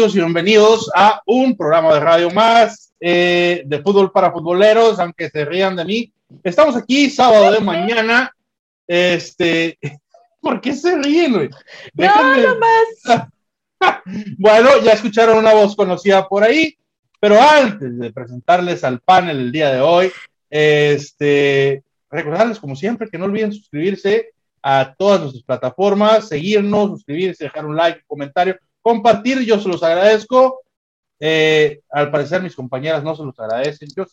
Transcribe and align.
amigos 0.00 0.16
y 0.16 0.18
bienvenidos 0.20 0.90
a 0.94 1.20
un 1.26 1.54
programa 1.54 1.92
de 1.92 2.00
radio 2.00 2.30
más 2.30 2.94
eh, 2.98 3.64
de 3.66 3.82
fútbol 3.82 4.10
para 4.10 4.32
futboleros, 4.32 4.98
aunque 4.98 5.28
se 5.28 5.44
rían 5.44 5.76
de 5.76 5.84
mí. 5.84 6.12
Estamos 6.42 6.74
aquí 6.74 7.10
sábado 7.10 7.52
de 7.52 7.60
mañana. 7.60 8.34
Este, 8.86 9.78
¿por 10.40 10.58
qué 10.62 10.72
se 10.72 10.96
ríen? 10.96 11.34
Güey? 11.34 11.50
Déjenme... 11.92 12.42
No, 12.44 12.56
más. 12.58 13.28
bueno, 14.38 14.70
ya 14.82 14.92
escucharon 14.92 15.36
una 15.36 15.52
voz 15.52 15.76
conocida 15.76 16.26
por 16.26 16.44
ahí, 16.44 16.78
pero 17.20 17.38
antes 17.38 17.98
de 17.98 18.10
presentarles 18.10 18.82
al 18.84 19.00
panel 19.00 19.38
el 19.38 19.52
día 19.52 19.70
de 19.70 19.82
hoy, 19.82 20.10
este, 20.48 21.84
recordarles 22.10 22.58
como 22.58 22.74
siempre 22.74 23.10
que 23.10 23.18
no 23.18 23.26
olviden 23.26 23.52
suscribirse 23.52 24.30
a 24.62 24.94
todas 24.96 25.20
nuestras 25.20 25.44
plataformas, 25.44 26.26
seguirnos, 26.26 26.88
suscribirse, 26.88 27.44
dejar 27.44 27.66
un 27.66 27.76
like, 27.76 27.98
un 27.98 28.06
comentario 28.06 28.58
compartir, 28.82 29.40
yo 29.40 29.58
se 29.60 29.68
los 29.68 29.82
agradezco. 29.82 30.62
Eh, 31.18 31.80
al 31.90 32.10
parecer 32.10 32.42
mis 32.42 32.56
compañeras 32.56 33.02
no 33.02 33.14
se 33.14 33.24
los 33.24 33.38
agradecen. 33.38 33.88
Yo, 33.94 34.04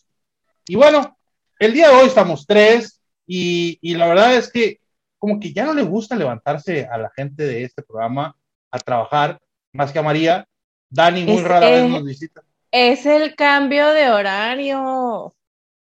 y 0.66 0.76
bueno, 0.76 1.16
el 1.58 1.72
día 1.72 1.88
de 1.88 1.94
hoy 1.94 2.06
estamos 2.06 2.46
tres 2.46 3.00
y, 3.26 3.78
y, 3.80 3.94
la 3.94 4.08
verdad 4.08 4.34
es 4.34 4.50
que 4.52 4.80
como 5.18 5.40
que 5.40 5.52
ya 5.52 5.64
no 5.64 5.74
le 5.74 5.82
gusta 5.82 6.14
levantarse 6.14 6.86
a 6.86 6.98
la 6.98 7.10
gente 7.10 7.44
de 7.44 7.64
este 7.64 7.82
programa 7.82 8.36
a 8.70 8.78
trabajar, 8.78 9.38
más 9.72 9.92
que 9.92 9.98
a 9.98 10.02
María. 10.02 10.46
Dani 10.90 11.24
muy 11.24 11.42
rara 11.42 11.68
vez 11.70 11.88
nos 11.88 12.04
visita. 12.04 12.42
Es 12.70 13.06
el 13.06 13.34
cambio 13.34 13.88
de 13.88 14.10
horario. 14.10 15.34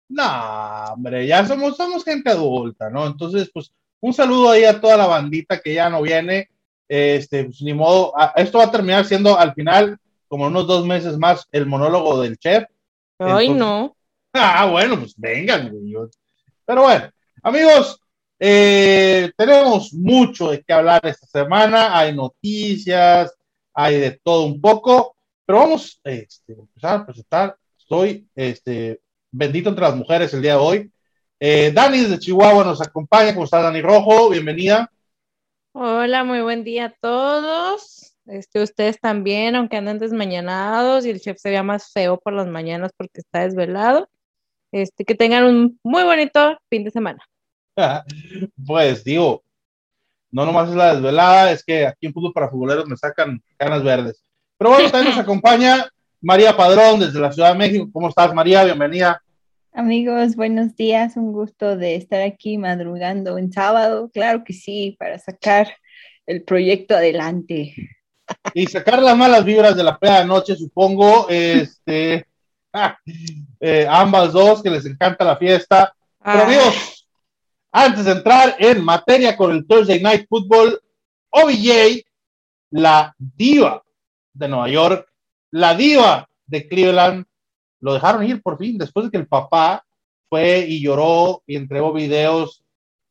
No, 0.09 0.85
hombre, 0.93 1.27
ya 1.27 1.47
somos, 1.47 1.77
somos 1.77 2.05
gente 2.05 2.31
adulta, 2.31 2.91
¿no? 2.91 3.07
Entonces, 3.07 3.51
pues 3.53 3.73
un 4.01 4.13
saludo 4.13 4.51
ahí 4.51 4.65
a 4.65 4.81
toda 4.81 4.97
la 4.97 5.07
bandita 5.07 5.61
que 5.61 5.75
ya 5.75 5.89
no 5.89 6.03
viene 6.03 6.51
este, 6.95 7.45
pues, 7.45 7.63
ni 7.63 7.73
modo, 7.73 8.13
esto 8.37 8.59
va 8.59 8.65
a 8.65 8.71
terminar 8.71 9.07
siendo 9.07 9.39
al 9.39 9.55
final, 9.55 9.99
como 10.29 10.49
unos 10.49 10.67
dos 10.67 10.85
meses 10.85 11.17
más, 11.17 11.49
el 11.51 11.65
monólogo 11.65 12.21
del 12.21 12.37
chef. 12.37 12.65
Ay, 13.19 13.49
no. 13.49 13.97
Ah, 14.35 14.65
bueno, 14.65 14.99
pues 14.99 15.13
vengan, 15.15 15.71
Pero 16.65 16.83
bueno, 16.83 17.11
amigos, 17.43 18.01
eh, 18.39 19.31
tenemos 19.37 19.93
mucho 19.93 20.51
de 20.51 20.63
qué 20.63 20.73
hablar 20.73 21.05
esta 21.05 21.27
semana. 21.27 21.99
Hay 21.99 22.15
noticias, 22.15 23.31
hay 23.75 24.01
de 24.01 24.13
todo 24.23 24.45
un 24.47 24.59
poco, 24.59 25.15
pero 25.45 25.59
vamos 25.59 26.01
este, 26.03 26.55
a 26.55 26.61
empezar 26.61 27.01
a 27.01 27.07
presentar. 27.07 27.57
Estoy 27.79 28.27
este, 28.35 29.03
bendito 29.31 29.69
entre 29.69 29.85
las 29.85 29.97
mujeres 29.97 30.33
el 30.33 30.41
día 30.41 30.53
de 30.53 30.59
hoy. 30.61 30.93
Eh, 31.39 31.73
Dani 31.75 32.01
desde 32.01 32.19
Chihuahua 32.19 32.65
nos 32.65 32.81
acompaña. 32.81 33.35
¿Cómo 33.35 33.45
está 33.45 33.61
Dani 33.61 33.83
Rojo? 33.83 34.31
Bienvenida. 34.31 34.91
Hola, 35.75 36.23
muy 36.23 36.43
buen 36.43 36.65
día 36.65 36.85
a 36.87 36.95
todos. 37.01 38.15
Este, 38.27 38.63
ustedes 38.63 39.01
también, 39.01 39.57
aunque 39.57 39.79
anden 39.79 39.99
desmañanados 39.99 41.07
y 41.07 41.11
el 41.11 41.21
chef 41.21 41.39
se 41.39 41.49
vea 41.49 41.63
más 41.63 41.91
feo 41.93 42.21
por 42.21 42.35
las 42.35 42.47
mañanas 42.47 42.93
porque 42.95 43.21
está 43.21 43.41
desvelado. 43.41 44.07
Este, 44.71 45.07
que 45.07 45.15
tengan 45.15 45.45
un 45.45 45.81
muy 45.83 46.03
bonito 46.03 46.59
fin 46.69 46.85
de 46.85 46.91
semana. 46.91 47.25
pues 48.67 49.03
digo, 49.03 49.43
no 50.31 50.45
nomás 50.45 50.69
es 50.69 50.77
la 50.77 50.93
desvelada, 50.93 51.53
es 51.53 51.65
que 51.65 51.87
aquí 51.87 52.07
en 52.07 52.13
Fútbol 52.13 52.35
para 52.35 52.51
Futboleros 52.51 52.87
me 52.87 52.97
sacan 52.99 53.43
canas 53.57 53.83
verdes. 53.83 54.23
Pero 54.59 54.73
bueno, 54.73 54.91
también 54.91 55.17
nos 55.17 55.25
acompaña 55.25 55.89
María 56.21 56.55
Padrón 56.55 57.01
desde 57.01 57.19
la 57.19 57.33
Ciudad 57.33 57.53
de 57.53 57.59
México. 57.59 57.89
¿Cómo 57.91 58.11
estás, 58.11 58.35
María? 58.35 58.63
Bienvenida. 58.65 59.23
Amigos, 59.75 60.37
buenos 60.37 60.77
días. 60.77 61.17
Un 61.17 61.33
gusto 61.33 61.79
de 61.79 61.97
estar 61.97 62.21
aquí 62.21 62.59
madrugando 62.59 63.39
en 63.39 63.51
sábado. 63.51 64.11
Claro 64.13 64.45
que 64.45 64.53
sí, 64.53 64.97
para 64.99 65.19
sacar 65.19 65.75
el 66.27 66.45
proyecto 66.45 66.95
adelante. 66.95 67.75
Y 68.53 68.67
sacar 68.67 69.03
las 69.03 69.17
malas 69.17 69.47
vibras 69.47 69.75
de 69.75 69.83
la 69.83 69.99
plena 69.99 70.21
de 70.21 70.27
noche, 70.27 70.57
supongo. 70.57 71.27
Este, 71.31 72.27
eh, 73.61 73.87
ambas 73.89 74.35
dos, 74.35 74.63
que 74.63 74.69
les 74.69 74.85
encanta 74.85 75.25
la 75.25 75.39
fiesta. 75.39 75.97
Pero 76.23 76.43
amigos, 76.43 77.09
antes 77.73 78.05
de 78.05 78.13
entrar 78.13 78.57
en 78.59 78.85
materia 78.85 79.35
con 79.35 79.53
el 79.53 79.67
Thursday 79.67 80.03
Night 80.03 80.27
Football, 80.29 80.79
OBJ, 81.31 82.05
la 82.73 83.15
diva 83.17 83.83
de 84.35 84.49
Nueva 84.49 84.69
York, 84.69 85.09
la 85.51 85.75
diva 85.75 86.29
de 86.45 86.69
Cleveland, 86.69 87.25
lo 87.83 87.95
dejaron 87.95 88.25
ir 88.25 88.41
por 88.41 88.57
fin, 88.57 88.79
después 88.79 89.07
de 89.07 89.11
que 89.11 89.19
el 89.19 89.27
papá 89.27 89.85
fue 90.31 90.65
y 90.67 90.81
lloró 90.81 91.43
y 91.47 91.57
entregó 91.57 91.93
videos 91.93 92.65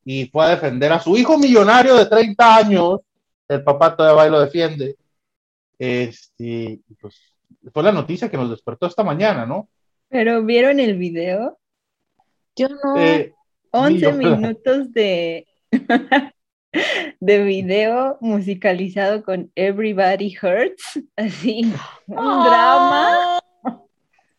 y 0.04 0.26
fue 0.26 0.46
a 0.46 0.48
defender 0.48 0.90
a 0.92 0.98
su 0.98 1.16
hijo 1.16 1.38
millonario 1.38 1.94
de 1.94 2.06
30 2.06 2.56
años, 2.56 3.00
el 3.48 3.62
papá 3.62 3.94
todavía 3.94 4.16
va 4.16 4.26
y 4.26 4.30
lo 4.30 4.40
defiende. 4.40 4.96
Este, 5.78 6.80
pues, 7.00 7.16
fue 7.72 7.82
la 7.82 7.92
noticia 7.92 8.30
que 8.30 8.36
nos 8.36 8.50
despertó 8.50 8.86
esta 8.86 9.04
mañana, 9.04 9.46
¿no? 9.46 9.68
Pero 10.08 10.42
¿vieron 10.42 10.80
el 10.80 10.96
video? 10.96 11.58
Yo 12.56 12.68
no. 12.68 12.94
11 13.72 14.06
eh, 14.06 14.12
minutos 14.12 14.92
de, 14.92 15.46
de 17.20 17.42
video 17.44 18.16
musicalizado 18.20 19.22
con 19.22 19.52
Everybody 19.54 20.34
Hurts, 20.42 21.00
así, 21.16 21.72
un 22.06 22.16
drama. 22.16 23.41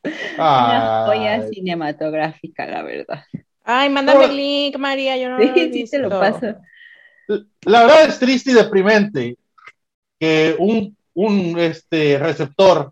Una 0.04 1.06
joya 1.06 1.48
cinematográfica, 1.48 2.66
la 2.66 2.84
verdad. 2.84 3.24
Ay, 3.64 3.90
mándame 3.90 4.26
el 4.26 4.36
link, 4.36 4.78
María, 4.78 5.16
yo 5.18 5.30
no 5.30 5.40
sí, 5.40 5.72
sí, 5.72 5.86
te 5.90 6.00
lo 6.00 6.10
paso. 6.10 6.56
La 7.62 7.84
verdad 7.84 8.06
es 8.08 8.20
triste 8.20 8.52
y 8.52 8.54
deprimente 8.54 9.38
que 10.20 10.56
un, 10.60 10.96
un 11.14 11.58
este, 11.58 12.18
receptor 12.20 12.92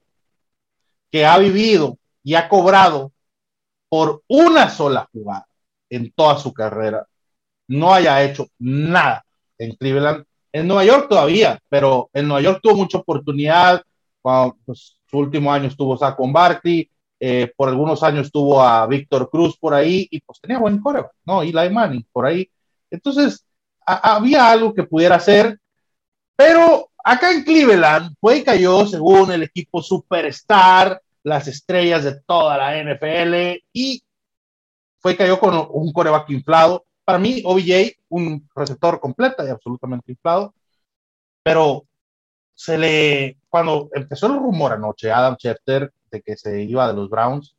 que 1.11 1.25
ha 1.25 1.37
vivido 1.37 1.97
y 2.23 2.35
ha 2.35 2.47
cobrado 2.47 3.11
por 3.89 4.23
una 4.27 4.69
sola 4.69 5.09
jugada 5.11 5.45
en 5.89 6.11
toda 6.13 6.37
su 6.37 6.53
carrera 6.53 7.05
no 7.67 7.93
haya 7.93 8.21
hecho 8.23 8.47
nada 8.59 9.25
en 9.57 9.75
Cleveland. 9.75 10.25
En 10.53 10.67
Nueva 10.67 10.83
York 10.83 11.07
todavía, 11.09 11.59
pero 11.69 12.09
en 12.13 12.27
Nueva 12.27 12.41
York 12.41 12.59
tuvo 12.61 12.75
mucha 12.75 12.97
oportunidad. 12.97 13.81
Cuando, 14.21 14.57
pues, 14.65 14.97
su 15.09 15.17
último 15.17 15.51
año 15.51 15.67
estuvo 15.67 15.97
con 16.15 16.33
Barkley, 16.33 16.89
eh, 17.23 17.53
por 17.55 17.69
algunos 17.69 18.01
años 18.01 18.31
tuvo 18.31 18.63
a 18.63 18.87
Víctor 18.87 19.29
Cruz 19.29 19.55
por 19.55 19.75
ahí 19.75 20.07
y 20.09 20.21
pues 20.21 20.41
tenía 20.41 20.57
buen 20.57 20.81
coreo, 20.81 21.11
¿no? 21.23 21.43
La 21.43 21.69
Manning 21.69 22.03
por 22.11 22.25
ahí. 22.25 22.49
Entonces, 22.89 23.45
había 23.85 24.49
algo 24.49 24.73
que 24.73 24.81
pudiera 24.81 25.17
hacer, 25.17 25.59
pero 26.35 26.89
acá 27.03 27.31
en 27.31 27.43
Cleveland 27.43 28.15
fue 28.19 28.37
y 28.37 28.43
cayó 28.43 28.87
según 28.87 29.31
el 29.31 29.43
equipo 29.43 29.83
Superstar, 29.83 30.99
las 31.21 31.47
estrellas 31.47 32.03
de 32.03 32.19
toda 32.21 32.57
la 32.57 32.81
NFL 32.81 33.63
y 33.71 34.01
fue 34.97 35.11
y 35.11 35.17
cayó 35.17 35.39
con 35.39 35.67
un 35.73 35.93
coreback 35.93 36.27
inflado. 36.31 36.87
Para 37.05 37.19
mí, 37.19 37.43
OBJ, 37.45 37.97
un 38.09 38.49
receptor 38.55 38.99
completo 38.99 39.45
y 39.45 39.49
absolutamente 39.49 40.11
inflado, 40.11 40.55
pero 41.43 41.85
se 42.55 42.79
le, 42.79 43.37
cuando 43.47 43.91
empezó 43.93 44.25
el 44.25 44.39
rumor 44.39 44.73
anoche, 44.73 45.11
Adam 45.11 45.35
Schefter 45.35 45.93
de 46.11 46.21
que 46.21 46.35
se 46.37 46.61
iba 46.61 46.87
de 46.87 46.93
los 46.93 47.09
Browns, 47.09 47.55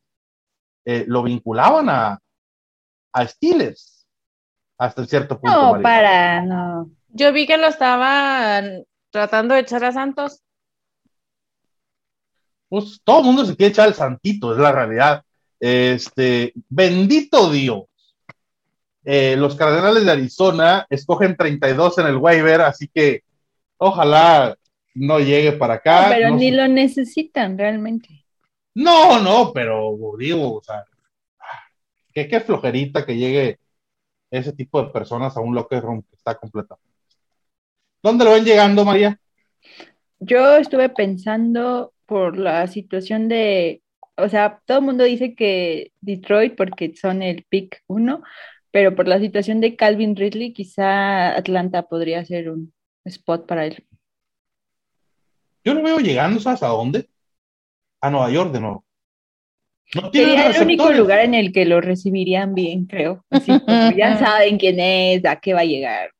eh, 0.85 1.05
lo 1.07 1.23
vinculaban 1.23 1.89
a, 1.89 2.19
a 3.13 3.27
Steelers 3.27 4.05
hasta 4.77 5.05
cierto 5.05 5.39
punto. 5.39 5.75
No, 5.75 5.81
para, 5.81 6.41
no. 6.41 6.91
Yo 7.09 7.31
vi 7.31 7.45
que 7.45 7.57
lo 7.57 7.67
estaban 7.67 8.83
tratando 9.11 9.53
de 9.53 9.61
echar 9.61 9.83
a 9.83 9.91
Santos. 9.91 10.41
Pues 12.69 12.99
todo 13.03 13.19
el 13.19 13.25
mundo 13.25 13.45
se 13.45 13.55
quiere 13.55 13.71
echar 13.71 13.87
al 13.87 13.93
santito, 13.93 14.51
es 14.51 14.59
la 14.59 14.71
realidad. 14.71 15.23
Este, 15.59 16.53
bendito 16.67 17.49
Dios. 17.51 17.83
Eh, 19.05 19.35
los 19.37 19.55
Cardenales 19.55 20.05
de 20.05 20.11
Arizona 20.11 20.85
escogen 20.89 21.35
32 21.35 21.97
en 21.99 22.07
el 22.07 22.17
waiver, 22.17 22.61
así 22.61 22.87
que 22.87 23.23
ojalá 23.77 24.55
no 24.95 25.19
llegue 25.19 25.51
para 25.53 25.75
acá. 25.75 26.07
pero 26.09 26.35
ni 26.35 26.51
lo 26.51 26.67
necesitan 26.67 27.57
realmente. 27.57 28.22
No, 28.75 29.19
no, 29.19 29.51
pero 29.53 29.95
digo, 30.17 30.55
o 30.55 30.63
sea, 30.63 30.83
qué, 32.13 32.27
qué 32.27 32.39
flojerita 32.39 33.05
que 33.05 33.15
llegue 33.15 33.59
ese 34.31 34.53
tipo 34.53 34.81
de 34.81 34.89
personas 34.89 35.37
a 35.37 35.41
un 35.41 35.53
locker 35.53 35.81
room 35.81 36.01
que 36.01 36.15
está 36.15 36.35
completamente. 36.35 36.93
¿Dónde 38.01 38.25
lo 38.25 38.31
ven 38.31 38.43
llegando, 38.43 38.83
María? 38.83 39.19
Yo 40.19 40.57
estuve 40.57 40.89
pensando 40.89 41.93
por 42.05 42.37
la 42.37 42.67
situación 42.67 43.29
de, 43.29 43.81
o 44.17 44.27
sea, 44.27 44.61
todo 44.65 44.79
el 44.79 44.85
mundo 44.85 45.03
dice 45.03 45.35
que 45.35 45.91
Detroit 46.01 46.55
porque 46.55 46.95
son 46.95 47.21
el 47.21 47.43
pick 47.43 47.81
uno, 47.87 48.23
pero 48.71 48.95
por 48.95 49.07
la 49.07 49.19
situación 49.19 49.61
de 49.61 49.75
Calvin 49.75 50.15
Ridley, 50.15 50.51
quizá 50.51 51.35
Atlanta 51.37 51.83
podría 51.83 52.25
ser 52.25 52.49
un 52.49 52.73
spot 53.05 53.45
para 53.45 53.67
él. 53.67 53.85
Yo 55.63 55.73
lo 55.73 55.83
veo 55.83 55.99
llegando, 55.99 56.39
¿sabes 56.39 56.63
a 56.63 56.67
dónde? 56.67 57.07
A 58.03 58.09
Nueva 58.09 58.29
York 58.29 58.51
de 58.51 58.59
nuevo. 58.59 58.83
No 59.95 60.11
Sería 60.11 60.47
el 60.47 60.61
único 60.61 60.91
lugar 60.91 61.19
en 61.19 61.33
el 61.33 61.53
que 61.53 61.63
lo 61.63 61.79
recibirían 61.79 62.53
bien, 62.53 62.85
creo. 62.85 63.23
ya 63.95 64.19
saben 64.19 64.57
quién 64.57 64.77
es, 64.81 65.23
a 65.23 65.37
qué 65.37 65.53
va 65.53 65.61
a 65.61 65.65
llegar. 65.65 66.11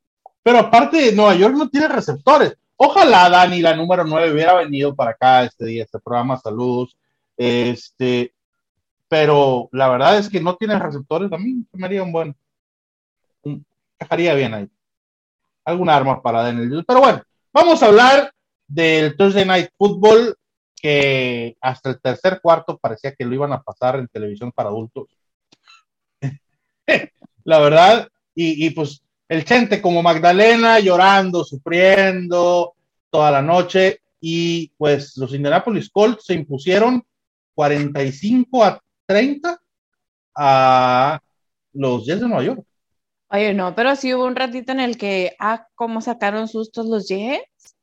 Pero 0.41 0.59
aparte, 0.59 1.11
Nueva 1.11 1.35
York 1.35 1.55
no 1.57 1.67
tiene 1.67 1.89
receptores. 1.89 2.55
Ojalá 2.77 3.29
Dani, 3.29 3.59
la 3.61 3.75
número 3.75 4.05
9, 4.05 4.31
hubiera 4.31 4.53
venido 4.53 4.95
para 4.95 5.11
acá 5.11 5.43
este 5.43 5.65
día, 5.65 5.83
este 5.83 5.99
programa, 5.99 6.37
saludos. 6.37 6.95
Este, 7.35 8.33
pero 9.09 9.67
la 9.73 9.89
verdad 9.89 10.17
es 10.17 10.29
que 10.29 10.39
no 10.39 10.55
tiene 10.55 10.79
receptores, 10.79 11.29
a 11.33 11.37
mí 11.37 11.65
me 11.73 11.85
haría 11.85 12.01
un 12.01 12.13
buen, 12.13 12.33
dejaría 13.99 14.35
bien 14.35 14.53
ahí. 14.53 14.69
Alguna 15.65 15.97
arma 15.97 16.21
para 16.21 16.43
Daniel. 16.43 16.85
Pero 16.87 17.01
bueno, 17.01 17.21
vamos 17.51 17.83
a 17.83 17.87
hablar 17.87 18.33
del 18.67 19.17
Thursday 19.17 19.45
Night 19.45 19.69
Football, 19.77 20.37
que 20.83 21.55
hasta 21.61 21.91
el 21.91 22.01
tercer 22.01 22.41
cuarto 22.41 22.77
parecía 22.77 23.15
que 23.15 23.23
lo 23.23 23.33
iban 23.33 23.53
a 23.53 23.63
pasar 23.63 23.95
en 23.95 24.09
televisión 24.09 24.51
para 24.51 24.67
adultos. 24.67 25.07
la 27.45 27.59
verdad, 27.59 28.09
y, 28.35 28.69
pues 28.71 29.01
el 29.29 29.45
gente 29.45 29.81
como 29.81 30.03
Magdalena 30.03 30.79
llorando, 30.79 31.45
sufriendo 31.45 32.73
toda 33.09 33.31
la 33.31 33.41
noche, 33.41 34.01
y 34.19 34.73
pues 34.77 35.15
los 35.15 35.33
Indianapolis 35.33 35.89
Colts 35.89 36.25
se 36.25 36.33
impusieron 36.33 37.01
45 37.55 38.63
a 38.63 38.81
30 39.05 39.61
a 40.35 41.21
los 41.71 42.05
Jets 42.05 42.21
de 42.21 42.27
Nueva 42.27 42.43
York. 42.43 42.65
Oye, 43.29 43.53
no, 43.53 43.73
pero 43.73 43.95
sí 43.95 44.13
hubo 44.13 44.25
un 44.25 44.35
ratito 44.35 44.73
en 44.73 44.81
el 44.81 44.97
que, 44.97 45.35
ah, 45.39 45.65
cómo 45.75 46.01
sacaron 46.01 46.49
sustos 46.49 46.87
los 46.87 47.07
Jets. 47.07 47.77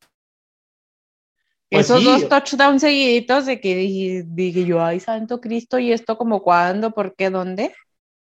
Pues 1.70 1.86
Esos 1.86 2.00
sí. 2.00 2.04
dos 2.04 2.28
touchdowns 2.28 2.80
seguiditos 2.80 3.46
de 3.46 3.60
que 3.60 3.76
dije, 3.76 4.24
dije 4.26 4.64
yo, 4.64 4.84
ay, 4.84 4.98
santo 4.98 5.40
Cristo, 5.40 5.78
¿y 5.78 5.92
esto 5.92 6.18
como 6.18 6.42
cuándo? 6.42 6.90
¿Por 6.90 7.14
qué? 7.14 7.30
¿Dónde? 7.30 7.72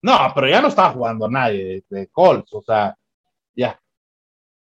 No, 0.02 0.18
pero 0.36 0.50
ya 0.50 0.62
no 0.62 0.68
estaba 0.68 0.92
jugando 0.92 1.30
nadie 1.30 1.64
de, 1.64 1.84
de 1.90 2.08
Colts, 2.08 2.54
o 2.54 2.62
sea, 2.62 2.98
ya. 3.56 3.80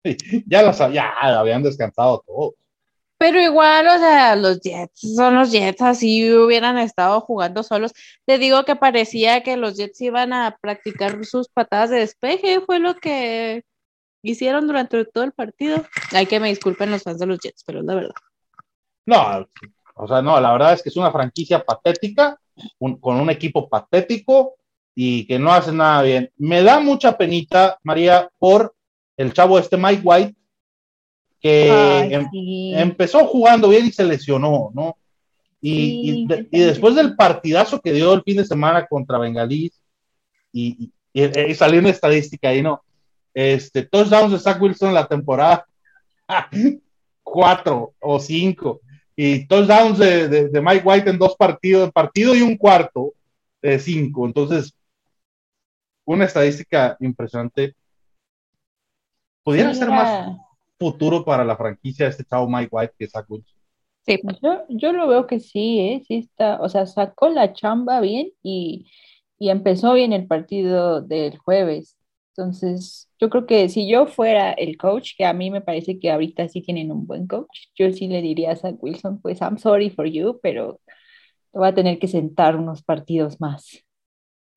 Ya, 0.46 0.62
las, 0.62 0.78
ya 0.92 1.14
habían 1.20 1.62
descansado 1.62 2.22
todos. 2.26 2.54
Pero 3.18 3.40
igual, 3.40 3.86
o 3.86 3.98
sea, 3.98 4.36
los 4.36 4.60
Jets 4.60 5.14
son 5.16 5.36
los 5.36 5.50
Jets, 5.50 5.80
así 5.80 6.30
hubieran 6.32 6.76
estado 6.78 7.22
jugando 7.22 7.62
solos. 7.62 7.92
Te 8.26 8.38
digo 8.38 8.64
que 8.64 8.76
parecía 8.76 9.42
que 9.42 9.56
los 9.56 9.76
Jets 9.76 10.00
iban 10.02 10.34
a 10.34 10.58
practicar 10.60 11.24
sus 11.24 11.48
patadas 11.48 11.90
de 11.90 12.00
despeje, 12.00 12.60
fue 12.60 12.78
lo 12.78 12.94
que 12.96 13.64
hicieron 14.22 14.66
durante 14.66 15.02
todo 15.06 15.24
el 15.24 15.32
partido. 15.32 15.84
Hay 16.12 16.26
que 16.26 16.40
me 16.40 16.48
disculpen 16.48 16.90
los 16.90 17.02
fans 17.02 17.18
de 17.18 17.26
los 17.26 17.38
Jets, 17.40 17.64
pero 17.64 17.80
es 17.80 17.86
la 17.86 17.94
verdad. 17.94 18.14
No, 19.06 19.46
o 19.94 20.08
sea, 20.08 20.20
no, 20.20 20.38
la 20.40 20.52
verdad 20.52 20.72
es 20.74 20.82
que 20.82 20.88
es 20.88 20.96
una 20.96 21.10
franquicia 21.12 21.64
patética, 21.64 22.38
un- 22.78 22.98
con 22.98 23.16
un 23.20 23.30
equipo 23.30 23.68
patético 23.68 24.56
y 24.94 25.26
que 25.26 25.38
no 25.38 25.52
hace 25.52 25.72
nada 25.72 26.02
bien. 26.02 26.30
Me 26.36 26.62
da 26.62 26.80
mucha 26.80 27.16
penita, 27.16 27.78
María, 27.82 28.28
por 28.38 28.74
el 29.16 29.32
chavo 29.32 29.58
este 29.58 29.76
Mike 29.76 30.02
White, 30.04 30.34
que 31.40 31.70
Ay, 31.70 32.14
em- 32.14 32.28
sí. 32.30 32.72
empezó 32.74 33.24
jugando 33.26 33.68
bien 33.68 33.86
y 33.86 33.92
se 33.92 34.04
lesionó, 34.04 34.70
¿no? 34.74 34.96
Y, 35.60 35.74
Sí, 35.74 36.00
y 36.04 36.26
de- 36.26 36.48
qué 36.48 36.56
y 36.56 36.60
después 36.60 36.94
del 36.94 37.14
partidazo 37.16 37.80
que 37.80 37.92
dio 37.92 38.12
el 38.14 38.22
fin 38.22 38.36
de 38.38 38.44
semana 38.44 38.86
contra 38.86 39.18
Bengalís, 39.18 39.80
y, 40.52 40.90
y- 41.12 41.22
y 41.50 41.54
salió 41.54 41.80
una 41.80 41.90
estadística 41.90 42.48
ahí, 42.48 42.62
¿no? 42.62 42.82
Este, 43.34 43.82
touchdowns 43.84 44.32
de 44.32 44.38
Zach 44.38 44.60
Wilson 44.60 44.88
en 44.88 44.94
la 44.94 45.06
temporada, 45.06 45.66
cuatro 47.22 47.92
o 48.00 48.18
cinco, 48.18 48.80
y 49.16 49.46
touchdowns 49.46 49.98
de, 49.98 50.28
de, 50.28 50.48
de 50.48 50.60
Mike 50.60 50.82
White 50.86 51.10
en 51.10 51.18
dos 51.18 51.36
partidos, 51.36 51.90
partido 51.92 52.34
y 52.34 52.42
un 52.42 52.56
cuarto, 52.56 53.14
de 53.62 53.78
cinco. 53.78 54.26
Entonces, 54.26 54.74
una 56.04 56.24
estadística 56.24 56.96
impresionante. 57.00 57.74
Pudiera 59.42 59.72
Sí, 59.72 59.78
ser 59.80 59.88
más 59.88 60.36
futuro 60.78 61.24
para 61.24 61.44
la 61.44 61.56
franquicia 61.56 62.08
este 62.08 62.24
chavo 62.24 62.48
Mike 62.48 62.68
White 62.70 62.94
que 62.98 63.08
Zach. 63.08 63.26
Sí, 64.06 64.20
Yo, 64.42 64.64
yo 64.68 64.92
lo 64.92 65.08
veo 65.08 65.26
que 65.26 65.40
sí, 65.40 65.80
¿eh? 65.80 66.02
Sí 66.06 66.16
está, 66.18 66.60
o 66.60 66.68
sea, 66.68 66.86
sacó 66.86 67.28
la 67.28 67.52
chamba 67.52 68.00
bien 68.00 68.30
y, 68.42 68.86
y 69.38 69.50
empezó 69.50 69.94
bien 69.94 70.12
el 70.12 70.26
partido 70.26 71.00
del 71.00 71.38
jueves. 71.38 71.95
Entonces, 72.36 73.08
yo 73.18 73.30
creo 73.30 73.46
que 73.46 73.68
si 73.70 73.88
yo 73.88 74.06
fuera 74.06 74.52
el 74.52 74.76
coach, 74.76 75.12
que 75.16 75.24
a 75.24 75.32
mí 75.32 75.50
me 75.50 75.62
parece 75.62 75.98
que 75.98 76.10
ahorita 76.10 76.48
sí 76.48 76.60
tienen 76.60 76.92
un 76.92 77.06
buen 77.06 77.26
coach, 77.26 77.68
yo 77.74 77.90
sí 77.92 78.08
le 78.08 78.20
diría 78.20 78.52
a 78.52 78.56
Zach 78.56 78.76
Wilson, 78.78 79.20
pues 79.22 79.40
I'm 79.40 79.56
sorry 79.58 79.88
for 79.90 80.06
you, 80.06 80.38
pero 80.42 80.80
te 81.52 81.58
voy 81.58 81.68
a 81.68 81.74
tener 81.74 81.98
que 81.98 82.08
sentar 82.08 82.56
unos 82.56 82.82
partidos 82.82 83.40
más. 83.40 83.82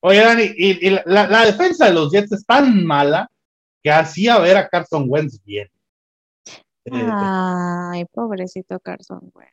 Oye, 0.02 0.20
Dani, 0.20 0.44
y, 0.58 0.88
y 0.88 1.00
la, 1.06 1.28
la 1.28 1.46
defensa 1.46 1.86
de 1.86 1.94
los 1.94 2.12
Jets 2.12 2.32
es 2.34 2.46
tan 2.46 2.86
mala 2.86 3.30
que 3.82 3.92
hacía 3.92 4.40
ver 4.40 4.58
a 4.58 4.68
Carson 4.68 5.06
Wentz 5.08 5.42
bien. 5.44 5.68
Ay, 6.92 8.06
pobrecito 8.06 8.80
Carson, 8.80 9.30
güey. 9.34 9.48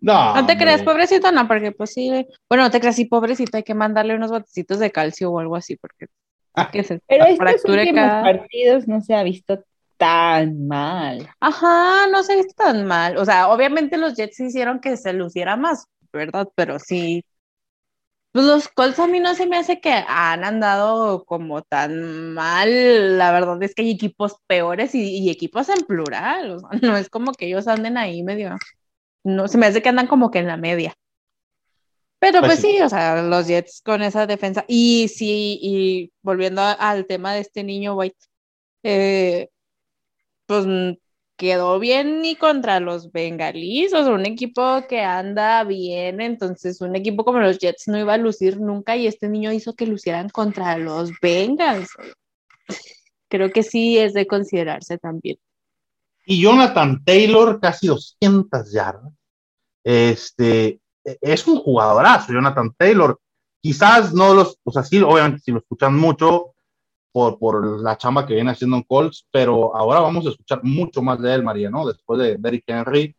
no, 0.00 0.34
No 0.34 0.46
te 0.46 0.56
creas, 0.56 0.82
pobrecito, 0.82 1.32
no, 1.32 1.46
porque 1.48 1.72
pues 1.72 1.92
sí, 1.92 2.10
bueno, 2.48 2.64
no 2.64 2.70
te 2.70 2.80
creas, 2.80 2.96
sí, 2.96 3.04
pobrecito, 3.06 3.56
hay 3.56 3.64
que 3.64 3.74
mandarle 3.74 4.14
unos 4.14 4.30
botecitos 4.30 4.78
de 4.78 4.90
calcio 4.92 5.30
o 5.30 5.38
algo 5.40 5.56
así, 5.56 5.76
porque 5.76 6.06
que 6.72 6.84
se 6.84 7.00
Pero 7.06 7.24
estos 7.26 7.64
últimos 7.64 7.94
cada... 7.94 8.22
partidos 8.22 8.88
no 8.88 9.00
se 9.00 9.14
ha 9.14 9.22
visto 9.22 9.62
tan 9.96 10.66
mal. 10.66 11.28
Ajá, 11.40 12.06
no 12.10 12.22
se 12.22 12.36
viste 12.36 12.54
tan 12.54 12.86
mal. 12.86 13.18
O 13.18 13.24
sea, 13.24 13.48
obviamente 13.50 13.98
los 13.98 14.14
Jets 14.14 14.40
hicieron 14.40 14.80
que 14.80 14.96
se 14.96 15.12
luciera 15.12 15.56
más, 15.56 15.84
¿verdad? 16.12 16.48
Pero 16.54 16.78
sí. 16.78 17.22
Pues 18.32 18.44
los 18.46 18.68
Colts 18.68 18.98
a 19.00 19.08
mí 19.08 19.18
no 19.20 19.34
se 19.34 19.46
me 19.46 19.58
hace 19.58 19.80
que 19.80 19.92
han 19.92 20.44
andado 20.44 21.24
como 21.24 21.62
tan 21.62 22.32
mal. 22.32 23.18
La 23.18 23.30
verdad 23.32 23.62
es 23.62 23.74
que 23.74 23.82
hay 23.82 23.90
equipos 23.90 24.36
peores 24.46 24.94
y, 24.94 25.18
y 25.18 25.30
equipos 25.30 25.68
en 25.68 25.84
plural. 25.84 26.52
O 26.52 26.58
sea, 26.60 26.68
no 26.82 26.96
es 26.96 27.10
como 27.10 27.32
que 27.32 27.46
ellos 27.46 27.68
anden 27.68 27.98
ahí 27.98 28.22
medio. 28.22 28.56
No, 29.24 29.48
se 29.48 29.58
me 29.58 29.66
hace 29.66 29.82
que 29.82 29.90
andan 29.90 30.06
como 30.06 30.30
que 30.30 30.38
en 30.38 30.46
la 30.46 30.56
media. 30.56 30.94
Pero 32.20 32.40
Pues 32.40 32.52
pues 32.52 32.60
sí. 32.60 32.72
sí, 32.76 32.82
o 32.82 32.88
sea, 32.88 33.22
los 33.22 33.48
Jets 33.48 33.82
con 33.84 34.02
esa 34.02 34.26
defensa. 34.26 34.64
Y 34.68 35.08
sí, 35.08 35.58
y 35.62 36.12
volviendo 36.22 36.60
a- 36.62 36.72
al 36.72 37.06
tema 37.06 37.34
de 37.34 37.40
este 37.40 37.64
niño 37.64 37.96
White, 37.96 38.18
eh, 38.84 39.48
pues 40.46 40.66
quedó 41.36 41.78
bien 41.78 42.24
y 42.24 42.36
contra 42.36 42.80
los 42.80 43.12
bengalíes, 43.12 43.94
o 43.94 44.04
sea, 44.04 44.12
un 44.12 44.26
equipo 44.26 44.86
que 44.88 45.00
anda 45.00 45.64
bien, 45.64 46.20
entonces 46.20 46.82
un 46.82 46.94
equipo 46.96 47.24
como 47.24 47.38
los 47.40 47.58
Jets 47.58 47.88
no 47.88 47.98
iba 47.98 48.14
a 48.14 48.18
lucir 48.18 48.60
nunca 48.60 48.96
y 48.96 49.06
este 49.06 49.28
niño 49.28 49.50
hizo 49.52 49.74
que 49.74 49.86
lucieran 49.86 50.28
contra 50.28 50.76
los 50.76 51.10
Bengals. 51.22 51.88
Creo 53.28 53.50
que 53.50 53.62
sí 53.62 53.96
es 53.98 54.12
de 54.12 54.26
considerarse 54.26 54.98
también. 54.98 55.38
Y 56.26 56.42
Jonathan 56.42 57.02
Taylor, 57.04 57.60
casi 57.60 57.86
200 57.86 58.72
yardas. 58.72 59.12
Este, 59.84 60.80
es 61.04 61.46
un 61.46 61.58
jugadorazo, 61.58 62.32
Jonathan 62.32 62.72
Taylor. 62.76 63.18
Quizás 63.62 64.12
no 64.14 64.34
los, 64.34 64.58
o 64.64 64.72
sea, 64.72 64.82
sí, 64.82 65.00
obviamente, 65.00 65.40
si 65.40 65.50
lo 65.50 65.58
escuchan 65.58 65.96
mucho 65.96 66.54
por, 67.12 67.38
por 67.38 67.80
la 67.80 67.96
chamba 67.98 68.26
que 68.26 68.34
viene 68.34 68.52
haciendo 68.52 68.76
en 68.76 68.82
Colts, 68.84 69.26
pero 69.30 69.76
ahora 69.76 70.00
vamos 70.00 70.26
a 70.26 70.30
escuchar 70.30 70.60
mucho 70.62 71.02
más 71.02 71.20
de 71.20 71.34
él, 71.34 71.42
María, 71.42 71.70
¿no? 71.70 71.86
Después 71.86 72.20
de 72.20 72.36
Derrick 72.38 72.64
Henry, 72.66 73.14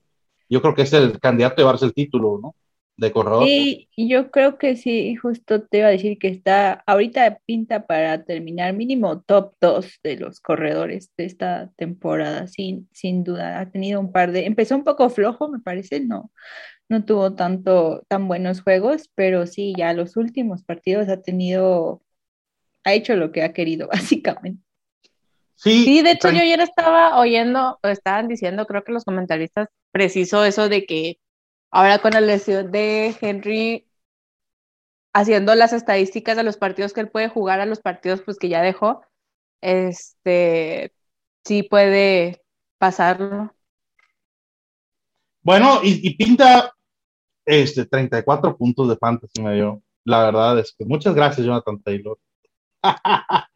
yo 0.50 0.62
creo 0.62 0.74
que 0.74 0.84
es 0.84 0.94
el 0.94 1.20
candidato 1.20 1.56
a 1.56 1.58
llevarse 1.58 1.86
el 1.86 1.94
título, 1.94 2.40
¿no? 2.42 2.56
De 3.02 3.12
corredor. 3.12 3.48
Sí, 3.48 3.90
y 3.96 4.08
yo 4.08 4.30
creo 4.30 4.60
que 4.60 4.76
sí, 4.76 5.16
justo 5.16 5.64
te 5.64 5.80
iba 5.80 5.88
a 5.88 5.90
decir 5.90 6.20
que 6.20 6.28
está, 6.28 6.84
ahorita 6.86 7.40
pinta 7.48 7.88
para 7.88 8.24
terminar 8.26 8.76
mínimo 8.76 9.22
top 9.22 9.56
2 9.60 10.00
de 10.04 10.18
los 10.18 10.40
corredores 10.40 11.12
de 11.18 11.26
esta 11.26 11.72
temporada, 11.78 12.46
sin, 12.46 12.88
sin 12.92 13.24
duda. 13.24 13.60
Ha 13.60 13.72
tenido 13.72 14.00
un 14.00 14.12
par 14.12 14.32
de, 14.32 14.46
empezó 14.46 14.76
un 14.76 14.84
poco 14.84 15.10
flojo, 15.10 15.50
me 15.50 15.60
parece, 15.60 16.00
no, 16.00 16.32
no 16.90 17.04
tuvo 17.04 17.34
tanto, 17.34 18.04
tan 18.08 18.28
buenos 18.28 18.62
juegos, 18.62 19.10
pero 19.16 19.48
sí, 19.48 19.74
ya 19.76 19.94
los 19.94 20.16
últimos 20.16 20.62
partidos 20.62 21.10
ha 21.10 21.24
tenido, 21.24 22.04
ha 22.84 22.94
hecho 22.94 23.16
lo 23.16 23.32
que 23.32 23.42
ha 23.42 23.52
querido, 23.52 23.88
básicamente. 23.92 24.62
Sí, 25.56 25.86
Sí, 25.86 26.04
de 26.04 26.12
hecho 26.12 26.30
yo 26.30 26.42
ayer 26.42 26.60
estaba 26.60 27.20
oyendo, 27.20 27.80
o 27.82 27.88
estaban 27.88 28.28
diciendo, 28.28 28.68
creo 28.68 28.84
que 28.84 28.92
los 28.92 29.06
comentaristas, 29.06 29.70
preciso 29.92 30.46
eso 30.46 30.70
de 30.70 30.86
que 30.86 31.18
ahora 31.72 32.00
con 32.00 32.12
la 32.12 32.22
lesión 32.22 32.72
de 32.72 33.16
Henry, 33.20 33.88
haciendo 35.14 35.56
las 35.56 35.74
estadísticas 35.74 36.38
de 36.38 36.44
los 36.44 36.58
partidos 36.58 36.94
que 36.94 37.02
él 37.02 37.10
puede 37.10 37.30
jugar 37.30 37.60
a 37.60 37.66
los 37.66 37.80
partidos 37.80 38.22
pues 38.22 38.38
que 38.38 38.50
ya 38.50 38.62
dejó, 38.62 39.02
este, 39.62 40.94
sí 41.44 41.64
puede 41.64 42.44
pasarlo. 42.78 43.56
Bueno, 45.44 45.80
y, 45.84 46.16
pinta 46.16 46.74
este 47.46 47.86
34 47.86 48.56
puntos 48.56 48.90
de 48.90 48.98
fantasy 48.98 49.42
me 49.42 49.56
dio. 49.56 49.82
La 50.04 50.24
verdad 50.24 50.60
es 50.60 50.74
que 50.78 50.86
muchas 50.86 51.16
gracias, 51.16 51.46
Jonathan 51.46 51.82
Taylor. 51.82 52.18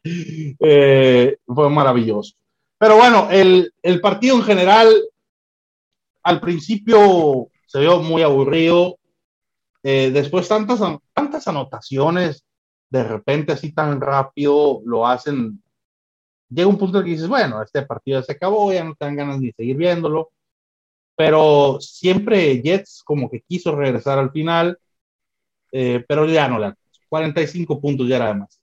Eh, 0.60 1.36
fue 1.44 1.68
maravilloso. 1.68 2.36
Pero 2.78 2.96
bueno, 2.96 3.28
el, 3.28 3.74
el 3.82 4.00
partido 4.00 4.36
en 4.36 4.44
general, 4.44 4.88
al 6.22 6.40
principio 6.40 7.50
se 7.66 7.80
vio 7.80 8.00
muy 8.02 8.22
aburrido. 8.22 8.98
Eh, 9.82 10.10
después 10.12 10.48
tantas, 10.48 10.80
an- 10.82 10.98
tantas 11.14 11.46
anotaciones, 11.48 12.44
de 12.90 13.04
repente 13.04 13.52
así 13.52 13.72
tan 13.72 14.00
rápido 14.00 14.80
lo 14.84 15.06
hacen. 15.06 15.62
Llega 16.50 16.68
un 16.68 16.78
punto 16.78 16.98
en 16.98 17.04
que 17.04 17.10
dices, 17.12 17.28
bueno, 17.28 17.62
este 17.62 17.82
partido 17.82 18.20
ya 18.20 18.26
se 18.26 18.32
acabó, 18.32 18.72
ya 18.72 18.84
no 18.84 18.94
te 18.94 19.04
dan 19.04 19.16
ganas 19.16 19.40
ni 19.40 19.52
seguir 19.52 19.76
viéndolo. 19.76 20.30
pero 21.16 21.78
siempre 21.80 22.60
Jets 22.62 23.02
como 23.04 23.30
que 23.30 23.42
quiso 23.42 23.74
regresar 23.76 24.18
al 24.18 24.30
final, 24.32 24.78
eh, 25.72 26.04
pero 26.08 26.26
ya 26.26 26.48
no 26.48 26.58
le 26.58 26.74
45 27.08 27.80
puntos 27.80 28.08
ya 28.08 28.16
era 28.16 28.34
más. 28.34 28.60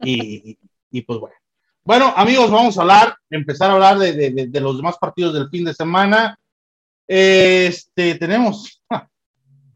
Y, 0.00 0.58
y, 0.90 1.02
pues 1.02 1.18
bueno. 1.18 1.36
Bueno, 1.84 2.12
amigos, 2.16 2.50
vamos 2.50 2.76
a 2.78 2.82
hablar, 2.82 3.16
empezar 3.30 3.70
a 3.70 3.74
hablar 3.74 3.98
de, 3.98 4.48
de 4.48 4.60
los 4.60 4.76
demás 4.76 4.96
partidos 4.98 5.34
del 5.34 5.48
fin 5.50 5.64
de 5.64 5.74
semana. 5.74 6.38
Este, 7.06 8.14
tenemos, 8.14 8.82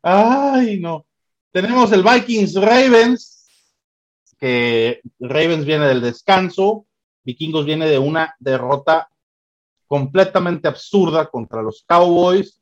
ay, 0.02 0.80
no, 0.80 1.06
tenemos 1.50 1.92
el 1.92 2.02
Vikings 2.02 2.54
Ravens, 2.54 3.46
que 4.38 5.00
Ravens 5.18 5.64
viene 5.64 5.86
del 5.86 6.00
descanso, 6.00 6.86
Vikingos 7.24 7.66
viene 7.66 7.86
de 7.88 7.98
una 7.98 8.34
derrota 8.38 9.10
completamente 9.88 10.68
absurda 10.68 11.28
contra 11.28 11.62
los 11.62 11.84
Cowboys. 11.86 12.60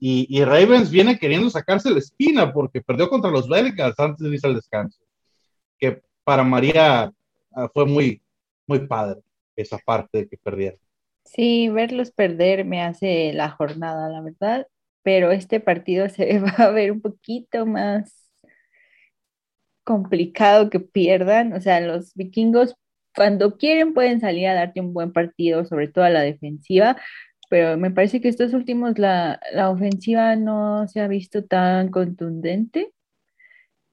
Y, 0.00 0.44
Ravens 0.44 0.90
viene 0.90 1.18
queriendo 1.18 1.50
sacarse 1.50 1.90
la 1.90 1.98
espina 1.98 2.52
porque 2.52 2.80
perdió 2.80 3.08
contra 3.08 3.30
los 3.32 3.48
Bengals 3.48 3.98
antes 3.98 4.24
de 4.24 4.34
irse 4.34 4.46
al 4.46 4.54
descanso. 4.54 5.00
Que 5.76 6.02
para 6.22 6.44
María 6.44 7.12
ah, 7.52 7.68
fue 7.74 7.84
muy, 7.86 8.22
muy 8.66 8.86
padre 8.86 9.22
esa 9.56 9.78
parte 9.78 10.18
de 10.18 10.28
que 10.28 10.36
perdieron. 10.36 10.78
Sí, 11.32 11.68
verlos 11.68 12.10
perder 12.10 12.64
me 12.64 12.82
hace 12.82 13.32
la 13.34 13.50
jornada, 13.50 14.08
la 14.08 14.20
verdad, 14.22 14.66
pero 15.02 15.30
este 15.30 15.60
partido 15.60 16.08
se 16.08 16.38
va 16.40 16.50
a 16.58 16.70
ver 16.70 16.92
un 16.92 17.00
poquito 17.00 17.66
más 17.66 18.30
complicado 19.84 20.70
que 20.70 20.80
pierdan. 20.80 21.52
O 21.54 21.60
sea, 21.60 21.80
los 21.80 22.14
vikingos 22.14 22.74
cuando 23.14 23.56
quieren 23.58 23.94
pueden 23.94 24.20
salir 24.20 24.46
a 24.48 24.54
darte 24.54 24.80
un 24.80 24.92
buen 24.94 25.12
partido, 25.12 25.64
sobre 25.64 25.88
todo 25.88 26.04
a 26.04 26.10
la 26.10 26.22
defensiva, 26.22 26.96
pero 27.50 27.76
me 27.78 27.90
parece 27.90 28.20
que 28.20 28.28
estos 28.28 28.54
últimos 28.54 28.98
la, 28.98 29.40
ofensiva 29.70 30.36
no 30.36 30.86
se 30.88 31.00
ha 31.00 31.08
visto 31.08 31.44
tan 31.44 31.90
contundente. 31.90 32.92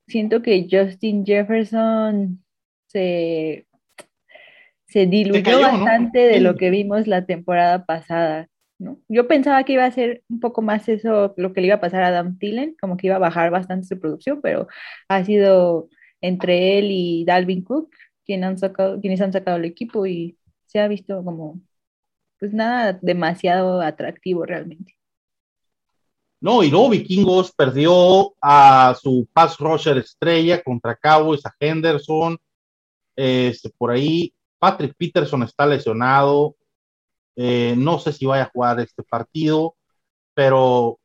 Siento 0.08 0.42
que 0.42 0.68
Justin 0.70 1.26
Jefferson 1.26 2.44
se, 2.88 3.65
se 4.88 5.06
diluyó 5.08 5.62
bastante 5.62 6.20
de 6.20 6.40
lo 6.40 6.56
que 6.56 6.70
vimos 6.70 7.08
la 7.08 7.26
temporada 7.26 7.86
pasada. 7.86 8.48
¿no? 8.78 9.00
Yo 9.08 9.28
pensaba 9.28 9.64
que 9.64 9.74
iba 9.74 9.86
a 9.86 9.92
ser 9.92 10.24
un 10.30 10.40
poco 10.40 10.62
más 10.62 10.88
eso, 10.90 11.34
lo 11.38 11.54
que 11.54 11.62
le 11.62 11.68
iba 11.68 11.78
a 11.78 11.82
pasar 11.82 12.04
a 12.04 12.08
Adam 12.08 12.38
Thielen, 12.38 12.76
como 12.80 12.98
que 12.98 13.08
iba 13.08 13.16
a 13.16 13.20
bajar 13.20 13.52
bastante 13.52 13.88
su 13.88 14.00
producción, 14.00 14.42
pero 14.42 14.68
ha 15.08 15.24
sido 15.24 15.90
entre 16.22 16.80
él 16.80 16.88
y 16.92 17.26
Dalvin 17.26 17.64
Cook 17.64 17.90
han 18.34 18.58
sacado, 18.58 19.00
quienes 19.00 19.22
han 19.22 19.34
sacado 19.34 19.58
el 19.58 19.66
equipo 19.66 20.06
y 20.06 20.38
se 20.66 20.80
ha 20.80 20.88
visto 20.88 21.24
como, 21.24 21.62
pues 22.40 22.54
nada 22.54 22.98
demasiado 23.02 23.82
atractivo 23.82 24.46
realmente. 24.46 24.98
No, 26.42 26.64
y 26.64 26.70
no, 26.70 26.90
Vikingos 26.90 27.52
perdió 27.54 28.34
a 28.42 28.96
su 29.02 29.28
pass 29.34 29.58
rusher 29.58 29.98
estrella 29.98 30.62
contra 30.62 30.96
Cowboys, 30.96 31.46
a 31.46 31.56
Henderson, 31.60 32.38
este, 33.16 33.70
por 33.70 33.92
ahí 33.92 34.34
Patrick 34.66 34.96
Peterson 34.98 35.44
está 35.44 35.68
lesionado, 35.68 36.56
eh, 37.36 37.76
no 37.78 38.00
sé 38.00 38.12
si 38.12 38.26
vaya 38.26 38.46
a 38.46 38.50
jugar 38.52 38.80
este 38.80 39.04
partido, 39.04 39.76
pero 40.34 41.00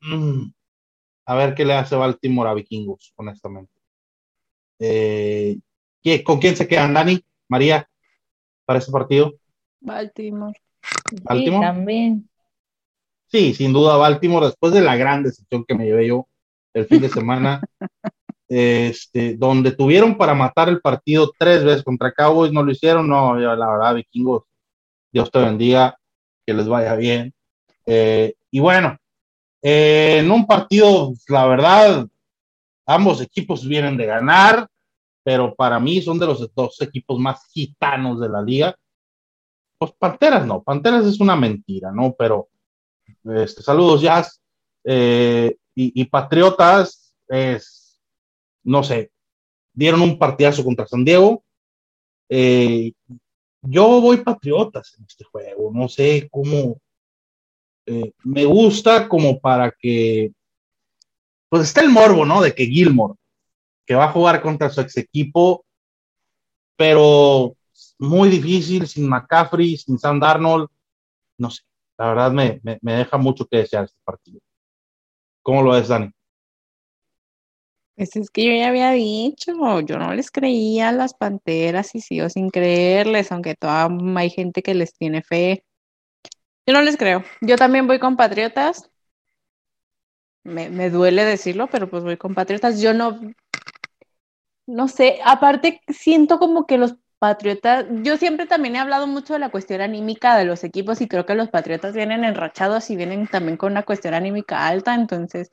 mm, 0.00 0.44
a 1.26 1.34
ver 1.34 1.54
qué 1.54 1.66
le 1.66 1.74
hace 1.74 1.94
Baltimore 1.94 2.48
a 2.48 2.54
Vikingos, 2.54 3.12
honestamente. 3.16 3.74
Eh, 4.78 5.58
¿Con 6.24 6.40
quién 6.40 6.56
se 6.56 6.66
quedan, 6.66 6.94
Dani? 6.94 7.22
María, 7.48 7.86
para 8.64 8.78
ese 8.78 8.90
partido? 8.90 9.34
Baltimore. 9.80 10.58
¿Baltimore? 11.22 11.66
Sí, 11.66 11.74
también. 11.74 12.30
Sí, 13.26 13.52
sin 13.52 13.74
duda, 13.74 13.98
Baltimore, 13.98 14.46
después 14.46 14.72
de 14.72 14.80
la 14.80 14.96
gran 14.96 15.22
decepción 15.22 15.66
que 15.66 15.74
me 15.74 15.84
llevé 15.84 16.06
yo 16.06 16.28
el 16.72 16.86
fin 16.86 17.02
de 17.02 17.10
semana, 17.10 17.60
este, 18.54 19.36
donde 19.36 19.72
tuvieron 19.72 20.16
para 20.16 20.34
matar 20.34 20.68
el 20.68 20.80
partido 20.80 21.32
tres 21.38 21.64
veces 21.64 21.82
contra 21.82 22.12
Cowboys, 22.12 22.52
no 22.52 22.62
lo 22.62 22.70
hicieron, 22.70 23.08
no, 23.08 23.34
la 23.34 23.54
verdad, 23.54 23.94
vikingos, 23.94 24.44
Dios 25.10 25.30
te 25.30 25.38
bendiga, 25.38 25.98
que 26.46 26.52
les 26.52 26.68
vaya 26.68 26.94
bien. 26.94 27.32
Eh, 27.86 28.34
y 28.50 28.60
bueno, 28.60 28.98
eh, 29.62 30.18
en 30.20 30.30
un 30.30 30.46
partido, 30.46 31.12
la 31.28 31.46
verdad, 31.46 32.06
ambos 32.86 33.20
equipos 33.20 33.66
vienen 33.66 33.96
de 33.96 34.06
ganar, 34.06 34.68
pero 35.24 35.54
para 35.54 35.78
mí 35.78 36.02
son 36.02 36.18
de 36.18 36.26
los 36.26 36.54
dos 36.54 36.80
equipos 36.80 37.18
más 37.18 37.46
gitanos 37.52 38.20
de 38.20 38.28
la 38.28 38.42
liga. 38.42 38.76
Pues 39.78 39.92
Panteras 39.98 40.46
no, 40.46 40.62
Panteras 40.62 41.06
es 41.06 41.20
una 41.20 41.36
mentira, 41.36 41.90
¿no? 41.90 42.14
Pero 42.18 42.48
este, 43.24 43.62
saludos, 43.62 44.02
Jazz. 44.02 44.40
Eh, 44.84 45.56
y, 45.74 46.04
Patriotas 46.04 47.14
es, 47.28 47.81
no 48.64 48.82
sé, 48.82 49.10
dieron 49.72 50.02
un 50.02 50.18
partidazo 50.18 50.64
contra 50.64 50.86
San 50.86 51.04
Diego. 51.04 51.44
Eh, 52.28 52.92
yo 53.62 54.00
voy 54.00 54.18
Patriotas 54.18 54.94
en 54.98 55.04
este 55.06 55.24
juego, 55.24 55.70
no 55.72 55.88
sé 55.88 56.28
cómo. 56.30 56.78
Eh, 57.86 58.12
me 58.24 58.44
gusta 58.44 59.08
como 59.08 59.40
para 59.40 59.72
que, 59.72 60.32
pues 61.48 61.64
está 61.64 61.80
el 61.80 61.90
morbo, 61.90 62.24
¿no? 62.24 62.40
De 62.40 62.54
que 62.54 62.66
Gilmore 62.66 63.14
que 63.86 63.94
va 63.94 64.04
a 64.04 64.12
jugar 64.12 64.42
contra 64.42 64.70
su 64.70 64.80
ex 64.80 64.96
equipo, 64.96 65.64
pero 66.76 67.54
muy 67.98 68.28
difícil 68.30 68.86
sin 68.86 69.08
McCaffrey, 69.08 69.76
sin 69.76 69.98
Sam 69.98 70.20
Darnold. 70.20 70.68
No 71.38 71.50
sé, 71.50 71.62
la 71.98 72.08
verdad 72.08 72.32
me, 72.32 72.60
me, 72.62 72.94
deja 72.94 73.16
mucho 73.18 73.46
que 73.46 73.58
desear 73.58 73.84
este 73.84 74.00
partido. 74.04 74.40
¿Cómo 75.42 75.62
lo 75.62 75.72
ves, 75.72 75.88
Dani? 75.88 76.10
Pues 78.02 78.16
es 78.16 78.30
que 78.30 78.44
yo 78.44 78.52
ya 78.52 78.66
había 78.66 78.90
dicho, 78.90 79.52
yo 79.82 79.96
no 79.96 80.12
les 80.12 80.32
creía 80.32 80.88
a 80.88 80.92
las 80.92 81.14
panteras 81.14 81.94
y 81.94 82.00
sigo 82.00 82.28
sin 82.28 82.50
creerles, 82.50 83.30
aunque 83.30 83.54
todavía 83.54 84.18
hay 84.18 84.28
gente 84.28 84.60
que 84.60 84.74
les 84.74 84.92
tiene 84.92 85.22
fe. 85.22 85.64
Yo 86.66 86.74
no 86.74 86.82
les 86.82 86.96
creo. 86.96 87.22
Yo 87.40 87.54
también 87.54 87.86
voy 87.86 88.00
con 88.00 88.16
Patriotas. 88.16 88.90
Me, 90.42 90.68
me 90.68 90.90
duele 90.90 91.24
decirlo, 91.24 91.68
pero 91.68 91.88
pues 91.88 92.02
voy 92.02 92.16
con 92.16 92.34
Patriotas. 92.34 92.80
Yo 92.82 92.92
no, 92.92 93.20
no 94.66 94.88
sé, 94.88 95.20
aparte 95.24 95.80
siento 95.86 96.40
como 96.40 96.66
que 96.66 96.78
los 96.78 96.96
Patriotas, 97.20 97.86
yo 98.02 98.16
siempre 98.16 98.46
también 98.46 98.74
he 98.74 98.80
hablado 98.80 99.06
mucho 99.06 99.34
de 99.34 99.38
la 99.38 99.52
cuestión 99.52 99.80
anímica 99.80 100.36
de 100.36 100.44
los 100.44 100.64
equipos 100.64 101.00
y 101.00 101.06
creo 101.06 101.24
que 101.24 101.36
los 101.36 101.50
Patriotas 101.50 101.94
vienen 101.94 102.24
enrachados 102.24 102.90
y 102.90 102.96
vienen 102.96 103.28
también 103.28 103.56
con 103.56 103.70
una 103.70 103.84
cuestión 103.84 104.14
anímica 104.14 104.66
alta, 104.66 104.92
entonces 104.96 105.50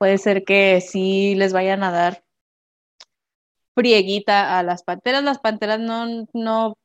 puede 0.00 0.16
ser 0.16 0.44
que 0.44 0.80
sí 0.80 1.34
les 1.34 1.52
vayan 1.52 1.84
a 1.84 1.90
dar 1.90 2.24
frieguita 3.74 4.58
a 4.58 4.62
las 4.62 4.82
Panteras, 4.82 5.22
las 5.22 5.38
Panteras 5.38 5.78
no, 5.78 6.26
no, 6.32 6.78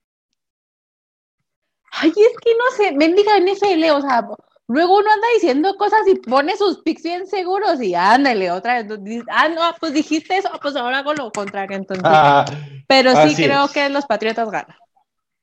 ay, 1.94 2.10
es 2.10 2.38
que 2.44 2.52
no 2.56 2.76
sé, 2.76 2.92
bendiga 2.98 3.38
NFL, 3.38 3.92
o 3.92 4.02
sea, 4.02 4.28
Luego 4.68 4.98
uno 4.98 5.12
anda 5.14 5.28
diciendo 5.36 5.76
cosas 5.78 6.00
y 6.08 6.16
pone 6.16 6.58
sus 6.58 6.82
pics 6.82 7.04
bien 7.04 7.28
seguros 7.28 7.80
y 7.84 7.94
ándale 7.94 8.50
otra 8.50 8.82
vez. 8.82 9.24
Ah, 9.30 9.48
no, 9.48 9.62
pues 9.80 9.94
dijiste 9.94 10.38
eso, 10.38 10.50
pues 10.60 10.76
ahora 10.76 11.00
hago 11.00 11.14
lo 11.14 11.32
contrario. 11.32 11.78
Entonces, 11.78 12.04
ah, 12.04 12.46
pero 12.88 13.12
sí 13.28 13.36
creo 13.36 13.68
que 13.68 13.88
los 13.90 14.08
Patriotas 14.08 14.50
ganan. 14.50 14.76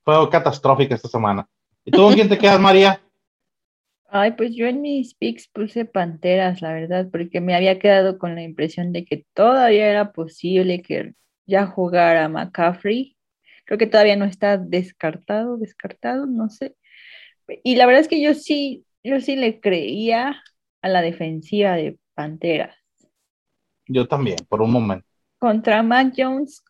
Fue 0.05 0.29
catastrófica 0.29 0.97
esta 0.97 1.07
semana. 1.07 1.47
¿Y 1.85 1.93
tú 1.93 2.02
con 2.02 2.14
quién 2.14 2.29
te 2.29 2.37
quedas, 2.37 2.59
María? 2.59 3.00
Ay, 4.14 4.33
pues 4.33 4.54
yo 4.54 4.66
en 4.66 4.83
mis 4.83 5.14
picks 5.14 5.49
puse 5.49 5.87
Panteras, 5.87 6.61
la 6.61 6.75
verdad, 6.75 7.09
porque 7.11 7.40
me 7.40 7.54
había 7.54 7.78
quedado 7.78 8.19
con 8.19 8.35
la 8.35 8.42
impresión 8.42 8.92
de 8.92 9.07
que 9.07 9.25
todavía 9.33 9.88
era 9.88 10.12
posible 10.12 10.83
que 10.83 11.14
ya 11.47 11.66
jugara 11.66 12.28
McCaffrey. 12.28 13.16
Creo 13.64 13.78
que 13.78 13.87
todavía 13.87 14.16
no 14.16 14.26
está 14.26 14.59
descartado, 14.59 15.57
descartado, 15.57 16.26
no 16.26 16.50
sé. 16.50 16.76
Y 17.64 17.76
la 17.76 17.87
verdad 17.87 18.02
es 18.02 18.09
que 18.09 18.21
yo 18.21 18.35
sí 18.35 18.85
yo 19.04 19.21
sí 19.21 19.37
le 19.37 19.61
creía 19.61 20.42
a 20.81 20.88
la 20.88 21.02
defensiva 21.02 21.73
de 21.75 21.99
Panteras. 22.14 22.76
Yo 23.87 24.07
también, 24.07 24.37
por 24.49 24.62
un 24.62 24.73
momento. 24.73 25.07
Contra 25.38 25.83
Mac 25.83 26.12
Jones 26.16 26.62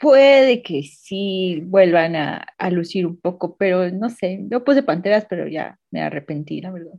puede 0.00 0.62
que 0.62 0.82
sí 0.82 1.62
vuelvan 1.64 2.16
a, 2.16 2.46
lucir 2.70 3.06
un 3.06 3.16
poco, 3.16 3.56
pero 3.56 3.90
no 3.90 4.10
sé, 4.10 4.40
yo 4.50 4.64
puse 4.64 4.82
Panteras, 4.82 5.26
pero 5.28 5.46
ya 5.48 5.78
me 5.90 6.02
arrepentí, 6.02 6.60
la 6.60 6.70
verdad. 6.70 6.94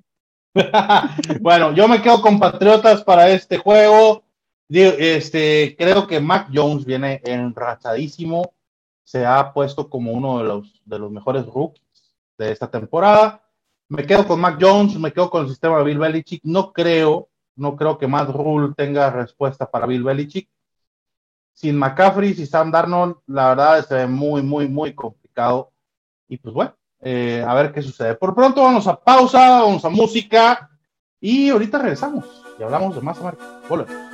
bueno, 1.42 1.74
yo 1.74 1.88
me 1.88 2.02
quedo 2.02 2.22
con 2.22 2.40
Patriotas 2.40 3.04
para 3.04 3.30
este 3.30 3.58
juego. 3.58 4.24
Este, 4.70 5.76
creo 5.78 6.06
que 6.08 6.20
Mac 6.20 6.50
Jones 6.54 6.86
viene 6.86 7.22
enrachadísimo. 7.24 8.54
Se 9.04 9.26
ha 9.26 9.54
puesto 9.54 9.90
como 9.90 10.12
uno 10.12 10.40
de 10.40 10.44
los, 10.44 10.82
de 10.86 11.00
los 11.00 11.12
mejores 11.12 11.46
rookies 11.46 12.16
de 12.38 12.52
esta 12.52 12.70
temporada. 12.70 13.44
Me 13.88 14.06
quedo 14.06 14.28
con 14.28 14.40
Mac 14.40 14.58
Jones, 14.62 15.00
me 15.00 15.12
quedo 15.12 15.32
con 15.32 15.44
el 15.44 15.50
sistema 15.50 15.80
de 15.80 15.84
Bill 15.86 15.98
Belichick. 15.98 16.42
No 16.44 16.72
creo, 16.72 17.30
no 17.56 17.76
creo 17.76 17.98
que 17.98 18.08
Matt 18.08 18.30
Rule 18.30 18.74
tenga 18.78 19.10
respuesta 19.10 19.70
para 19.70 19.88
Bill 19.88 20.04
Belichick 20.04 20.48
sin 21.60 21.76
McCaffrey, 21.78 22.34
sin 22.34 22.48
Sam 22.48 22.72
Darnold, 22.72 23.18
la 23.28 23.50
verdad 23.50 23.86
se 23.86 23.94
ve 23.94 24.08
muy, 24.08 24.42
muy, 24.42 24.70
muy 24.70 24.94
complicado. 24.94 25.74
Y 26.30 26.38
pues 26.38 26.54
bueno, 26.56 26.74
eh, 27.02 27.44
a 27.46 27.54
ver 27.54 27.74
qué 27.74 27.82
sucede. 27.82 28.16
Por 28.16 28.34
pronto 28.34 28.64
vamos 28.64 28.88
a 28.88 28.98
pausa, 28.98 29.62
vamos 29.62 29.84
a 29.84 29.90
música 29.90 30.70
y 31.20 31.50
ahorita 31.50 31.80
regresamos 31.80 32.24
y 32.58 32.64
hablamos 32.64 32.96
de 32.96 33.02
más, 33.02 33.20
América. 33.20 33.44
Volvemos. 33.68 34.09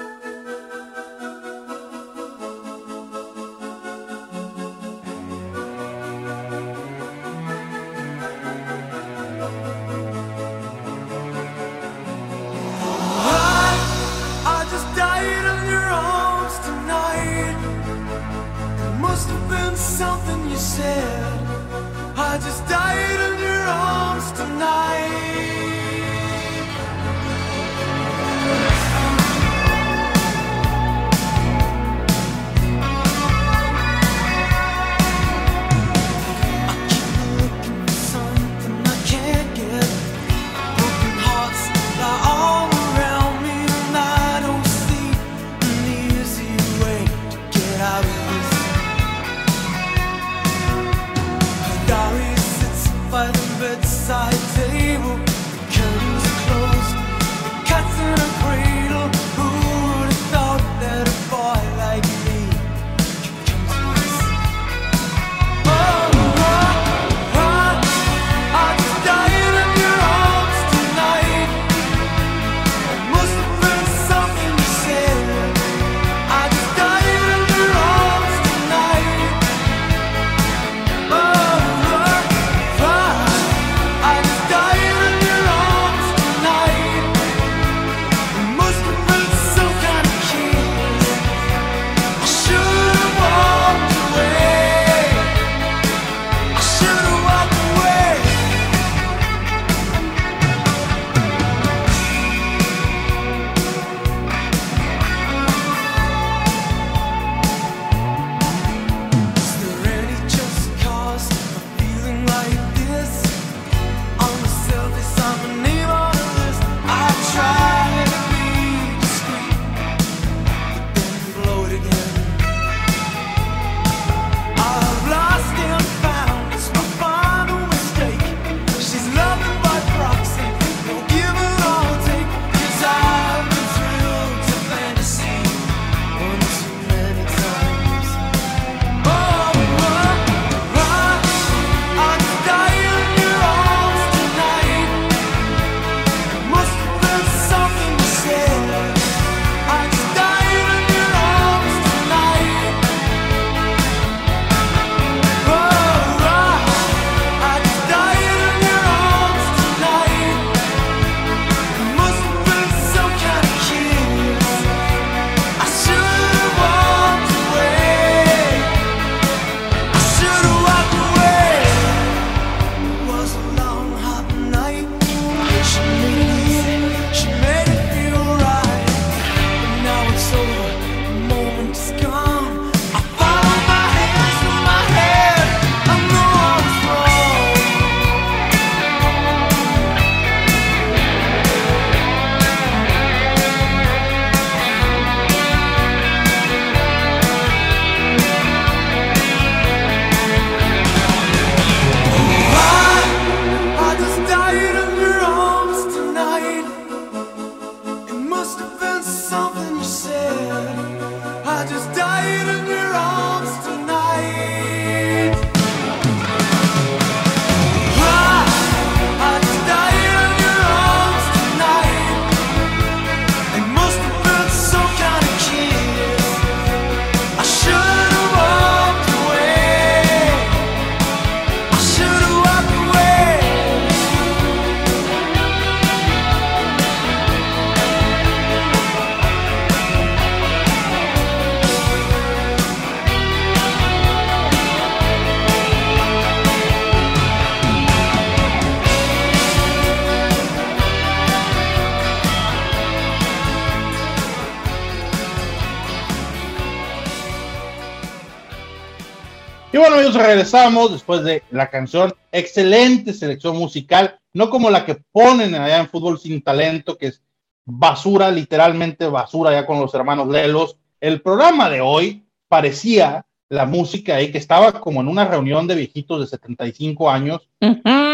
regresamos 260.35 260.91
después 260.91 261.23
de 261.23 261.43
la 261.51 261.69
canción. 261.69 262.13
Excelente 262.29 263.13
selección 263.13 263.55
musical, 263.57 264.19
no 264.33 264.49
como 264.49 264.69
la 264.69 264.85
que 264.85 264.97
ponen 265.13 265.55
allá 265.55 265.79
en 265.79 265.87
Fútbol 265.87 266.19
Sin 266.19 266.41
Talento, 266.41 266.97
que 266.97 267.07
es 267.07 267.21
basura, 267.65 268.29
literalmente 268.31 269.07
basura, 269.07 269.53
ya 269.53 269.65
con 269.65 269.79
los 269.79 269.93
hermanos 269.93 270.27
Lelos. 270.27 270.77
El 270.99 271.21
programa 271.21 271.69
de 271.69 271.79
hoy 271.79 272.25
parecía 272.49 273.25
la 273.47 273.65
música 273.65 274.15
ahí 274.17 274.29
que 274.29 274.37
estaba 274.37 274.81
como 274.81 274.99
en 274.99 275.07
una 275.07 275.23
reunión 275.23 275.67
de 275.67 275.75
viejitos 275.75 276.19
de 276.19 276.27
75 276.27 277.09
años. 277.09 277.49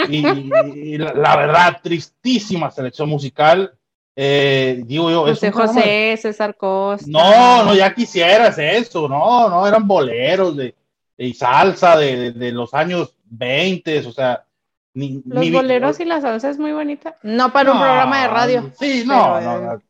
Y, 0.08 0.98
la, 0.98 1.36
verdad, 1.36 1.80
tristísima 1.82 2.70
selección 2.70 3.10
musical. 3.10 3.74
Eh, 4.16 4.84
José 4.88 5.48
es 5.48 5.54
José, 5.54 5.80
de... 5.80 6.18
César 6.18 6.56
Costa. 6.56 7.08
No, 7.08 7.64
no, 7.64 7.74
ya 7.74 7.96
quisieras 7.96 8.60
eso, 8.60 9.08
no, 9.08 9.50
no, 9.50 9.66
eran 9.66 9.88
boleros 9.88 10.56
de 10.56 10.76
y 11.22 11.34
salsa 11.34 11.98
de, 11.98 12.32
de, 12.32 12.52
los 12.52 12.74
años 12.74 13.16
20, 13.26 14.08
o 14.08 14.12
sea, 14.12 14.46
los 14.94 15.52
boleros 15.52 16.00
y 16.00 16.06
la 16.06 16.20
salsa 16.20 16.50
es 16.50 16.60
muy 16.60 16.72
bonita. 16.72 17.18
No 17.24 17.54
para 17.54 17.72
un 17.72 17.80
programa 17.80 18.22
de 18.22 18.28
radio. 18.28 18.72
Sí, 18.78 19.04
no, 19.06 19.40
no, 19.40 19.82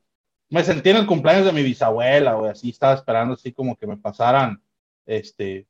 Me 0.50 0.63
sentí 0.63 0.89
en 0.89 0.98
el 0.98 1.08
cumpleaños 1.08 1.46
de 1.46 1.54
mi 1.54 1.63
bisabuela, 1.63 2.34
güey. 2.34 2.52
Así 2.52 2.70
estaba 2.70 2.94
esperando, 2.94 3.34
así 3.34 3.52
como 3.52 3.76
que 3.76 3.88
me 3.88 3.98
pasaran 3.98 4.62
este, 5.06 5.67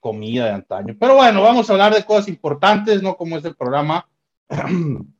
comida 0.00 0.46
de 0.46 0.50
antaño. 0.50 0.96
Pero 0.98 1.14
bueno, 1.14 1.42
vamos 1.42 1.68
a 1.68 1.72
hablar 1.72 1.94
de 1.94 2.04
cosas 2.04 2.28
importantes, 2.28 3.02
no 3.02 3.16
como 3.16 3.38
es 3.38 3.44
el 3.44 3.56
programa. 3.56 4.08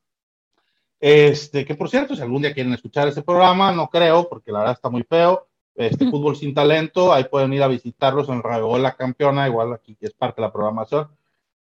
Este, 1.00 1.66
que 1.66 1.74
por 1.74 1.90
cierto, 1.90 2.16
si 2.16 2.22
algún 2.22 2.40
día 2.40 2.54
quieren 2.54 2.72
escuchar 2.72 3.07
este 3.07 3.20
programa, 3.20 3.72
no 3.72 3.88
creo, 3.88 4.26
porque 4.26 4.50
la 4.50 4.61
verdad 4.61 4.74
está 4.76 4.88
muy 4.88 5.02
feo. 5.02 5.46
Este 5.76 6.08
fútbol 6.08 6.37
sin 6.37 6.54
talento, 6.54 7.12
ahí 7.12 7.24
pueden 7.24 7.52
ir 7.52 7.62
a 7.62 7.68
visitarlos 7.68 8.28
en 8.28 8.42
Radio 8.42 8.78
La 8.78 8.94
Campeona, 8.94 9.48
igual 9.48 9.72
aquí 9.72 9.96
que 9.96 10.06
es 10.06 10.12
parte 10.14 10.40
de 10.40 10.46
la 10.46 10.52
programación. 10.52 11.08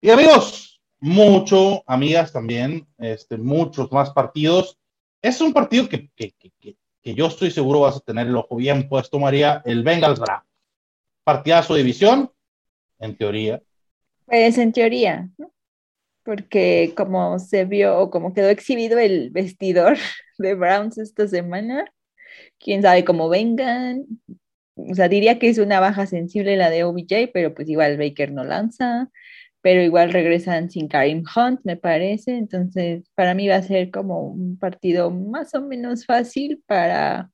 Y 0.03 0.11
amigos, 0.11 0.81
mucho, 1.01 1.83
amigas 1.87 2.33
también, 2.33 2.87
este, 2.99 3.39
muchos 3.39 3.91
más 3.93 4.11
partidos. 4.11 4.79
Es 5.23 5.41
un 5.41 5.53
partido 5.53 5.89
que, 5.89 6.11
que, 6.15 6.33
que, 6.33 6.51
que- 6.61 6.77
yo 7.15 7.27
estoy 7.29 7.53
seguro 7.53 7.81
vas 7.81 7.97
a 7.97 8.01
tener 8.01 8.27
el 8.27 8.37
ojo 8.37 8.57
bien 8.57 8.89
puesto, 8.89 9.19
María, 9.21 9.63
el 9.65 9.85
Bengals 9.85 10.19
Browns. 10.19 10.45
Partidazo 11.23 11.75
de 11.75 11.79
división, 11.85 12.33
en 12.99 13.17
teoría. 13.17 13.63
Pues 14.27 14.59
en 14.59 14.73
teoría, 14.73 15.29
¿no? 15.39 15.53
Porque 16.25 16.93
como 16.97 17.39
se 17.39 17.65
vio 17.65 17.97
o 17.99 18.11
como 18.11 18.35
quedó 18.35 18.49
exhibido 18.49 18.99
el 18.99 19.31
vestidor 19.31 19.97
de 20.39 20.55
Browns 20.55 20.99
esta 20.99 21.29
semana, 21.29 21.85
quién 22.59 22.83
sabe 22.83 23.05
cómo 23.05 23.29
vengan. 23.29 24.05
O 24.77 24.95
sea, 24.95 25.09
diría 25.09 25.39
que 25.39 25.49
es 25.49 25.59
una 25.59 25.81
baja 25.81 26.07
sensible 26.07 26.57
la 26.57 26.71
de 26.71 26.85
OBJ, 26.85 27.31
pero 27.33 27.55
pues 27.55 27.69
igual 27.69 27.97
Baker 27.99 28.33
no 28.33 28.45
lanza, 28.45 29.11
pero 29.63 29.83
igual 29.83 30.13
regresan 30.13 30.71
sin 30.71 30.89
Karim 30.89 31.25
Hunt, 31.35 31.61
me 31.65 31.77
parece. 31.77 32.37
Entonces, 32.37 33.05
para 33.15 33.35
mí 33.35 33.49
va 33.49 33.57
a 33.57 33.63
ser 33.63 33.91
como 33.91 34.21
un 34.29 34.59
partido 34.59 35.11
más 35.11 35.55
o 35.55 35.63
menos 35.63 36.07
fácil 36.07 36.63
para, 36.67 37.31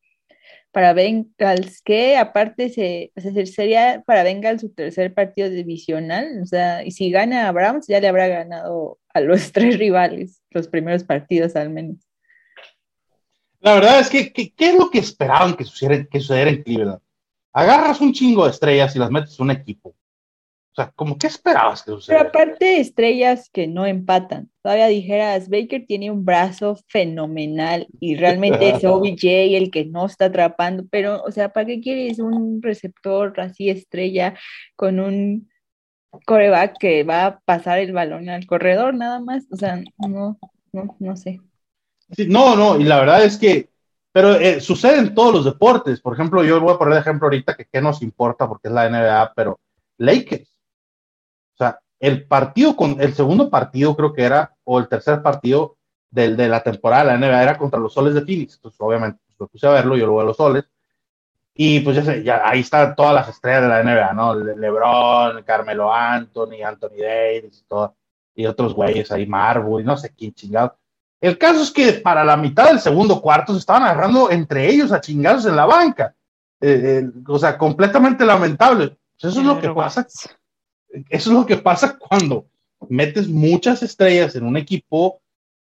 para 0.72 0.94
Bengals, 0.94 1.82
que 1.82 2.16
aparte 2.16 2.70
se, 2.70 3.12
o 3.16 3.20
sea, 3.20 3.46
sería 3.46 4.02
para 4.06 4.22
Bengals 4.22 4.62
su 4.62 4.72
tercer 4.72 5.14
partido 5.14 5.50
divisional, 5.50 6.40
o 6.42 6.46
sea, 6.46 6.84
y 6.84 6.92
si 6.92 7.10
gana 7.10 7.48
a 7.48 7.52
Browns, 7.52 7.86
ya 7.86 8.00
le 8.00 8.08
habrá 8.08 8.28
ganado 8.28 8.98
a 9.14 9.20
los 9.20 9.52
tres 9.52 9.78
rivales, 9.78 10.42
los 10.50 10.68
primeros 10.68 11.04
partidos 11.04 11.56
al 11.56 11.70
menos. 11.70 11.98
La 13.62 13.74
verdad 13.74 14.00
es 14.00 14.10
que, 14.10 14.32
que- 14.32 14.52
¿qué 14.52 14.70
es 14.70 14.78
lo 14.78 14.90
que 14.90 14.98
esperaban 14.98 15.54
que 15.54 15.64
sucediera, 15.64 16.04
que 16.04 16.20
sucediera 16.20 16.50
en 16.50 16.62
Cleveland? 16.62 17.00
Agarras 17.54 18.00
un 18.00 18.12
chingo 18.12 18.44
de 18.44 18.50
estrellas 18.50 18.94
y 18.96 18.98
las 18.98 19.10
metes 19.10 19.38
en 19.38 19.44
un 19.44 19.50
equipo. 19.52 19.90
O 19.90 20.74
sea, 20.74 20.90
¿cómo 20.96 21.18
qué 21.18 21.26
esperabas 21.26 21.82
que 21.82 21.90
Pero 21.90 21.98
sucediera? 22.00 22.28
aparte, 22.28 22.80
estrellas 22.80 23.50
que 23.52 23.66
no 23.66 23.86
empatan. 23.86 24.50
Todavía 24.62 24.86
dijeras, 24.86 25.48
Baker 25.48 25.84
tiene 25.86 26.10
un 26.10 26.24
brazo 26.24 26.76
fenomenal 26.88 27.86
y 28.00 28.16
realmente 28.16 28.70
es 28.70 28.84
OBJ 28.84 29.56
el 29.56 29.70
que 29.70 29.84
no 29.84 30.06
está 30.06 30.26
atrapando, 30.26 30.84
pero, 30.90 31.22
o 31.22 31.30
sea, 31.30 31.50
¿para 31.52 31.66
qué 31.66 31.80
quieres 31.80 32.18
un 32.18 32.60
receptor 32.62 33.38
así 33.38 33.68
estrella 33.68 34.34
con 34.76 34.98
un 34.98 35.50
coreback 36.26 36.78
que 36.78 37.04
va 37.04 37.26
a 37.26 37.40
pasar 37.40 37.78
el 37.80 37.92
balón 37.92 38.28
al 38.28 38.46
corredor 38.46 38.94
nada 38.94 39.20
más? 39.20 39.46
O 39.52 39.56
sea, 39.56 39.82
no, 39.98 40.38
no, 40.72 40.96
no 40.98 41.16
sé. 41.16 41.40
No, 42.28 42.56
no, 42.56 42.76
y 42.78 42.84
la 42.84 42.98
verdad 43.00 43.24
es 43.24 43.38
que, 43.38 43.70
pero 44.12 44.34
eh, 44.34 44.60
sucede 44.60 44.98
en 44.98 45.14
todos 45.14 45.32
los 45.34 45.44
deportes. 45.44 46.00
Por 46.00 46.14
ejemplo, 46.14 46.44
yo 46.44 46.60
voy 46.60 46.74
a 46.74 46.78
poner 46.78 46.94
de 46.94 47.00
ejemplo 47.00 47.26
ahorita 47.26 47.54
que 47.56 47.66
qué 47.66 47.80
nos 47.80 48.02
importa 48.02 48.48
porque 48.48 48.68
es 48.68 48.74
la 48.74 48.86
NBA, 48.86 49.32
pero 49.34 49.60
Lakers. 49.98 50.54
O 51.54 51.56
sea, 51.58 51.80
el 52.00 52.26
partido 52.26 52.76
con 52.76 53.00
el 53.00 53.14
segundo 53.14 53.50
partido 53.50 53.96
creo 53.96 54.12
que 54.12 54.22
era, 54.24 54.54
o 54.64 54.78
el 54.78 54.88
tercer 54.88 55.22
partido 55.22 55.76
del, 56.10 56.36
de 56.36 56.48
la 56.48 56.62
temporada 56.62 57.02
de 57.04 57.08
la 57.10 57.14
NBA 57.16 57.42
era 57.42 57.58
contra 57.58 57.78
los 57.80 57.92
soles 57.94 58.14
de 58.14 58.22
Phoenix. 58.22 58.54
Entonces, 58.56 58.80
obviamente, 58.80 59.20
pues, 59.26 59.40
me 59.40 59.46
puse 59.48 59.66
a 59.66 59.70
verlo, 59.70 59.96
yo 59.96 60.06
lo 60.06 60.20
a 60.20 60.24
los 60.24 60.36
soles. 60.36 60.64
Y 61.54 61.80
pues 61.80 62.04
ya, 62.04 62.16
ya 62.18 62.48
ahí 62.48 62.60
están 62.60 62.94
todas 62.96 63.14
las 63.14 63.28
estrellas 63.28 63.62
de 63.62 63.68
la 63.68 63.80
NBA, 63.80 64.12
¿no? 64.14 64.34
Le- 64.34 64.56
LeBron, 64.56 65.42
Carmelo 65.44 65.92
Anthony, 65.92 66.62
Anthony 66.64 66.98
Davis 67.02 67.64
todo, 67.68 67.96
y 68.34 68.46
otros 68.46 68.74
güeyes 68.74 69.12
ahí, 69.12 69.26
Marbury, 69.26 69.84
no 69.84 69.96
sé 69.96 70.14
quién 70.14 70.32
chingado. 70.34 70.78
El 71.22 71.38
caso 71.38 71.62
es 71.62 71.70
que 71.70 71.92
para 71.92 72.24
la 72.24 72.36
mitad 72.36 72.66
del 72.66 72.80
segundo 72.80 73.22
cuarto 73.22 73.52
se 73.52 73.60
estaban 73.60 73.84
agarrando 73.84 74.28
entre 74.28 74.68
ellos 74.68 74.90
a 74.90 75.00
chingados 75.00 75.46
en 75.46 75.54
la 75.54 75.66
banca. 75.66 76.16
Eh, 76.60 77.00
eh, 77.04 77.10
o 77.28 77.38
sea, 77.38 77.56
completamente 77.56 78.24
lamentable. 78.24 78.98
Pues 79.20 79.32
eso 79.32 79.40
es 79.40 79.46
lo 79.46 79.60
que 79.60 79.70
pasa. 79.70 80.04
Eso 81.08 81.30
es 81.30 81.36
lo 81.36 81.46
que 81.46 81.58
pasa 81.58 81.96
cuando 81.96 82.46
metes 82.88 83.28
muchas 83.28 83.84
estrellas 83.84 84.34
en 84.34 84.44
un 84.44 84.56
equipo, 84.56 85.20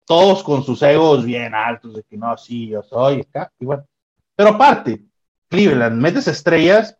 todos 0.05 0.41
con 0.41 0.63
sus 0.63 0.81
egos 0.83 1.25
bien 1.25 1.53
altos, 1.53 1.95
de 1.95 2.03
que 2.03 2.15
no, 2.15 2.37
sí, 2.37 2.69
yo 2.69 2.81
soy 2.81 3.19
acá, 3.19 3.51
y 3.59 3.65
bueno. 3.65 3.85
Pero 4.37 4.51
aparte, 4.51 5.03
Cleveland, 5.49 6.01
metes 6.01 6.29
estrellas, 6.29 6.97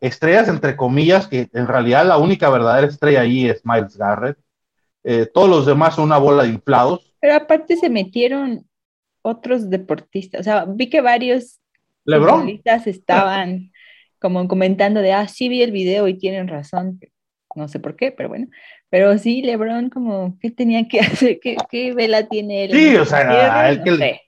estrellas 0.00 0.48
entre 0.48 0.76
comillas, 0.76 1.28
que 1.28 1.48
en 1.52 1.68
realidad 1.68 2.04
la 2.04 2.18
única 2.18 2.50
verdadera 2.50 2.88
estrella 2.88 3.20
ahí 3.20 3.48
es 3.48 3.64
Miles 3.64 3.96
Garrett. 3.96 4.36
Eh, 5.04 5.30
todos 5.32 5.48
los 5.48 5.64
demás 5.64 5.94
son 5.94 6.04
una 6.06 6.18
bola 6.18 6.42
de 6.42 6.48
inflados. 6.48 7.07
Pero 7.20 7.34
aparte 7.34 7.76
se 7.76 7.90
metieron 7.90 8.66
otros 9.22 9.68
deportistas, 9.70 10.40
o 10.40 10.44
sea, 10.44 10.64
vi 10.64 10.88
que 10.88 11.00
varios 11.00 11.60
futbolistas 12.04 12.86
estaban 12.86 13.72
como 14.20 14.48
comentando 14.48 15.00
de, 15.00 15.12
ah, 15.12 15.28
sí 15.28 15.48
vi 15.48 15.62
el 15.62 15.72
video 15.72 16.08
y 16.08 16.18
tienen 16.18 16.48
razón, 16.48 17.00
no 17.54 17.68
sé 17.68 17.78
por 17.80 17.96
qué, 17.96 18.12
pero 18.12 18.28
bueno, 18.28 18.46
pero 18.90 19.16
sí, 19.18 19.42
LeBron 19.42 19.90
como, 19.90 20.38
¿qué 20.40 20.50
tenía 20.50 20.86
que 20.88 21.00
hacer? 21.00 21.40
¿Qué, 21.40 21.56
qué 21.70 21.92
vela 21.94 22.28
tiene 22.28 22.64
él? 22.64 22.72
Sí, 22.72 22.96
o 22.96 23.04
sea, 23.04 23.60
a 23.60 23.70
él 23.70 23.78
No 23.78 23.84
que, 23.84 23.96
sé. 23.96 24.20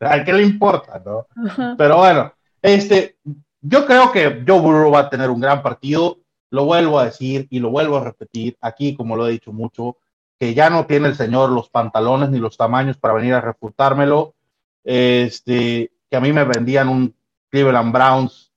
¿a 0.00 0.24
qué 0.24 0.32
le 0.32 0.42
importa, 0.42 1.02
no? 1.04 1.26
Ajá. 1.46 1.74
Pero 1.78 1.98
bueno, 1.98 2.32
este, 2.60 3.16
yo 3.60 3.86
creo 3.86 4.12
que 4.12 4.42
Joe 4.46 4.60
Burrow 4.60 4.90
va 4.92 5.00
a 5.00 5.10
tener 5.10 5.30
un 5.30 5.40
gran 5.40 5.62
partido. 5.62 6.18
Lo 6.50 6.66
vuelvo 6.66 6.98
a 6.98 7.06
decir 7.06 7.46
y 7.48 7.60
lo 7.60 7.70
vuelvo 7.70 7.96
a 7.96 8.04
repetir 8.04 8.56
aquí, 8.60 8.94
como 8.94 9.16
lo 9.16 9.26
he 9.26 9.32
dicho 9.32 9.52
mucho, 9.52 9.96
que 10.42 10.54
ya 10.54 10.70
no 10.70 10.86
tiene 10.86 11.06
el 11.06 11.14
señor 11.14 11.50
los 11.50 11.70
pantalones 11.70 12.28
ni 12.30 12.40
los 12.40 12.56
tamaños 12.56 12.96
para 12.96 13.14
venir 13.14 13.32
a 13.32 13.40
refutármelo. 13.40 14.34
Este, 14.82 15.92
que 16.10 16.16
a 16.16 16.20
mí 16.20 16.32
me 16.32 16.42
vendían 16.42 16.88
un 16.88 17.14
Cleveland 17.48 17.92
Browns 17.92 18.52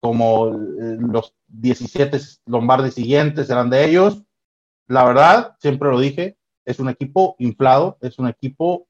como 0.00 0.48
eh, 0.48 0.98
los 0.98 1.34
17 1.48 2.18
Lombardi 2.44 2.90
siguientes 2.90 3.48
eran 3.48 3.70
de 3.70 3.86
ellos. 3.86 4.22
La 4.86 5.02
verdad, 5.02 5.56
siempre 5.60 5.88
lo 5.88 5.98
dije, 5.98 6.36
es 6.66 6.78
un 6.78 6.90
equipo 6.90 7.36
inflado, 7.38 7.96
es 8.02 8.18
un 8.18 8.28
equipo 8.28 8.86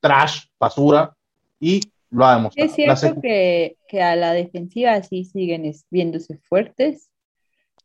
trash, 0.00 0.46
basura, 0.58 1.16
y 1.60 1.80
lo 2.10 2.26
ha 2.26 2.34
demostrado. 2.34 2.70
Es 2.70 2.74
cierto 2.74 3.20
que, 3.20 3.76
que 3.86 4.02
a 4.02 4.16
la 4.16 4.32
defensiva 4.32 5.00
sí 5.04 5.24
siguen 5.24 5.72
viéndose 5.90 6.38
fuertes, 6.38 7.08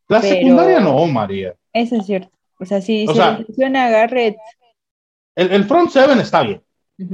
La 0.08 0.20
secundaria 0.20 0.80
no, 0.80 1.06
María. 1.06 1.54
eso 1.72 1.94
es 1.94 2.06
cierto. 2.06 2.37
O 2.58 2.64
sea, 2.64 2.80
si 2.80 3.04
O 3.06 3.12
se 3.12 3.14
sea- 3.18 3.38
lesiona 3.38 3.86
a 3.86 3.90
Garrett, 3.90 4.36
El, 5.34 5.52
el 5.52 5.64
front 5.64 5.90
seven 5.90 6.18
está 6.18 6.42
bien, 6.42 6.62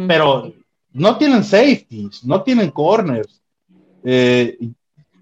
pero 0.09 0.53
no 0.93 1.19
tienen 1.19 1.45
safeties, 1.45 2.25
no 2.25 2.43
tienen 2.43 2.71
corners. 2.71 3.43
Eh, 4.03 4.57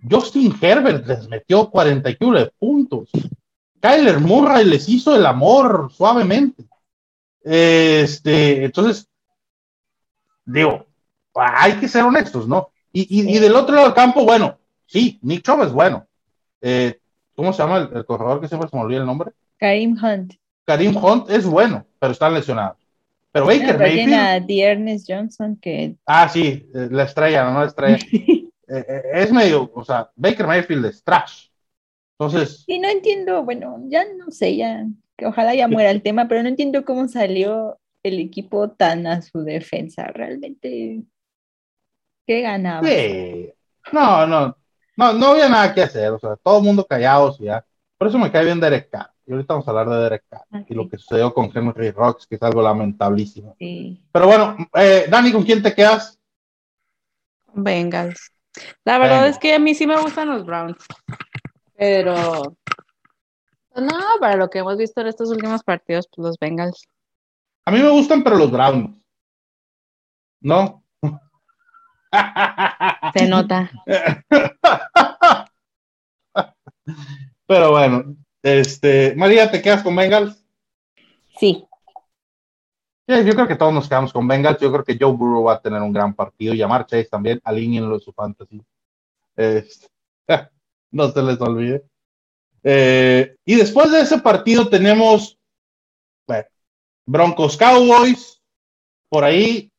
Justin 0.09 0.55
Herbert 0.61 1.07
les 1.07 1.29
metió 1.29 1.69
40 1.71 2.11
y 2.11 2.17
culo 2.17 2.39
de 2.41 2.53
puntos. 2.59 3.11
Kyler 3.81 4.21
Murray 4.21 4.65
les 4.65 4.89
hizo 4.89 5.15
el 5.17 5.27
amor 5.27 5.91
suavemente. 5.93 6.65
Este, 7.43 8.65
entonces, 8.65 9.09
digo, 10.45 10.87
hay 11.35 11.73
que 11.75 11.89
ser 11.89 12.05
honestos, 12.05 12.47
¿no? 12.47 12.69
Y, 12.93 13.03
y- 13.23 13.37
y 13.37 13.39
del 13.41 13.57
otro 13.57 13.75
lado 13.75 13.87
del 13.89 13.95
campo, 13.97 14.25
bueno, 14.25 14.59
sí, 14.87 15.19
Nick 15.23 15.43
Chubb 15.45 15.63
es 15.65 15.73
bueno. 15.73 16.07
Eh, 16.61 17.01
¿Cómo 17.35 17.53
se 17.53 17.63
llama 17.63 17.79
el, 17.79 17.97
el 17.97 18.05
corredor 18.05 18.41
que 18.41 18.49
siempre 18.49 18.69
se 18.69 18.77
me 18.77 18.83
olvida 18.83 19.01
el 19.01 19.07
nombre? 19.07 19.33
Karim 19.63 19.97
Hunt. 19.97 20.35
Karim 20.67 20.97
Hunt 20.97 21.31
es 21.31 21.47
bueno, 21.47 21.87
pero 22.01 22.11
están 22.11 22.35
lesionados. 22.35 22.79
Pero 23.31 23.47
Baker 23.47 23.79
Mayfield, 23.79 24.13
a 24.13 24.41
Dearness 24.41 25.05
Johnson 25.07 25.57
que 25.57 25.95
ah, 26.05 26.29
sí, 26.29 26.69
eh, 26.75 26.89
la 26.91 27.05
estrella, 27.05 27.49
no 27.49 27.61
la 27.61 27.67
estrella. 27.67 27.99
Eh, 28.69 28.87
eh, 28.89 29.03
es 29.15 29.31
medio, 29.31 29.71
o 29.75 29.85
sea, 29.85 30.11
Baker 30.17 30.47
Mayfield 30.47 30.87
es 30.87 31.05
trash. 31.05 31.49
Entonces, 32.19 32.65
Y 32.67 32.79
no 32.79 32.89
entiendo, 32.89 33.45
bueno, 33.45 33.79
ya 33.89 34.03
no 34.17 34.31
sé, 34.31 34.57
ya, 34.57 34.87
que 35.19 35.27
ojalá 35.27 35.55
ya 35.55 35.69
muera 35.69 35.91
el 35.91 36.01
tema, 36.03 36.27
pero 36.27 36.43
no 36.43 36.49
entiendo 36.49 36.83
cómo 36.83 37.07
salió 37.07 37.79
el 38.03 38.19
equipo 38.19 38.71
tan 38.71 39.07
a 39.07 39.21
su 39.21 39.43
defensa. 39.43 40.07
Realmente, 40.07 41.03
¿qué 42.27 42.41
ganaba? 42.41 42.89
sí. 42.89 43.53
no, 43.93 44.27
no, 44.27 44.57
no, 44.97 45.13
no 45.13 45.27
había 45.27 45.51
nada 45.51 45.75
que 45.75 45.83
hacer. 45.83 46.11
O 46.13 46.19
sea, 46.19 46.37
todo 46.37 46.59
el 46.59 46.65
mundo 46.65 46.87
callados 46.87 47.39
ya. 47.41 47.63
Por 47.99 48.09
eso 48.09 48.19
me 48.19 48.33
cae 48.33 48.45
bien 48.47 48.61
Derek 48.61 48.89
Carr. 48.89 49.12
Y 49.27 49.33
ahorita 49.33 49.55
vamos 49.55 49.69
a 49.69 49.71
hablar 49.71 49.89
de 49.89 49.97
Derek 50.03 50.25
Carr 50.29 50.45
Ah, 50.51 50.65
y 50.69 50.75
lo 50.75 50.89
que 50.89 50.99
sucedió 50.99 51.33
con 51.33 51.51
Henry 51.55 51.91
Rocks, 51.91 52.27
que 52.27 52.35
es 52.37 52.43
algo 52.43 52.61
lamentablísimo. 52.63 53.55
Sí. 53.59 54.03
Pero 54.11 54.27
bueno, 54.27 54.57
eh, 54.75 55.07
Dani, 55.09 55.33
¿con 55.33 55.45
quién 55.45 55.63
te 55.63 55.75
quedas? 55.75 56.19
Bengals. 57.55 58.33
La 58.85 58.99
verdad 58.99 59.23
Venga. 59.23 59.29
es 59.29 59.39
que 59.39 59.55
a 59.55 59.59
mí 59.59 59.75
sí 59.75 59.87
me 59.87 60.01
gustan 60.01 60.29
los 60.29 60.45
Browns. 60.45 60.77
Pero 61.77 62.57
pues 63.71 63.87
no, 63.87 63.99
para 64.21 64.37
lo 64.37 64.51
que 64.51 64.59
hemos 64.59 64.77
visto 64.77 65.01
en 65.01 65.07
estos 65.07 65.31
últimos 65.31 65.63
partidos, 65.63 66.09
pues 66.15 66.27
los 66.27 66.39
Bengals. 66.39 66.87
A 67.65 67.71
mí 67.71 67.79
me 67.79 67.91
gustan, 67.91 68.23
pero 68.23 68.37
los 68.37 68.51
Browns. 68.51 69.03
¿No? 70.41 70.83
Se 73.17 73.27
nota. 73.29 73.71
Pero 77.47 77.71
bueno, 77.73 78.17
este, 78.43 79.15
María, 79.17 79.51
¿te 79.51 79.63
quedas 79.63 79.83
con 79.83 79.95
Bengals? 79.95 80.45
Sí. 81.39 81.65
Yo 83.07 83.35
creo 83.35 83.49
que 83.49 83.57
todos 83.57 83.75
nos 83.75 83.89
quedamos 83.89 84.13
con 84.13 84.27
Bengals. 84.27 84.61
Yo 84.61 84.73
creo 84.73 84.85
que 84.85 84.97
Joe 84.99 85.13
Burrow 85.13 85.45
va 85.45 85.55
a 85.55 85.61
tener 85.61 85.83
un 85.83 85.93
gran 85.93 86.15
partido. 86.15 86.55
Y 86.55 86.63
Amar 86.63 86.87
Chase 86.87 87.09
también, 87.11 87.41
alíñenlo 87.45 87.95
en 87.95 88.01
su 88.01 88.13
fantasy. 88.13 88.63
Este, 89.37 89.89
no 90.91 91.11
se 91.11 91.23
les 91.23 91.41
olvide. 91.41 91.85
Eh, 92.65 93.37
y 93.45 93.57
después 93.57 93.91
de 93.91 94.01
ese 94.01 94.19
partido 94.19 94.69
tenemos 94.69 95.39
bueno, 96.27 96.47
Broncos 97.07 97.57
Cowboys. 97.57 98.41
Por 99.09 99.25
ahí, 99.25 99.71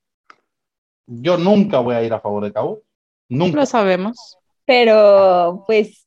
yo 1.08 1.38
nunca 1.38 1.80
voy 1.80 1.96
a 1.96 2.04
ir 2.04 2.14
a 2.14 2.20
favor 2.20 2.44
de 2.44 2.54
Cowboys. 2.54 2.84
Nunca. 3.30 3.58
Lo 3.58 3.66
sabemos. 3.66 4.38
Pero, 4.66 5.64
pues, 5.66 6.03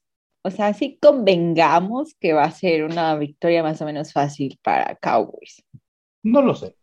o 0.46 0.50
sea, 0.50 0.72
sí 0.74 0.98
convengamos 1.02 2.14
que 2.20 2.32
va 2.32 2.44
a 2.44 2.50
ser 2.52 2.84
una 2.84 3.16
victoria 3.16 3.62
más 3.64 3.80
o 3.82 3.84
menos 3.84 4.12
fácil 4.12 4.58
para 4.62 4.94
Cowboys. 4.96 5.62
No 6.22 6.40
lo 6.40 6.54
sé. 6.54 6.76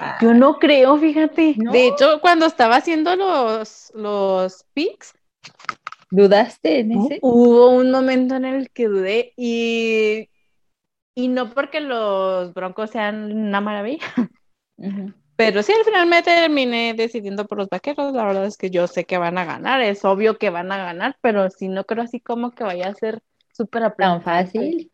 Ah, 0.00 0.18
Yo 0.20 0.34
no 0.34 0.58
creo, 0.58 0.96
fíjate. 0.98 1.54
¿No? 1.56 1.72
De 1.72 1.86
hecho, 1.86 2.20
cuando 2.20 2.46
estaba 2.46 2.76
haciendo 2.76 3.14
los, 3.14 3.92
los 3.94 4.64
picks, 4.74 5.14
¿Dudaste 6.10 6.80
en 6.80 6.92
ese? 6.92 7.18
hubo 7.22 7.70
un 7.70 7.90
momento 7.90 8.36
en 8.36 8.44
el 8.44 8.70
que 8.70 8.88
dudé 8.88 9.32
y, 9.36 10.28
y 11.14 11.28
no 11.28 11.52
porque 11.52 11.80
los 11.80 12.54
broncos 12.54 12.90
sean 12.90 13.32
una 13.32 13.60
maravilla, 13.60 14.06
Ujú. 14.78 15.12
Pero 15.36 15.62
sí 15.62 15.72
al 15.72 15.84
final 15.84 16.08
me 16.08 16.22
terminé 16.22 16.94
decidiendo 16.94 17.46
por 17.46 17.58
los 17.58 17.68
vaqueros. 17.68 18.14
La 18.14 18.24
verdad 18.24 18.46
es 18.46 18.56
que 18.56 18.70
yo 18.70 18.86
sé 18.86 19.04
que 19.04 19.18
van 19.18 19.36
a 19.36 19.44
ganar, 19.44 19.82
es 19.82 20.04
obvio 20.04 20.38
que 20.38 20.50
van 20.50 20.72
a 20.72 20.78
ganar, 20.78 21.16
pero 21.20 21.50
sí 21.50 21.68
no 21.68 21.84
creo 21.84 22.04
así 22.04 22.20
como 22.20 22.52
que 22.52 22.64
vaya 22.64 22.88
a 22.88 22.94
ser 22.94 23.22
súper 23.52 23.94
Tan 23.96 24.22
fácil. 24.22 24.90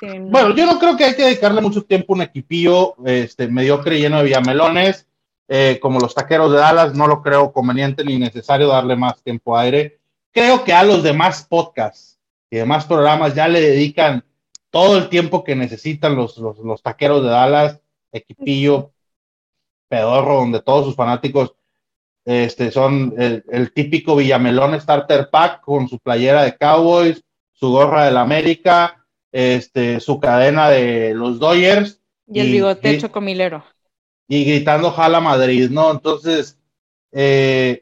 Sí, 0.00 0.06
no. 0.06 0.26
Bueno, 0.26 0.54
yo 0.54 0.66
no 0.66 0.78
creo 0.78 0.96
que 0.96 1.04
hay 1.04 1.14
que 1.14 1.24
dedicarle 1.24 1.60
mucho 1.60 1.82
tiempo 1.82 2.12
a 2.12 2.16
un 2.16 2.22
equipillo 2.22 2.94
este, 3.04 3.48
mediocre 3.48 3.98
lleno 3.98 4.18
de 4.18 4.24
villamelones, 4.24 5.06
eh, 5.48 5.78
como 5.82 6.00
los 6.00 6.14
taqueros 6.14 6.50
de 6.52 6.58
Dallas. 6.58 6.94
No 6.94 7.06
lo 7.06 7.20
creo 7.20 7.52
conveniente 7.52 8.04
ni 8.04 8.18
necesario 8.18 8.68
darle 8.68 8.96
más 8.96 9.22
tiempo 9.22 9.56
a 9.56 9.62
aire. 9.62 9.98
Creo 10.32 10.64
que 10.64 10.72
a 10.72 10.84
los 10.84 11.02
demás 11.02 11.46
podcasts 11.48 12.18
y 12.50 12.56
demás 12.56 12.86
programas 12.86 13.34
ya 13.34 13.48
le 13.48 13.60
dedican 13.60 14.24
todo 14.70 14.96
el 14.96 15.08
tiempo 15.08 15.44
que 15.44 15.54
necesitan 15.54 16.16
los, 16.16 16.38
los, 16.38 16.58
los 16.58 16.82
taqueros 16.82 17.22
de 17.22 17.28
Dallas, 17.28 17.80
equipillo 18.12 18.91
pedorro, 19.96 20.36
donde 20.36 20.62
todos 20.62 20.86
sus 20.86 20.96
fanáticos 20.96 21.54
este, 22.24 22.70
son 22.70 23.12
el, 23.18 23.44
el 23.50 23.72
típico 23.74 24.16
Villamelón 24.16 24.80
Starter 24.80 25.28
Pack 25.28 25.60
con 25.60 25.86
su 25.88 25.98
playera 25.98 26.42
de 26.44 26.56
Cowboys, 26.56 27.22
su 27.52 27.70
gorra 27.70 28.06
del 28.06 28.16
América, 28.16 29.04
este, 29.30 30.00
su 30.00 30.18
cadena 30.18 30.70
de 30.70 31.12
los 31.14 31.38
Dodgers 31.38 32.00
y 32.26 32.40
el 32.40 32.50
bigote 32.52 32.92
y- 32.94 32.98
chocomilero. 33.00 33.64
y 34.28 34.44
gritando 34.44 34.90
Jala 34.90 35.20
Madrid, 35.20 35.68
¿no? 35.70 35.90
Entonces, 35.90 36.58
eh, 37.12 37.80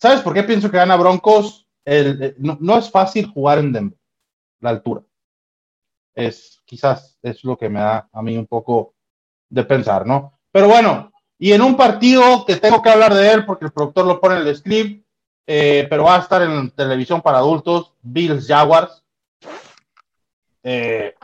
¿sabes 0.00 0.22
por 0.22 0.34
qué 0.34 0.42
pienso 0.42 0.68
que 0.68 0.78
gana 0.78 0.96
Broncos? 0.96 1.68
El- 1.84 2.22
eh, 2.22 2.34
no, 2.38 2.58
no 2.60 2.76
es 2.78 2.90
fácil 2.90 3.26
jugar 3.26 3.58
en 3.58 3.72
Denver, 3.72 3.98
la 4.60 4.70
altura. 4.70 5.02
Es 6.14 6.60
quizás 6.64 7.18
es 7.22 7.44
lo 7.44 7.56
que 7.56 7.68
me 7.68 7.78
da 7.80 8.08
a 8.12 8.22
mí 8.22 8.36
un 8.36 8.46
poco 8.46 8.94
de 9.48 9.62
pensar, 9.64 10.06
¿no? 10.06 10.32
Pero 10.50 10.66
bueno, 10.68 11.12
y 11.38 11.52
en 11.52 11.62
un 11.62 11.76
partido 11.76 12.44
que 12.46 12.56
tengo 12.56 12.80
que 12.82 12.90
hablar 12.90 13.14
de 13.14 13.32
él 13.32 13.44
porque 13.44 13.66
el 13.66 13.72
productor 13.72 14.06
lo 14.06 14.20
pone 14.20 14.36
en 14.40 14.46
el 14.46 14.56
script, 14.56 15.04
eh, 15.46 15.86
pero 15.88 16.04
va 16.04 16.16
a 16.16 16.20
estar 16.20 16.42
en 16.42 16.70
televisión 16.70 17.20
para 17.22 17.38
adultos, 17.38 17.92
Bills 18.02 18.46
Jaguars. 18.46 19.02
Eh, 20.62 21.14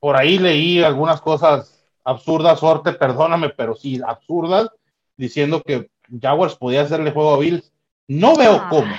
por 0.00 0.16
ahí 0.16 0.38
leí 0.38 0.82
algunas 0.82 1.20
cosas 1.20 1.84
absurdas, 2.04 2.58
suerte, 2.60 2.92
perdóname, 2.92 3.50
pero 3.50 3.74
sí, 3.74 4.00
absurdas, 4.04 4.68
diciendo 5.16 5.62
que 5.62 5.88
Jaguars 6.20 6.56
podía 6.56 6.82
hacerle 6.82 7.12
juego 7.12 7.34
a 7.34 7.38
Bills. 7.38 7.72
No 8.08 8.36
veo 8.36 8.52
Ah. 8.62 8.68
cómo. 8.70 8.94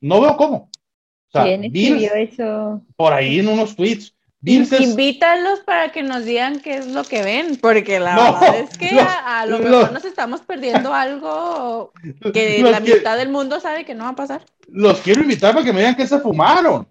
No 0.00 0.20
veo 0.20 0.36
cómo. 0.36 0.56
O 1.28 1.30
sea, 1.32 1.44
¿Quién 1.44 1.72
Bills, 1.72 2.10
eso? 2.14 2.80
por 2.96 3.12
ahí 3.12 3.40
en 3.40 3.48
unos 3.48 3.74
tweets, 3.76 4.14
Invítalos 4.48 5.60
para 5.60 5.90
que 5.92 6.02
nos 6.02 6.24
digan 6.24 6.60
qué 6.60 6.76
es 6.76 6.86
lo 6.86 7.02
que 7.04 7.22
ven, 7.22 7.56
porque 7.56 7.98
la 7.98 8.14
No, 8.14 8.32
verdad 8.34 8.56
es 8.60 8.78
que 8.78 8.92
los- 8.92 9.02
a, 9.04 9.40
a 9.40 9.46
lo 9.46 9.58
los- 9.58 9.70
mejor 9.70 9.92
nos 9.92 10.04
estamos 10.04 10.40
perdiendo 10.42 10.94
algo 10.94 11.92
que 12.32 12.60
los 12.60 12.70
la 12.70 12.80
que- 12.80 12.94
mitad 12.94 13.16
del 13.18 13.28
mundo 13.30 13.58
sabe 13.60 13.84
que 13.84 13.94
no 13.94 14.04
va 14.04 14.10
a 14.10 14.16
pasar. 14.16 14.42
los 14.68 15.00
quiero 15.00 15.22
invitar 15.22 15.52
para 15.52 15.64
que 15.64 15.72
me 15.72 15.80
digan 15.80 15.96
que 15.96 16.06
se 16.06 16.18
fumaron. 16.20 16.86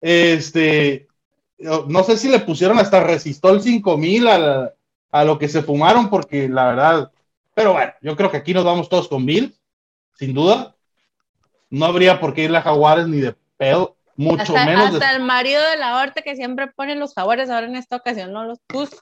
Este, 0.00 1.06
no 1.58 2.02
sé 2.04 2.16
si 2.16 2.28
le 2.28 2.40
pusieron 2.40 2.78
hasta 2.78 3.02
Resistol 3.02 3.60
5000 3.62 4.26
a, 4.28 4.38
la- 4.38 4.72
a 5.10 5.24
lo 5.24 5.38
que 5.38 5.48
se 5.48 5.62
fumaron, 5.62 6.08
porque 6.10 6.48
la 6.48 6.66
verdad, 6.68 7.12
pero 7.54 7.72
bueno, 7.74 7.92
yo 8.00 8.16
creo 8.16 8.30
que 8.30 8.36
aquí 8.38 8.54
nos 8.54 8.64
vamos 8.64 8.88
todos 8.88 9.08
con 9.08 9.26
Bill, 9.26 9.54
sin 10.18 10.34
duda. 10.34 10.74
No 11.70 11.86
habría 11.86 12.20
por 12.20 12.34
qué 12.34 12.44
irle 12.44 12.58
a 12.58 12.62
Jaguares 12.62 13.06
ni 13.08 13.20
de 13.20 13.34
pedo, 13.56 13.96
mucho 14.22 14.42
Hasta, 14.56 14.64
menos. 14.66 14.94
hasta 14.94 15.10
de- 15.10 15.16
el 15.16 15.22
marido 15.22 15.60
de 15.70 15.76
la 15.76 16.00
horta 16.00 16.22
que 16.22 16.36
siempre 16.36 16.68
pone 16.68 16.96
los 16.96 17.14
jaguares, 17.14 17.50
ahora 17.50 17.66
en 17.66 17.76
esta 17.76 17.96
ocasión 17.96 18.32
no 18.32 18.44
los 18.44 18.58
puso. 18.66 18.98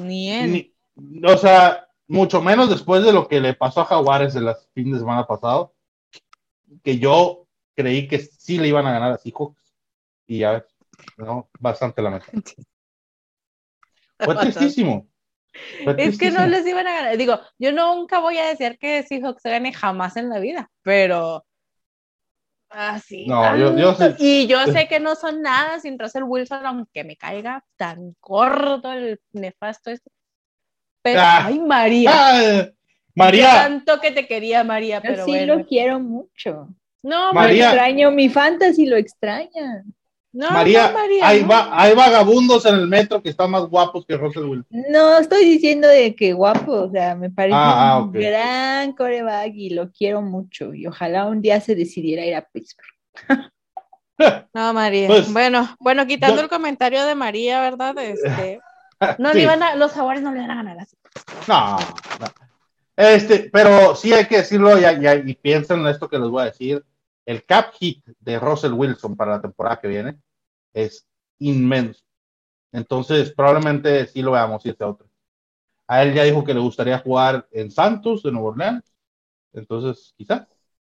Ni 0.00 0.30
él. 0.32 0.52
ni- 0.52 1.24
o 1.24 1.36
sea, 1.36 1.88
mucho 2.06 2.42
menos 2.42 2.68
después 2.68 3.02
de 3.04 3.12
lo 3.12 3.26
que 3.28 3.40
le 3.40 3.54
pasó 3.54 3.80
a 3.80 3.86
Jaguares 3.86 4.34
el 4.36 4.48
fin 4.74 4.92
de 4.92 4.98
semana 4.98 5.26
pasado, 5.26 5.74
que 6.84 6.98
yo 6.98 7.46
creí 7.74 8.06
que 8.08 8.18
sí 8.18 8.58
le 8.58 8.68
iban 8.68 8.86
a 8.86 8.92
ganar 8.92 9.12
a 9.12 9.18
Seahawks, 9.18 9.74
y 10.26 10.40
ya 10.40 10.52
ves, 10.52 10.64
¿no? 11.16 11.48
Bastante 11.58 12.02
lamentable. 12.02 12.42
Fue 14.18 14.36
tristísimo. 14.36 15.08
Fue 15.84 15.94
Es 15.98 16.18
que 16.18 16.30
no 16.30 16.46
les 16.46 16.66
iban 16.66 16.86
a 16.86 16.92
ganar. 16.92 17.16
Digo, 17.16 17.40
yo 17.58 17.72
nunca 17.72 18.20
voy 18.20 18.38
a 18.38 18.46
decir 18.46 18.78
que 18.78 19.02
Seahawks 19.02 19.42
se 19.42 19.50
gane 19.50 19.72
jamás 19.72 20.16
en 20.16 20.28
la 20.28 20.38
vida, 20.38 20.70
pero 20.82 21.44
así. 22.72 23.26
No, 23.26 23.56
yo- 23.56 23.76
yo 23.76 23.94
sé- 23.94 24.16
Y 24.18 24.46
yo 24.46 24.58
sé 24.86 24.88
que 24.88 25.00
no 25.00 25.14
son 25.14 25.42
nada 25.42 25.78
sin 25.80 25.98
Russell 25.98 26.24
Wilson, 26.24 26.64
aunque 26.66 27.04
me 27.04 27.16
caiga 27.16 27.64
tan 27.76 28.14
corto 28.20 28.92
el 28.92 29.20
nefasto 29.32 29.90
este. 29.90 30.10
Pero, 31.02 31.20
Ah. 31.20 31.46
ay, 31.46 31.58
María. 31.58 32.10
Ah, 32.12 32.42
Yo 32.64 32.72
María, 33.14 33.50
tanto 33.50 34.00
que 34.00 34.10
te 34.10 34.26
quería, 34.26 34.64
María, 34.64 34.96
Yo 34.96 35.02
pero 35.02 35.24
sí 35.24 35.30
bueno. 35.32 35.56
lo 35.56 35.66
quiero 35.66 36.00
mucho. 36.00 36.68
No, 37.02 37.32
María. 37.32 37.64
Lo 37.66 37.70
extraño, 37.72 38.10
mi 38.12 38.28
fantasy 38.28 38.86
lo 38.86 38.96
extraña. 38.96 39.82
No, 40.32 40.50
María, 40.50 40.88
no, 40.88 40.94
María, 40.94 41.28
hay, 41.28 41.42
no. 41.42 41.48
va- 41.48 41.68
hay 41.72 41.94
vagabundos 41.94 42.64
en 42.66 42.74
el 42.76 42.86
metro 42.88 43.22
que 43.22 43.28
están 43.30 43.50
más 43.50 43.64
guapos 43.64 44.04
que 44.06 44.16
Russell 44.16 44.44
Wilson. 44.44 44.66
No, 44.90 45.18
estoy 45.18 45.44
diciendo 45.44 45.88
de 45.88 46.14
que 46.14 46.32
guapo, 46.32 46.72
o 46.72 46.90
sea, 46.90 47.14
me 47.14 47.30
parece 47.30 47.54
Ah, 47.56 47.92
ah, 47.94 47.98
un 48.02 48.08
ok. 48.08 48.14
gran 48.14 48.92
coreback 48.92 49.52
y 49.54 49.70
lo 49.70 49.90
quiero 49.90 50.22
mucho. 50.22 50.72
Y 50.74 50.86
ojalá 50.86 51.26
un 51.26 51.42
día 51.42 51.60
se 51.60 51.74
decidiera 51.74 52.24
ir 52.24 52.34
a 52.34 52.42
Pittsburgh. 52.46 52.88
No, 54.54 54.72
María. 54.72 55.08
Pues, 55.08 55.32
bueno, 55.32 55.74
bueno, 55.80 56.06
quitando 56.06 56.36
yo- 56.36 56.42
el 56.42 56.48
comentario 56.48 57.04
de 57.06 57.14
María, 57.14 57.60
¿verdad? 57.60 57.96
Este, 57.98 58.60
no 59.18 59.30
Sí. 59.30 59.38
le 59.38 59.42
iban 59.42 59.62
a, 59.62 59.74
los 59.74 59.90
jaguares 59.92 60.22
no 60.22 60.30
le 60.32 60.38
van 60.40 60.50
a 60.52 60.54
ganar 60.56 60.78
así. 60.78 60.96
No, 61.48 61.76
no. 61.76 62.26
Este, 62.94 63.50
pero 63.52 63.96
sí 63.96 64.12
hay 64.12 64.26
que 64.26 64.36
decirlo 64.36 64.78
ya, 64.78 64.92
ya, 65.00 65.14
y 65.16 65.34
piensen 65.34 65.80
en 65.80 65.88
esto 65.88 66.08
que 66.08 66.18
les 66.18 66.28
voy 66.28 66.42
a 66.42 66.46
decir. 66.46 66.84
El 67.24 67.44
cap 67.44 67.72
hit 67.74 68.04
de 68.18 68.38
Russell 68.38 68.72
Wilson 68.72 69.16
para 69.16 69.32
la 69.32 69.40
temporada 69.40 69.80
que 69.80 69.88
viene 69.88 70.18
es 70.72 71.06
inmenso. 71.38 72.02
Entonces, 72.72 73.32
probablemente 73.32 74.06
sí 74.06 74.22
lo 74.22 74.32
veamos 74.32 74.64
y 74.64 74.70
este 74.70 74.84
otro. 74.84 75.06
A 75.86 76.02
él 76.02 76.14
ya 76.14 76.24
dijo 76.24 76.42
que 76.42 76.54
le 76.54 76.60
gustaría 76.60 76.98
jugar 76.98 77.46
en 77.50 77.70
Santos, 77.70 78.22
de 78.22 78.32
Nueva 78.32 78.48
Orleans. 78.48 78.84
Entonces, 79.52 80.14
quizás, 80.16 80.46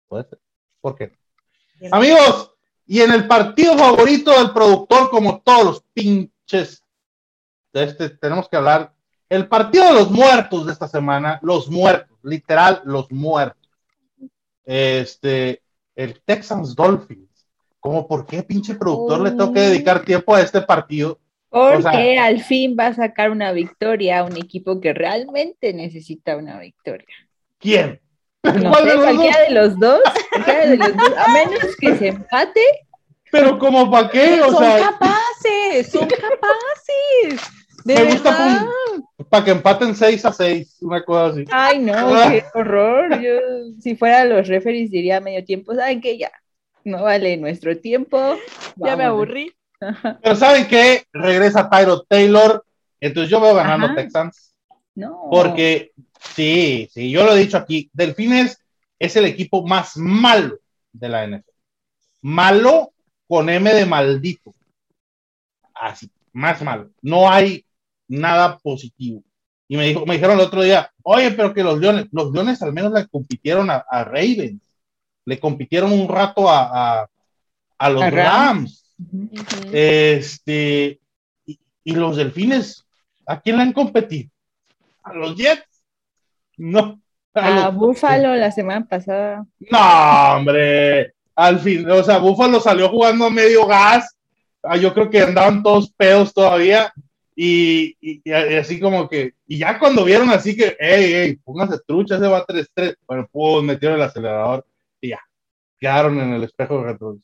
puede 0.09 0.25
ser. 0.25 0.41
¿Por 0.81 0.97
qué? 0.97 1.17
Amigos, 1.93 2.53
y 2.87 3.01
en 3.01 3.13
el 3.13 3.29
partido 3.29 3.77
favorito 3.77 4.33
del 4.33 4.51
productor, 4.53 5.11
como 5.11 5.41
todos 5.43 5.65
los 5.65 5.83
pinches 5.93 6.83
de 7.73 7.85
este, 7.85 8.11
tenemos 8.11 8.49
que 8.49 8.57
hablar. 8.57 8.93
El 9.29 9.47
partido 9.47 9.85
de 9.85 9.93
los 9.93 10.11
muertos 10.11 10.67
de 10.67 10.73
esta 10.73 10.89
semana, 10.89 11.39
los 11.43 11.69
muertos, 11.69 12.17
literal, 12.23 12.81
los 12.85 13.13
muertos. 13.13 13.69
Este, 14.65 15.63
el 15.99 16.21
Texans 16.25 16.75
Dolphins. 16.77 17.29
¿Cómo 17.81 18.07
por 18.07 18.25
qué 18.27 18.43
pinche 18.43 18.75
productor 18.75 19.21
le 19.21 19.31
tengo 19.31 19.53
que 19.53 19.61
dedicar 19.61 20.05
tiempo 20.05 20.35
a 20.35 20.41
este 20.41 20.61
partido? 20.63 21.19
Porque 21.51 21.77
O 21.79 21.83
sea- 21.83 22.25
al 22.27 22.41
fin 22.41 22.77
va 22.79 22.89
a 22.89 22.95
sacar 22.95 23.31
una 23.31 23.53
victoria 23.53 24.21
a 24.21 24.25
un 24.25 24.37
equipo 24.37 24.81
que 24.81 24.93
realmente 24.93 25.73
necesita 25.73 26.37
una 26.37 26.59
victoria. 26.59 27.07
¿Quién? 27.59 28.01
No 28.45 28.71
¿Cuál 28.71 28.85
sé, 28.85 28.89
de 28.91 28.95
los 28.95 29.05
cualquiera 29.05 29.39
dos? 29.39 29.49
de 29.49 29.55
los 29.55 29.79
dos, 29.79 30.01
cualquiera 30.31 30.67
de 30.67 30.77
los 30.77 30.97
dos, 30.97 31.13
a 31.19 31.33
menos 31.33 31.77
que 31.81 31.97
se 31.97 32.09
empate, 32.09 32.61
Pero 33.33 33.59
como 33.59 33.91
para 33.91 34.09
qué, 34.11 34.41
o 34.43 34.51
son 34.53 34.59
sea, 34.65 34.79
capaces, 34.91 35.91
son 35.91 36.07
capaces. 36.09 37.51
De 37.89 37.95
Me 37.95 38.05
gusta 38.05 38.67
para 39.31 39.45
que 39.45 39.51
empaten 39.51 39.97
6 39.97 40.25
a 40.27 40.33
6, 40.33 40.77
una 40.83 41.03
cosa 41.03 41.33
así. 41.33 41.45
Ay, 41.51 41.79
no, 41.79 41.95
qué 42.31 42.45
horror. 42.53 43.19
Yo, 43.19 43.39
si 43.81 43.97
fuera 43.97 44.27
los 44.27 44.47
referees, 44.47 44.91
diría 44.91 45.21
medio 45.21 45.43
tiempo, 45.43 45.75
¿saben 45.75 46.03
qué? 46.03 46.19
Ya, 46.19 46.31
no 46.85 47.05
vale 47.05 47.39
nuestro 47.39 47.79
tiempo. 47.79 48.37
Ya 48.77 48.95
me 48.95 49.05
aburrí. 49.05 49.55
Pero 50.23 50.37
¿saben 50.37 50.69
qué? 50.69 51.07
Regresa 51.15 51.71
Tyro 51.71 52.03
Taylor, 52.03 52.63
entonces 53.01 53.31
yo 53.31 53.41
veo 53.41 53.55
ganando 53.55 53.87
Ajá. 53.87 53.95
Texans. 53.97 54.55
No. 54.95 55.29
Porque, 55.31 55.93
sí, 56.35 56.91
sí, 56.93 57.11
yo 57.11 57.25
lo 57.25 57.35
he 57.35 57.41
dicho 57.41 57.57
aquí, 57.57 57.89
Delfines 57.95 58.63
es 58.99 59.17
el 59.17 59.25
equipo 59.25 59.67
más 59.67 59.97
malo 59.97 60.59
de 60.93 61.09
la 61.09 61.27
NFL. 61.27 61.51
Malo 62.21 62.93
con 63.27 63.49
M 63.49 63.73
de 63.73 63.87
maldito. 63.87 64.55
Así, 65.73 66.11
más 66.35 66.61
malo. 66.63 66.91
No 67.01 67.31
hay 67.31 67.65
nada 68.09 68.59
positivo. 68.59 69.23
Y 69.69 69.77
me, 69.77 69.85
dijo, 69.87 70.07
me 70.07 70.15
dijeron 70.15 70.39
el 70.41 70.47
otro 70.47 70.63
día, 70.63 70.91
oye, 71.03 71.31
pero 71.33 71.53
que 71.53 71.63
los 71.63 71.79
Leones, 71.79 72.07
los 72.11 72.33
Leones 72.33 72.63
al 72.63 72.73
menos 72.73 72.93
le 72.93 73.07
compitieron 73.07 73.69
a, 73.71 73.85
a 73.91 74.03
Ravens. 74.05 74.63
Le 75.27 75.39
compitieron 75.39 75.93
un 75.93 76.09
rato 76.09 76.49
a, 76.49 77.01
a, 77.03 77.09
a 77.79 77.91
los 77.91 78.03
A 78.03 78.11
Rams. 78.11 78.85
Este, 79.73 81.01
y, 81.47 81.59
y 81.85 81.93
los 81.93 82.17
delfines, 82.17 82.85
¿a 83.27 83.41
quién 83.41 83.57
le 83.57 83.63
han 83.63 83.73
competido? 83.73 84.31
¿A 85.03 85.13
los 85.13 85.37
Jets? 85.37 85.83
No. 86.57 87.01
A 87.35 87.47
A 87.47 87.51
los- 87.71 87.75
Buffalo 87.77 88.35
la 88.37 88.51
semana 88.51 88.85
pasada. 88.87 89.47
No, 89.71 90.37
hombre. 90.37 91.13
Al 91.37 91.61
fin, 91.61 91.89
o 91.89 92.03
sea, 92.03 92.19
Buffalo 92.19 92.59
salió 92.59 92.89
jugando 92.89 93.27
a 93.27 93.31
medio 93.31 93.67
gas. 93.67 94.17
Ah, 94.63 94.77
Yo 94.77 94.93
creo 94.93 95.09
que 95.09 95.21
andaban 95.21 95.63
todos 95.63 95.93
pedos 95.93 96.35
todavía. 96.35 96.93
Y, 97.41 97.97
y- 98.01 98.21
y 98.25 98.33
así 98.33 98.81
como 98.81 99.09
que, 99.09 99.35
y 99.47 99.59
ya 99.59 99.79
cuando 99.79 100.05
vieron 100.05 100.29
así 100.29 100.57
que, 100.57 100.77
hey, 100.81 101.13
hey, 101.15 101.37
póngase 101.45 101.79
trucha, 101.87 102.17
ese 102.17 102.27
va 102.27 102.45
3-3. 102.45 102.97
Bueno, 103.07 103.29
pues 103.31 103.63
metieron 103.63 103.97
el 103.97 104.03
acelerador 104.05 104.67
y 105.01 105.11
ya, 105.11 105.21
quedaron 105.79 106.19
en 106.19 106.33
el 106.33 106.43
espejo 106.43 106.83
retrovisor. 106.83 107.23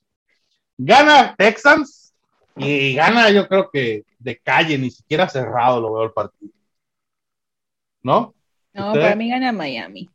Gana 0.78 1.34
Texans 1.36 2.14
y 2.56 2.94
gana, 2.94 3.28
yo 3.30 3.48
creo 3.48 3.68
que 3.72 4.04
de 4.20 4.38
calle, 4.38 4.78
ni 4.78 4.92
siquiera 4.92 5.28
cerrado 5.28 5.80
lo 5.80 5.92
veo 5.94 6.04
el 6.04 6.12
partido. 6.12 6.52
¿No? 8.04 8.34
No, 8.72 8.92
para 8.92 9.16
mí 9.16 9.28
gana 9.28 9.50
Miami. 9.50 10.08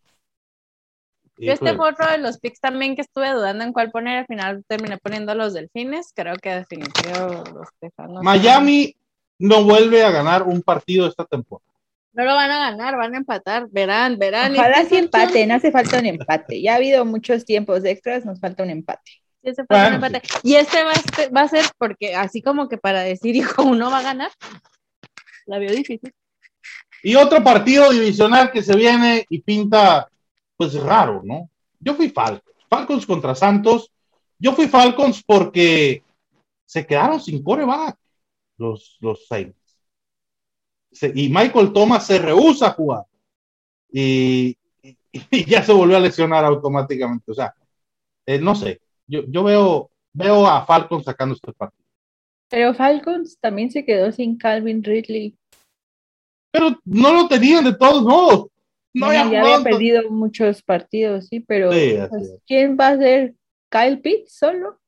Yo 1.37 1.53
este 1.53 1.73
fue 1.75 1.89
otro 1.89 2.09
de 2.09 2.19
los 2.19 2.37
picks 2.39 2.61
también 2.61 2.95
que 2.95 3.01
estuve 3.01 3.29
dudando 3.31 3.65
en 3.65 3.73
cuál 3.73 3.91
poner. 3.91 4.19
Al 4.19 4.25
final 4.27 4.63
terminé 4.65 4.97
poniendo 4.97 5.33
a 5.33 5.35
los 5.35 5.53
delfines. 5.53 6.13
Creo 6.15 6.35
que 6.35 6.49
definitivo 6.51 7.43
los 7.53 7.67
tejanos. 7.81 8.23
Miami 8.23 8.95
no 9.39 9.63
vuelve 9.63 10.03
a 10.03 10.11
ganar 10.11 10.43
un 10.43 10.61
partido 10.61 11.07
esta 11.07 11.25
temporada. 11.25 11.65
No 12.13 12.25
lo 12.25 12.35
van 12.35 12.51
a 12.51 12.59
ganar, 12.59 12.97
van 12.97 13.13
a 13.13 13.17
empatar. 13.17 13.67
Verán, 13.69 14.19
verán. 14.19 14.53
Ojalá 14.53 14.81
Este 14.81 14.89
sí 14.89 14.97
empaten, 14.97 15.51
hace 15.51 15.71
falta 15.71 15.99
un 15.99 16.05
empate. 16.05 16.61
Ya 16.61 16.73
ha 16.73 16.75
habido 16.75 17.05
muchos 17.05 17.45
tiempos 17.45 17.85
extras, 17.85 18.25
nos 18.25 18.39
falta 18.39 18.63
un 18.63 18.71
empate. 18.71 19.11
Sí, 19.41 19.51
fue 19.67 19.87
un 19.87 19.93
empate. 19.93 20.21
Y 20.43 20.55
este 20.55 20.83
va 20.83 20.91
a, 20.91 20.95
ser, 20.95 21.35
va 21.35 21.41
a 21.41 21.47
ser 21.47 21.65
porque 21.77 22.15
así 22.15 22.41
como 22.41 22.67
que 22.67 22.77
para 22.77 23.01
decir, 23.01 23.35
hijo, 23.37 23.63
uno 23.63 23.89
va 23.89 23.99
a 23.99 24.03
ganar. 24.03 24.31
La 25.45 25.59
veo 25.59 25.71
difícil. 25.71 26.13
Y 27.01 27.15
otro 27.15 27.41
partido 27.41 27.89
divisional 27.91 28.51
que 28.51 28.61
se 28.61 28.75
viene 28.75 29.25
y 29.29 29.39
pinta, 29.39 30.09
pues 30.57 30.73
raro, 30.73 31.21
¿no? 31.23 31.49
Yo 31.79 31.93
fui 31.93 32.09
Falcons. 32.09 32.43
Falcons 32.69 33.05
contra 33.05 33.33
Santos. 33.33 33.89
Yo 34.37 34.51
fui 34.53 34.67
Falcons 34.67 35.23
porque 35.23 36.03
se 36.65 36.85
quedaron 36.85 37.21
sin 37.21 37.41
coreback 37.41 37.95
los, 38.59 38.97
los 39.01 39.25
Saints. 39.25 39.57
Se- 40.91 41.11
y 41.15 41.29
Michael 41.29 41.71
Thomas 41.73 42.05
se 42.05 42.19
rehúsa 42.19 42.67
a 42.67 42.71
jugar. 42.71 43.03
Y, 43.91 44.57
y- 44.83 44.97
y 45.31 45.45
ya 45.45 45.63
se 45.63 45.73
volvió 45.73 45.97
a 45.97 46.01
lesionar 46.01 46.45
automáticamente. 46.45 47.31
O 47.31 47.33
sea, 47.33 47.53
eh, 48.25 48.39
no 48.39 48.53
sé. 48.55 48.81
Yo, 49.07 49.21
yo 49.27 49.43
veo, 49.43 49.89
veo 50.13 50.45
a 50.47 50.65
Falcons 50.65 51.05
sacando 51.05 51.33
este 51.35 51.53
partido. 51.53 51.85
Pero 52.49 52.73
Falcons 52.73 53.37
también 53.39 53.71
se 53.71 53.85
quedó 53.85 54.11
sin 54.11 54.37
Calvin 54.37 54.83
Ridley. 54.83 55.35
Pero 56.51 56.79
no 56.85 57.13
lo 57.13 57.27
tenían 57.27 57.63
de 57.63 57.75
todos 57.75 58.03
modos. 58.03 58.47
No 58.93 59.05
Bueno, 59.05 59.21
había 59.21 59.23
ya 59.31 59.41
jugado 59.41 59.55
había 59.61 59.63
perdido 59.71 60.09
muchos 60.09 60.63
partidos, 60.63 61.27
sí, 61.27 61.39
pero 61.41 61.71
Sí, 61.71 61.93
pues, 62.09 62.23
es. 62.23 62.39
¿quién 62.47 62.75
va 62.75 62.87
a 62.89 62.97
ser 62.97 63.35
Kyle 63.69 63.99
Pitts 64.01 64.33
solo? 64.33 64.79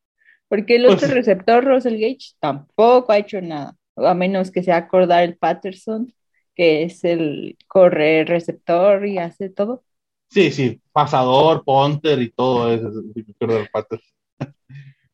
Porque 0.51 0.75
el 0.75 0.85
otro 0.85 1.07
receptor, 1.07 1.63
Russell 1.63 1.93
Gage, 1.97 2.33
tampoco 2.41 3.13
ha 3.13 3.17
hecho 3.19 3.39
nada, 3.39 3.77
a 3.95 4.13
menos 4.13 4.51
que 4.51 4.63
sea 4.63 4.75
acordar 4.75 5.23
el 5.23 5.37
Patterson, 5.37 6.13
que 6.53 6.83
es 6.83 7.05
el 7.05 7.57
corre 7.69 8.25
receptor 8.25 9.07
y 9.07 9.17
hace 9.17 9.49
todo. 9.49 9.85
Sí, 10.29 10.51
sí, 10.51 10.81
pasador, 10.91 11.63
punter 11.63 12.21
y 12.21 12.31
todo 12.31 12.69
eso. 12.73 12.91
del 12.91 13.69
Packers. 13.71 14.13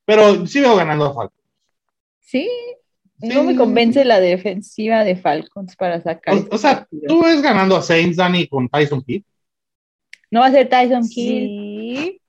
Pero 0.06 0.48
sí 0.48 0.60
veo 0.60 0.76
ganando 0.76 1.06
a 1.06 1.14
Falcons. 1.14 1.44
Sí, 2.20 2.50
Sí. 3.22 3.28
no 3.30 3.44
me 3.44 3.56
convence 3.56 4.06
la 4.06 4.20
defensiva 4.20 5.04
de 5.04 5.16
Falcons 5.16 5.76
para 5.76 6.02
sacar. 6.02 6.34
O, 6.34 6.56
o 6.56 6.58
sea, 6.58 6.78
partido. 6.80 7.04
tú 7.08 7.24
ves 7.24 7.44
ganando 7.44 7.76
a 7.76 7.84
Saints, 7.84 8.18
Dani, 8.18 8.48
con 8.48 8.68
Tyson 8.70 9.04
Hill. 9.06 9.24
No 10.32 10.40
va 10.40 10.48
a 10.48 10.52
ser 10.52 10.68
Tyson 10.68 11.04
Hill, 11.04 11.96
Sí. 11.96 12.22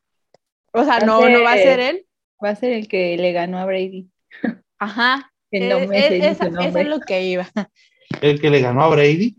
O 0.73 0.85
sea, 0.85 0.99
Va 0.99 1.07
no, 1.07 1.27
no 1.27 1.43
va 1.43 1.53
a 1.53 1.57
ser 1.57 1.81
él. 1.81 2.07
Va 2.45 2.51
a 2.51 2.57
ser 2.57 2.73
el 2.73 2.89
que 2.89 3.17
le 3.17 3.33
ganó 3.33 3.59
a 3.59 3.65
Brady. 3.67 4.09
Ajá. 4.79 5.33
Que 5.51 5.67
Eh, 5.67 5.69
no 5.71 5.89
me 5.89 6.03
sé 6.03 6.19
ni 6.19 6.27
esa- 6.27 6.45
su 6.45 6.51
eso 6.51 6.61
nombre. 6.61 6.83
es 6.83 6.89
lo 6.89 7.01
que 7.01 7.23
iba. 7.25 7.49
El 8.21 8.39
que 8.39 8.51
le 8.51 8.61
ganó 8.61 8.83
a 8.83 8.89
Brady. 8.91 9.35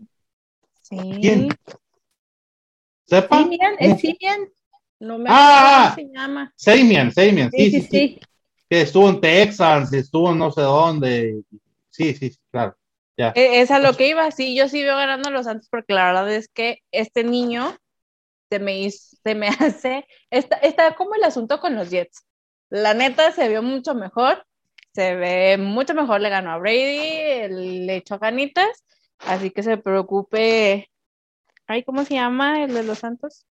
Sí. 0.82 0.96
¿Quién? 1.20 1.48
¿Sepa? 3.06 3.38
Simian. 3.38 3.74
¿es 3.78 4.00
Simian? 4.00 4.48
No 4.98 5.18
me 5.18 5.30
Ah, 5.30 5.92
acuerdo 5.92 5.94
cómo 5.96 6.08
se 6.10 6.18
llama. 6.18 6.52
Samian, 6.56 7.12
Samian, 7.12 7.50
Sí, 7.52 7.70
sí, 7.70 7.80
sí. 7.82 8.20
Que 8.68 8.80
estuvo 8.82 9.08
en 9.08 9.20
Texas, 9.20 9.92
estuvo 9.92 10.32
en 10.32 10.38
no 10.38 10.50
sé 10.50 10.60
dónde. 10.62 11.42
Sí, 11.90 12.12
sí, 12.14 12.30
sí, 12.30 12.38
claro. 12.50 12.76
Ya. 13.16 13.28
Eh, 13.36 13.60
Es 13.60 13.70
a 13.70 13.78
lo 13.78 13.94
que 13.96 14.08
iba, 14.08 14.30
sí, 14.30 14.56
yo 14.56 14.68
sí 14.68 14.82
veo 14.82 14.96
ganando 14.96 15.28
a 15.28 15.32
los 15.32 15.44
Santos 15.46 15.68
porque 15.70 15.92
la 15.94 16.06
verdad 16.06 16.32
es 16.32 16.48
que 16.48 16.78
este 16.92 17.24
niño 17.24 17.76
se 18.50 18.58
me, 18.58 18.80
hizo- 18.80 19.16
se 19.22 19.34
me 19.34 19.48
hace, 19.60 20.06
está, 20.30 20.56
está 20.56 20.94
como 20.96 21.14
el 21.14 21.24
asunto 21.24 21.60
con 21.60 21.74
los 21.76 21.90
Jets. 21.90 22.24
La 22.70 22.94
neta 22.94 23.32
se 23.32 23.48
vio 23.48 23.62
mucho 23.62 23.94
mejor, 23.94 24.46
se 24.94 25.16
ve 25.16 25.58
mucho 25.58 25.92
mejor, 25.94 26.20
le 26.20 26.30
ganó 26.30 26.52
a 26.52 26.58
Brady, 26.58 27.48
le 27.48 27.96
echó 27.96 28.18
ganitas, 28.18 28.84
así 29.18 29.50
que 29.50 29.62
se 29.62 29.76
preocupe. 29.76 30.88
Ay, 31.66 31.82
¿cómo 31.82 32.04
se 32.04 32.14
llama 32.14 32.64
el 32.64 32.72
de 32.72 32.84
los 32.84 32.98
Santos? 32.98 33.44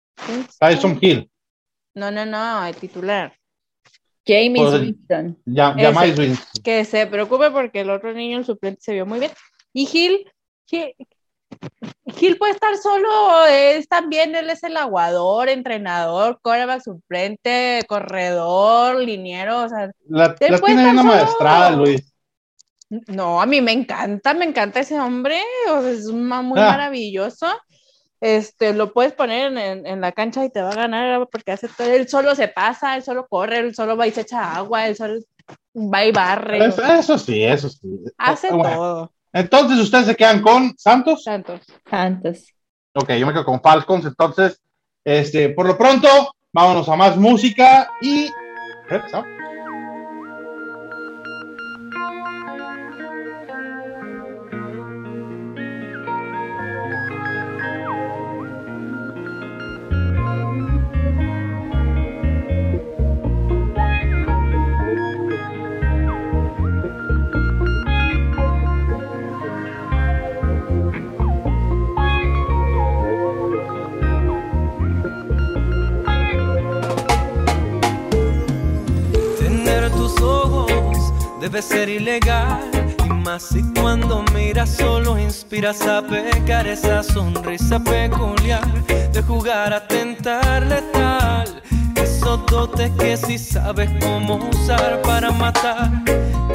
Tyson 0.59 0.99
Hill. 1.01 1.31
No, 1.95 2.11
no, 2.11 2.27
no, 2.27 2.67
el 2.67 2.77
titular. 2.77 3.35
James 4.27 4.73
Winston. 4.73 5.39
Ya, 5.47 5.71
Ese. 5.71 5.83
Jamais 5.83 6.19
Winston. 6.19 6.63
que 6.63 6.85
se 6.85 7.07
preocupe 7.07 7.51
porque 7.51 7.81
el 7.81 7.91
otro 7.91 8.13
niño, 8.13 8.39
el 8.39 8.45
suplente, 8.45 8.81
se 8.83 8.93
vio 8.93 9.07
muy 9.07 9.19
bien. 9.19 9.31
Y 9.73 9.87
Gil, 9.87 10.31
Gil, 10.67 10.95
Gil 12.17 12.39
puede 12.39 12.53
estar 12.53 12.77
solo, 12.77 13.47
es 13.47 13.89
también, 13.89 14.35
él 14.37 14.49
es 14.51 14.63
el 14.63 14.77
aguador, 14.77 15.49
entrenador, 15.49 16.39
coreback 16.41 16.83
suplente, 16.83 17.83
corredor, 17.89 18.97
liniero, 19.01 19.65
o 19.65 19.69
sea, 19.69 19.91
La, 20.09 20.29
la 20.29 20.61
tiene 20.61 20.91
una 20.91 21.03
maestrada, 21.03 21.71
Luis. 21.73 22.13
no, 23.09 23.41
a 23.43 23.47
mí 23.47 23.61
me 23.61 23.73
encanta, 23.73 24.35
me 24.35 24.45
encanta 24.45 24.81
ese 24.81 24.99
hombre, 25.01 25.43
o 25.69 25.83
sea, 25.83 25.91
es 25.91 26.07
ma- 26.13 26.43
muy 26.43 26.61
Ah. 26.61 26.71
maravilloso. 26.71 27.47
Este, 28.21 28.73
lo 28.73 28.93
puedes 28.95 29.13
poner 29.13 29.53
en, 29.53 29.59
en- 29.59 29.87
en 29.87 30.01
la 30.01 30.13
cancha 30.13 30.45
y 30.45 30.51
te 30.51 30.63
va 30.63 30.71
a 30.71 30.75
ganar 30.75 31.29
porque 31.31 31.53
hace 31.53 31.69
todo, 31.69 31.89
él 31.93 32.09
solo 32.09 32.35
se 32.35 32.49
pasa, 32.49 32.97
él 32.97 33.03
solo 33.03 33.27
corre, 33.29 33.59
él 33.59 33.75
solo 33.75 33.97
va 33.97 34.07
y 34.07 34.11
se 34.13 34.23
echa 34.23 34.57
agua, 34.57 34.87
él 34.89 34.97
solo 34.97 35.21
va 35.75 36.05
y 36.05 36.13
barre, 36.13 36.65
Eso, 36.67 36.83
eso 36.85 37.19
sí, 37.19 37.45
eso 37.45 37.69
sí. 37.69 37.89
hace 38.17 38.49
Bueno, 38.51 38.63
todo. 38.63 39.13
Entonces, 39.37 39.79
¿ustedes 39.79 40.07
se 40.07 40.17
quedan 40.17 40.41
con 40.41 40.75
Santos? 40.79 41.23
Santos. 41.23 41.61
Santos. 41.91 42.55
Ok, 42.95 43.13
yo 43.13 43.27
me 43.27 43.35
quedo 43.35 43.45
con 43.45 43.61
Falcons. 43.61 44.07
Entonces, 44.07 44.63
este, 45.05 45.51
por 45.51 45.67
lo 45.67 45.77
pronto, 45.77 46.09
vámonos 46.55 46.89
a 46.89 46.97
más 46.97 47.19
música 47.19 47.91
y 48.01 48.31
regresamos. 48.89 49.29
Debe 81.49 81.63
ser 81.63 81.89
ilegal 81.89 82.59
y 83.05 83.09
más 83.09 83.55
y 83.55 83.63
cuando 83.81 84.25
miras 84.35 84.69
solo 84.69 85.17
inspiras 85.17 85.81
a 85.83 86.03
pecar 86.03 86.67
esa 86.67 87.05
sonrisa 87.05 87.79
peculiar 87.79 88.67
de 89.13 89.23
jugar 89.23 89.73
a 89.73 89.87
tentar 89.87 90.67
letal. 90.67 91.63
Esos 91.95 92.45
dotes 92.47 92.91
que 92.99 93.17
si 93.17 93.39
sabes 93.39 93.89
cómo 94.01 94.41
usar 94.53 95.01
para 95.03 95.31
matar, 95.31 95.89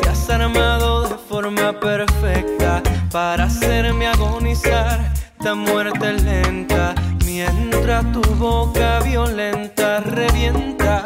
te 0.01 0.09
has 0.09 0.29
armado 0.29 1.07
de 1.07 1.15
forma 1.15 1.71
perfecta 1.79 2.83
para 3.13 3.45
hacerme 3.45 4.07
agonizar. 4.07 5.13
Esta 5.39 5.55
muerte 5.55 6.11
lenta, 6.11 6.93
mientras 7.25 8.11
tu 8.11 8.21
boca 8.35 8.99
violenta 8.99 10.01
revienta 10.01 11.01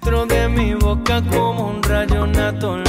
dentro 0.00 0.26
de 0.26 0.48
mi 0.48 0.74
boca 0.74 1.22
como 1.30 1.68
un 1.68 1.82
rayo, 1.84 2.26
tormenta. 2.58 2.87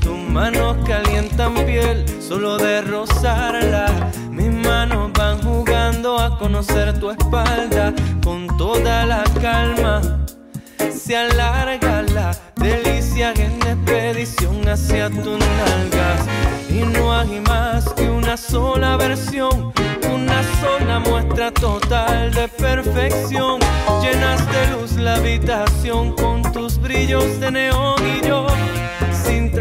Tus 0.00 0.18
manos 0.18 0.76
calientan 0.86 1.54
piel 1.66 2.04
solo 2.20 2.56
de 2.56 2.82
rozarla. 2.82 4.10
Mis 4.30 4.52
manos 4.52 5.12
van 5.12 5.42
jugando 5.42 6.18
a 6.18 6.38
conocer 6.38 6.98
tu 6.98 7.10
espalda 7.10 7.92
con 8.24 8.46
toda 8.56 9.04
la 9.06 9.24
calma. 9.40 10.00
Se 10.90 11.16
alarga 11.16 12.02
la 12.02 12.36
delicia 12.56 13.32
en 13.36 13.52
expedición 13.62 14.68
hacia 14.68 15.10
tus 15.10 15.38
nalgas. 15.38 16.26
Y 16.68 16.80
no 16.80 17.12
hay 17.12 17.40
más 17.40 17.92
que 17.92 18.08
una 18.08 18.36
sola 18.36 18.96
versión, 18.96 19.72
una 20.12 20.42
sola 20.60 21.00
muestra 21.00 21.50
total 21.50 22.32
de 22.32 22.48
perfección. 22.48 23.60
Llenas 24.02 24.40
de 24.52 24.70
luz 24.72 24.92
la 24.92 25.16
habitación 25.16 26.14
con 26.16 26.42
tus 26.52 26.78
brillos 26.78 27.40
de 27.40 27.50
neón 27.50 28.00
y 28.06 28.26
yo. 28.26 28.46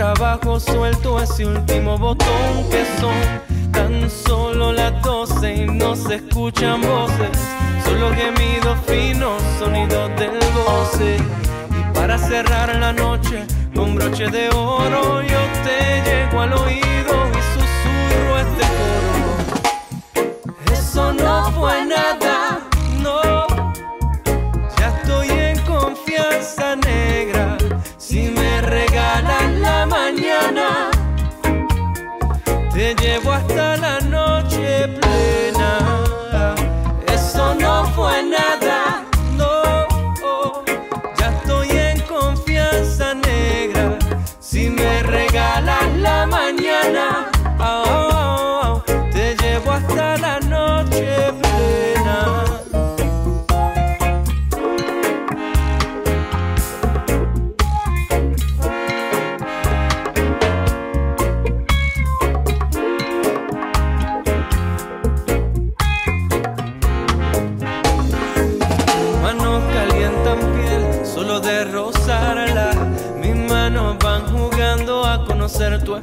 Trabajo 0.02 0.60
suelto 0.60 1.22
ese 1.22 1.46
último 1.46 1.96
botón 1.96 2.68
que 2.72 2.84
son 3.00 3.72
tan 3.72 4.10
solo 4.10 4.74
las 4.74 5.00
doce 5.04 5.58
y 5.58 5.66
no 5.68 5.96
se 5.96 6.16
escuchan 6.16 6.82
voces, 6.82 7.30
solo 7.86 8.10
gemidos 8.16 8.80
finos, 8.88 9.40
sonidos 9.60 10.10
del 10.18 10.40
goce. 10.66 11.18
Y 11.70 11.94
para 11.94 12.18
cerrar 12.18 12.76
la 12.80 12.92
noche 12.92 13.46
con 13.76 13.94
broche 13.94 14.28
de 14.28 14.50
oro 14.50 15.22
yo 15.22 15.40
te 15.66 16.02
llego 16.04 16.42
al 16.42 16.54
oído 16.54 17.14
y 17.38 17.42
susurro 17.54 18.40
este 18.40 18.66
coro. 18.80 20.34
Eso 20.74 21.14
no 21.14 21.52
fue 21.52 21.86
nada, 21.86 22.41
llevo 32.96 33.32
hasta 33.32 33.78
la 33.78 34.00
noche 34.02 34.88
plena. 34.88 35.91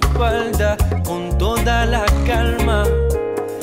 Espalda 0.01 0.77
con 1.05 1.37
toda 1.39 1.87
la 1.87 2.05
calma. 2.27 2.85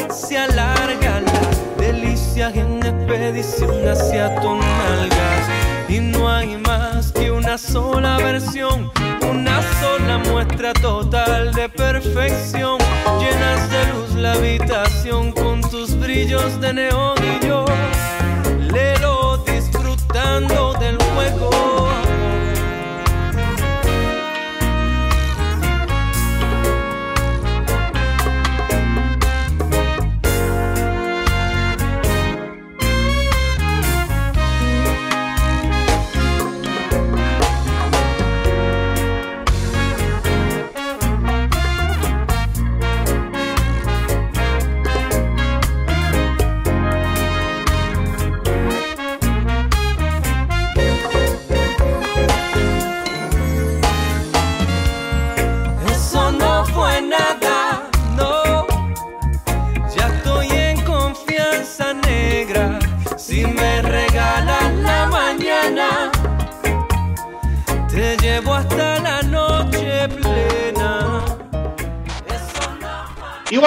Se 0.09 0.37
alarga 0.37 1.21
la 1.21 1.41
delicia 1.77 2.49
en 2.49 2.85
expedición 2.85 3.87
hacia 3.87 4.35
tus 4.35 4.57
nalgas. 4.57 5.49
Y 5.87 5.99
no 5.99 6.29
hay 6.29 6.57
más 6.57 7.11
que 7.11 7.31
una 7.31 7.57
sola 7.57 8.17
versión, 8.17 8.91
una 9.29 9.61
sola 9.79 10.17
muestra 10.29 10.73
total 10.73 11.53
de 11.53 11.69
perfección. 11.69 12.79
Llenas 13.19 13.69
de 13.69 13.93
luz 13.93 14.15
la 14.15 14.33
habitación 14.33 15.31
con 15.31 15.61
tus 15.61 15.97
brillos 15.99 16.59
de 16.59 16.73
neón 16.73 17.15
y 17.23 17.45
yo 17.45 17.65
lelo 18.71 19.37
disfrutando 19.45 20.73
del 20.79 20.97
juego. 20.97 21.74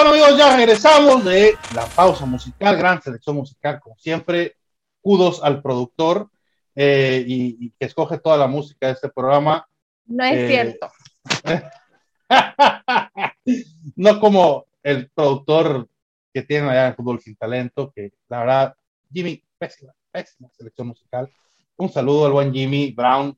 Bueno, 0.01 0.11
amigos, 0.11 0.37
ya 0.37 0.55
regresamos 0.55 1.25
de 1.25 1.57
la 1.75 1.85
pausa 1.85 2.25
musical, 2.25 2.77
gran 2.77 3.01
selección 3.01 3.35
musical, 3.35 3.81
como 3.81 3.97
siempre. 3.97 4.55
Kudos 5.01 5.43
al 5.43 5.61
productor 5.61 6.29
eh, 6.73 7.21
y, 7.27 7.65
y 7.65 7.71
que 7.71 7.85
escoge 7.85 8.17
toda 8.17 8.37
la 8.37 8.47
música 8.47 8.87
de 8.87 8.93
este 8.93 9.09
programa. 9.09 9.67
No 10.05 10.23
es 10.23 10.37
Eh, 10.37 10.47
cierto. 10.47 10.89
no 13.97 14.19
como 14.21 14.67
el 14.83 15.09
productor 15.09 15.89
que 16.33 16.43
tiene 16.43 16.69
allá 16.69 16.87
en 16.87 16.95
Fútbol 16.95 17.19
Sin 17.19 17.35
Talento, 17.35 17.91
que 17.93 18.11
la 18.29 18.39
verdad, 18.39 18.75
Jimmy, 19.11 19.43
pésima, 19.57 19.93
pésima 20.11 20.49
selección 20.57 20.87
musical. 20.87 21.29
Un 21.75 21.89
saludo 21.91 22.25
al 22.25 22.31
buen 22.31 22.53
Jimmy 22.53 22.93
Brown, 22.93 23.37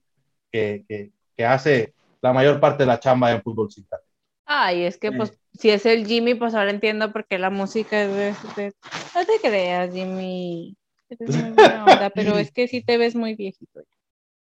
que, 0.51 0.85
que, 0.87 1.11
que 1.35 1.43
hace 1.45 1.95
la 2.21 2.33
mayor 2.33 2.59
parte 2.59 2.83
de 2.83 2.87
la 2.87 2.99
chamba 2.99 3.31
en 3.31 3.41
Fútbol 3.41 3.71
Sin 3.71 3.87
Talento. 3.87 4.11
Ay, 4.45 4.83
es 4.83 4.97
que 4.97 5.11
pues 5.11 5.40
si 5.57 5.69
es 5.69 5.85
el 5.85 6.05
Jimmy, 6.07 6.35
pues 6.35 6.53
ahora 6.53 6.71
entiendo 6.71 7.11
por 7.11 7.25
qué 7.25 7.37
la 7.39 7.49
música 7.49 8.01
es 8.03 8.09
de... 8.55 8.61
de- 8.63 8.73
No 9.15 9.25
te 9.25 9.39
creas, 9.41 9.93
Jimmy. 9.93 10.75
Eres 11.09 11.35
muy 11.35 11.51
buena 11.51 11.85
onda, 11.85 12.09
pero 12.09 12.37
es 12.37 12.51
que 12.51 12.67
sí 12.67 12.81
te 12.81 12.97
ves 12.97 13.15
muy 13.15 13.35
viejito. 13.35 13.81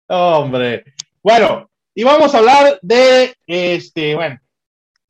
Hombre. 0.08 0.84
Bueno, 1.24 1.70
y 1.94 2.04
vamos 2.04 2.34
a 2.36 2.40
hablar 2.40 2.80
de 2.82 3.36
este, 3.48 4.16
bueno, 4.16 4.40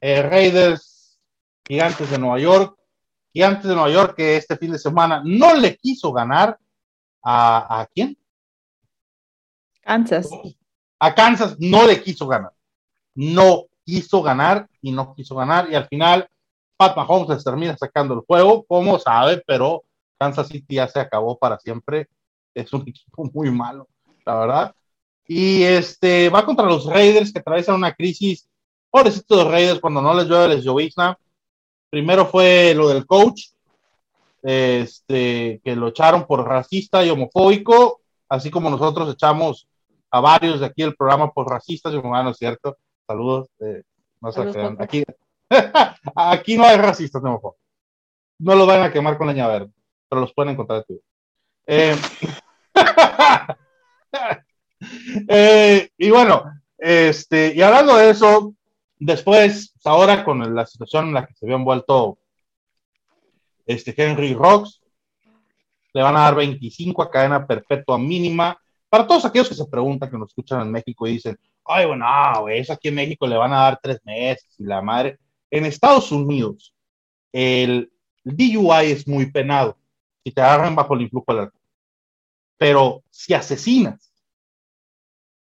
eh, 0.02 0.22
Raiders, 0.22 1.20
Gigantes 1.68 2.10
de 2.12 2.18
Nueva 2.20 2.40
York. 2.40 2.78
Gigantes 3.34 3.66
de 3.66 3.74
Nueva 3.74 3.90
York 3.90 4.16
que 4.16 4.38
este 4.38 4.56
fin 4.56 4.72
de 4.72 4.80
semana 4.80 5.22
no 5.26 5.56
le 5.56 5.76
quiso 5.76 6.14
ganar 6.14 6.58
a, 7.22 7.82
¿a 7.82 7.86
quién? 7.88 8.18
Kansas. 9.82 10.30
A 11.00 11.14
Kansas 11.14 11.58
no 11.60 11.86
le 11.86 12.02
quiso 12.02 12.28
ganar. 12.28 12.52
No 13.14 13.66
quiso 13.86 14.22
ganar 14.22 14.68
y 14.82 14.92
no 14.92 15.14
quiso 15.16 15.36
ganar. 15.36 15.70
Y 15.72 15.76
al 15.76 15.88
final, 15.88 16.28
Pat 16.76 16.98
Mahomes 16.98 17.44
termina 17.44 17.78
sacando 17.78 18.16
el 18.16 18.22
juego, 18.22 18.66
como 18.66 19.00
sabe, 19.00 19.42
pero 19.46 19.84
Kansas 20.18 20.48
City 20.48 20.76
ya 20.76 20.88
se 20.88 21.00
acabó 21.00 21.38
para 21.38 21.60
siempre. 21.60 22.08
Es 22.54 22.74
un 22.74 22.82
equipo 22.88 23.30
muy 23.34 23.52
malo, 23.52 23.88
la 24.26 24.36
verdad. 24.36 24.76
Y 25.28 25.64
este 25.64 26.30
va 26.30 26.46
contra 26.46 26.66
los 26.66 26.86
Raiders 26.86 27.32
que 27.32 27.40
atraviesan 27.40 27.76
una 27.76 27.94
crisis. 27.94 28.48
Pobrecitos 28.90 29.44
los 29.44 29.52
Raiders 29.52 29.80
cuando 29.80 30.02
no 30.02 30.14
les 30.14 30.28
llueve 30.28 30.56
les 30.56 30.64
llovizna. 30.64 31.18
Primero 31.90 32.26
fue 32.26 32.74
lo 32.76 32.90
del 32.90 33.06
coach, 33.06 33.50
este, 34.44 35.62
que 35.64 35.76
lo 35.76 35.88
echaron 35.88 36.26
por 36.26 36.46
racista 36.46 37.04
y 37.04 37.10
homofóbico, 37.10 38.02
así 38.30 38.52
como 38.52 38.70
nosotros 38.70 39.12
echamos 39.14 39.68
a 40.12 40.20
varios 40.20 40.60
de 40.60 40.68
aquí 40.68 40.84
del 40.84 40.96
programa 40.96 41.32
por 41.32 41.50
racistas 41.50 41.94
y 41.94 41.98
humanos, 41.98 42.38
¿cierto? 42.38 42.78
Saludos. 43.08 43.50
eh, 43.60 43.84
no 44.22 44.32
se 44.32 44.52
Saludos. 44.52 44.78
Aquí, 44.80 45.04
Aquí 46.16 46.58
no 46.58 46.66
hay 46.66 46.78
racistas, 46.78 47.22
no. 47.22 47.40
No 48.40 48.56
los 48.56 48.68
van 48.68 48.82
a 48.82 48.92
quemar 48.92 49.18
con 49.18 49.28
leña 49.28 49.48
verde, 49.48 49.72
pero 50.10 50.22
los 50.22 50.34
pueden 50.34 50.54
encontrar 50.54 50.80
en 50.80 50.86
Twitter. 50.86 51.06
Eh, 51.68 51.96
eh, 55.28 55.90
y 55.98 56.10
bueno, 56.10 56.44
este, 56.78 57.54
y 57.56 57.62
hablando 57.62 57.96
de 57.96 58.10
eso, 58.10 58.54
después, 59.00 59.74
ahora 59.84 60.24
con 60.24 60.54
la 60.54 60.66
situación 60.66 61.08
en 61.08 61.14
la 61.14 61.26
que 61.26 61.34
se 61.34 61.46
había 61.46 61.56
envuelto 61.56 62.18
este 63.66 63.94
Henry 63.98 64.34
Rocks, 64.34 64.82
le 65.94 66.02
van 66.02 66.18
a 66.18 66.22
dar 66.22 66.36
25 66.36 67.02
a 67.02 67.10
cadena 67.10 67.48
perpetua 67.48 67.98
mínima. 67.98 68.60
Para 68.90 69.08
todos 69.08 69.26
aquellos 69.26 69.50
que 69.50 69.56
se 69.56 69.66
preguntan, 69.66 70.10
que 70.10 70.18
nos 70.18 70.30
escuchan 70.30 70.62
en 70.62 70.72
México 70.72 71.08
y 71.08 71.14
dicen, 71.14 71.38
ay, 71.66 71.86
bueno, 71.86 72.06
no, 72.06 72.50
eso 72.50 72.74
aquí 72.74 72.88
en 72.90 72.96
México 72.96 73.28
le 73.28 73.38
van 73.38 73.54
a 73.54 73.62
dar 73.62 73.80
tres 73.82 74.00
meses 74.06 74.48
y 74.58 74.64
la 74.64 74.82
madre. 74.82 75.20
En 75.50 75.66
Estados 75.66 76.12
Unidos, 76.12 76.74
el 77.32 77.92
DUI 78.24 78.92
es 78.92 79.08
muy 79.08 79.32
penado 79.32 79.78
si 80.24 80.32
te 80.32 80.42
agarran 80.42 80.76
bajo 80.76 80.94
el 80.96 81.02
influjo 81.02 81.26
del 81.34 81.44
alcohol. 81.44 81.62
Pero 82.58 83.04
si 83.10 83.34
asesinas 83.34 84.12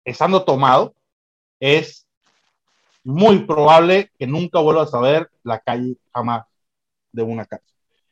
estando 0.04 0.44
tomado, 0.44 0.94
es 1.60 2.06
muy 3.02 3.40
probable 3.40 4.10
que 4.18 4.26
nunca 4.26 4.60
vuelvas 4.60 4.92
a 4.94 5.00
ver 5.00 5.30
la 5.42 5.60
calle 5.60 5.96
jamás 6.12 6.46
de 7.12 7.22
una 7.22 7.44
casa. 7.44 7.64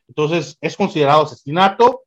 Entonces, 0.06 0.56
es 0.60 0.76
considerado 0.76 1.22
asesinato. 1.22 2.02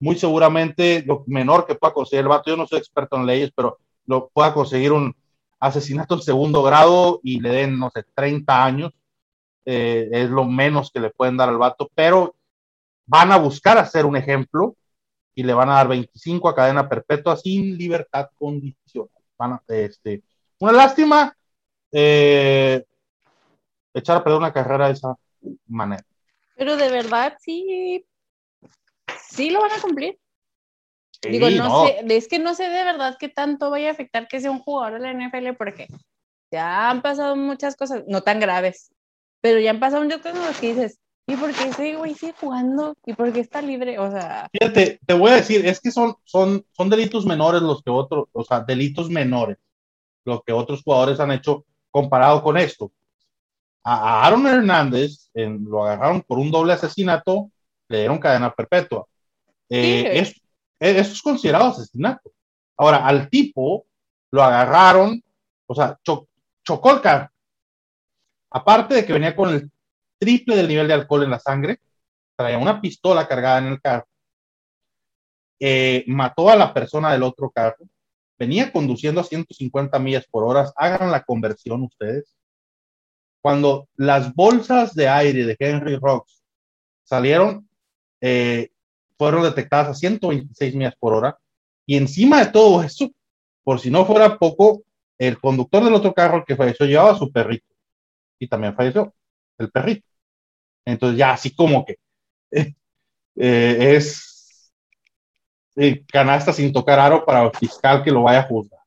Muy 0.00 0.16
seguramente 0.16 1.04
lo 1.06 1.24
menor 1.26 1.66
que 1.66 1.74
pueda 1.74 1.94
conseguir 1.94 2.22
el 2.22 2.28
vato, 2.28 2.50
yo 2.50 2.56
no 2.56 2.66
soy 2.66 2.78
experto 2.78 3.16
en 3.16 3.26
leyes, 3.26 3.52
pero 3.54 3.78
lo 4.06 4.28
pueda 4.28 4.52
conseguir 4.52 4.92
un 4.92 5.14
asesinato 5.60 6.14
en 6.14 6.22
segundo 6.22 6.62
grado 6.62 7.20
y 7.22 7.38
le 7.40 7.50
den, 7.50 7.78
no 7.78 7.90
sé, 7.90 8.04
30 8.14 8.64
años. 8.64 8.92
Eh, 9.64 10.08
es 10.10 10.30
lo 10.30 10.44
menos 10.44 10.90
que 10.90 11.00
le 11.00 11.10
pueden 11.10 11.36
dar 11.36 11.50
al 11.50 11.58
vato, 11.58 11.90
pero 11.94 12.34
van 13.06 13.30
a 13.30 13.36
buscar 13.36 13.76
hacer 13.76 14.06
un 14.06 14.16
ejemplo 14.16 14.74
y 15.34 15.42
le 15.42 15.52
van 15.52 15.68
a 15.68 15.74
dar 15.74 15.88
25 15.88 16.48
a 16.48 16.54
cadena 16.54 16.88
perpetua 16.88 17.36
sin 17.36 17.76
libertad 17.76 18.30
condicional. 18.34 19.10
Van 19.36 19.52
a, 19.52 19.62
este, 19.68 20.22
una 20.58 20.72
lástima 20.72 21.36
eh, 21.92 22.84
echar 23.94 24.16
a 24.16 24.24
perder 24.24 24.38
una 24.38 24.52
carrera 24.52 24.86
de 24.86 24.92
esa 24.94 25.14
manera. 25.66 26.04
Pero 26.56 26.76
de 26.76 26.90
verdad, 26.90 27.36
sí, 27.40 28.04
sí 29.30 29.50
lo 29.50 29.60
van 29.60 29.72
a 29.72 29.80
cumplir. 29.82 30.18
Sí, 31.22 31.30
Digo, 31.30 31.50
no, 31.50 31.68
no. 31.68 31.86
sé, 31.86 32.04
es 32.08 32.28
que 32.28 32.38
no 32.38 32.54
sé 32.54 32.64
de 32.64 32.84
verdad 32.84 33.16
qué 33.18 33.28
tanto 33.28 33.70
vaya 33.70 33.88
a 33.88 33.92
afectar 33.92 34.26
que 34.28 34.40
sea 34.40 34.50
un 34.50 34.60
jugador 34.60 34.94
de 34.94 35.00
la 35.00 35.10
NFL, 35.12 35.54
porque 35.54 35.86
ya 36.52 36.90
han 36.90 37.02
pasado 37.02 37.36
muchas 37.36 37.76
cosas, 37.76 38.04
no 38.08 38.22
tan 38.22 38.40
graves, 38.40 38.90
pero 39.40 39.60
ya 39.60 39.70
han 39.70 39.80
pasado 39.80 40.02
muchas 40.04 40.22
cosas 40.22 40.58
que 40.60 40.68
dices, 40.74 40.98
¿y 41.26 41.36
por 41.36 41.54
qué 41.54 41.68
ese 41.68 41.96
güey 41.96 42.14
sigue 42.14 42.34
jugando? 42.40 42.94
¿Y 43.06 43.14
por 43.14 43.32
qué 43.32 43.40
está 43.40 43.62
libre? 43.62 43.98
O 43.98 44.10
sea, 44.10 44.48
Fíjate, 44.52 44.98
te 45.06 45.14
voy 45.14 45.30
a 45.30 45.36
decir, 45.36 45.64
es 45.64 45.80
que 45.80 45.90
son, 45.92 46.16
son, 46.24 46.64
son 46.72 46.90
delitos 46.90 47.24
menores 47.24 47.62
los 47.62 47.82
que 47.82 47.90
otros, 47.90 48.26
o 48.32 48.42
sea, 48.44 48.60
delitos 48.60 49.08
menores, 49.08 49.58
lo 50.24 50.42
que 50.42 50.52
otros 50.52 50.82
jugadores 50.82 51.20
han 51.20 51.32
hecho 51.32 51.66
comparado 51.90 52.42
con 52.42 52.58
esto. 52.58 52.92
A, 53.84 53.94
a 54.22 54.26
Aaron 54.26 54.46
Hernández 54.46 55.30
en- 55.34 55.64
lo 55.64 55.84
agarraron 55.84 56.22
por 56.22 56.38
un 56.38 56.50
doble 56.50 56.74
asesinato, 56.74 57.50
le 57.88 58.00
dieron 58.00 58.18
cadena 58.18 58.54
perpetua. 58.54 59.06
Eh, 59.70 60.02
Sí. 60.02 60.18
es- 60.18 60.42
eh, 60.80 61.00
eso 61.00 61.12
es 61.12 61.22
considerado 61.22 61.66
asesinato. 61.68 62.32
Ahora, 62.76 63.06
al 63.06 63.28
tipo 63.30 63.86
lo 64.32 64.42
agarraron, 64.42 65.22
o 65.66 65.74
sea, 65.74 65.98
cho- 66.02 66.28
chocó 66.64 66.92
el 66.92 67.00
carro. 67.00 67.30
Aparte 68.50 68.94
de 68.94 69.06
que 69.06 69.12
venía 69.12 69.34
con 69.36 69.50
el 69.50 69.70
triple 70.18 70.56
del 70.56 70.68
nivel 70.68 70.88
de 70.88 70.94
alcohol 70.94 71.22
en 71.24 71.30
la 71.30 71.38
sangre, 71.38 71.78
traía 72.36 72.58
una 72.58 72.80
pistola 72.80 73.28
cargada 73.28 73.58
en 73.58 73.66
el 73.66 73.80
carro, 73.80 74.06
eh, 75.60 76.04
mató 76.06 76.48
a 76.50 76.56
la 76.56 76.72
persona 76.72 77.12
del 77.12 77.22
otro 77.22 77.50
carro, 77.50 77.84
venía 78.38 78.72
conduciendo 78.72 79.20
a 79.20 79.24
150 79.24 79.98
millas 79.98 80.26
por 80.26 80.44
hora, 80.44 80.70
hagan 80.76 81.10
la 81.10 81.22
conversión 81.22 81.82
ustedes. 81.82 82.34
Cuando 83.42 83.88
las 83.96 84.34
bolsas 84.34 84.94
de 84.94 85.08
aire 85.08 85.44
de 85.44 85.56
Henry 85.58 85.96
Rocks 85.96 86.42
salieron, 87.04 87.68
eh, 88.20 88.70
fueron 89.20 89.42
detectadas 89.42 89.88
a 89.88 89.94
126 89.94 90.74
millas 90.74 90.94
por 90.98 91.12
hora, 91.12 91.36
y 91.84 91.98
encima 91.98 92.42
de 92.42 92.50
todo 92.50 92.82
eso, 92.82 93.10
por 93.62 93.78
si 93.78 93.90
no 93.90 94.06
fuera 94.06 94.38
poco, 94.38 94.82
el 95.18 95.38
conductor 95.38 95.84
del 95.84 95.92
otro 95.92 96.14
carro 96.14 96.42
que 96.46 96.56
falleció 96.56 96.86
llevaba 96.86 97.10
a 97.12 97.18
su 97.18 97.30
perrito, 97.30 97.66
y 98.38 98.48
también 98.48 98.74
falleció 98.74 99.14
el 99.58 99.70
perrito. 99.70 100.08
Entonces 100.86 101.18
ya 101.18 101.32
así 101.32 101.54
como 101.54 101.84
que 101.84 101.98
eh, 102.52 102.74
eh, 103.36 103.94
es 103.96 104.72
eh, 105.76 106.02
canasta 106.10 106.54
sin 106.54 106.72
tocar 106.72 106.98
aro 106.98 107.26
para 107.26 107.42
el 107.42 107.50
fiscal 107.50 108.02
que 108.02 108.10
lo 108.10 108.22
vaya 108.22 108.40
a 108.40 108.44
juzgar. 108.44 108.80